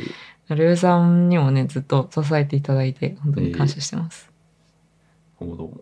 [0.49, 0.55] え。
[0.55, 4.31] ルエさんにもね、ずっと支えていただいて、本当に感謝してます。
[5.39, 5.81] どうもどうも。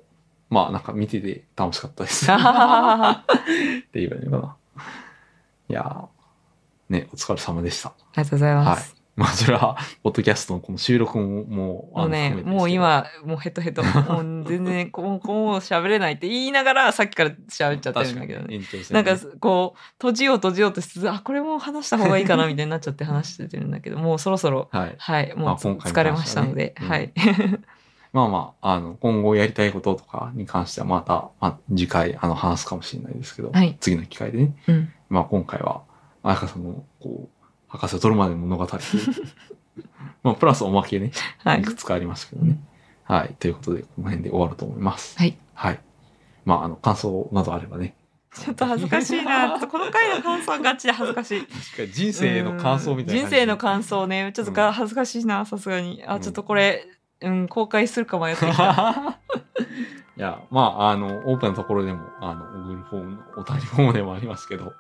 [0.50, 2.26] まあなんか見てて楽しかったです。
[2.30, 2.40] って
[4.00, 4.84] 言えばいいのかな。
[5.70, 6.08] いやー
[6.90, 7.90] ね、お疲れ様でした。
[7.90, 8.95] ありがとうございまはいす。。
[9.16, 13.82] まあそれは、ポッドキャストのこの収録も、もう、もうね、もう、今、もうヘトヘト。
[13.82, 18.60] もう全然、 こう、こう喋れないって言いながら、さっきから喋っちゃってるんだけどね。
[18.92, 24.96] なんか、こう、閉じよう閉じようとしつつ、あ、これも話した方がいいかな、みたいになっちゃって話してるんだけど、もうそろそろ、はい。
[24.98, 27.60] はい、もう疲れましたので、関してはねはい。
[28.12, 34.56] まあまあ、あの、今後やりたいこととかに関してはまた、まあ、次回、あの、話すかもしれないですけど、はい次の機会でね。
[34.68, 34.94] うん。
[35.10, 35.84] まあ今回は、
[36.24, 37.30] 彩香さんの、こう、
[37.76, 38.68] 博士を取るまでの物語。
[40.24, 41.12] まあ、プラスおまけね、
[41.44, 41.76] はいいく。
[41.76, 42.60] つかありますけどね。
[43.04, 43.36] はい。
[43.40, 45.18] ということで、この辺で終わると思います。
[45.18, 45.38] はい。
[45.54, 45.80] はい。
[46.46, 47.96] まあ、あの、感想などあればね。
[48.34, 49.60] ちょっと恥ずかしいな。
[49.60, 51.42] この回の感想はガチで恥ずかしい。
[51.42, 54.32] 確かに人生の感想みたいな人生の感想ね。
[54.34, 56.04] ちょっとが恥ずかしいな、さすがに。
[56.06, 56.86] あ、ちょっとこれ、
[57.22, 59.20] うん、公開するか迷ってきた。
[60.18, 64.74] いや、まあ、あの、オープンなところでも、あの、Google フォームのお便りフォームでもありますけど、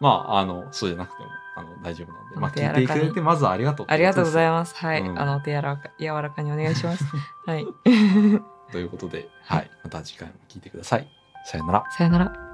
[0.00, 4.74] まあ、あの、そうじゃなくても、あの、大丈夫なんで、まあ、手聞いていただいて、まずはありがとうありがとうございまます。
[4.74, 5.00] はい。
[5.00, 7.04] うんあの、お手柔らか柔らかにお願いします。
[7.46, 7.66] はい。
[7.84, 8.72] す。
[8.72, 9.70] ということで、はい。
[9.84, 11.08] また次回も聞いてください。
[11.44, 11.84] さよなら。
[11.90, 12.51] さよなら。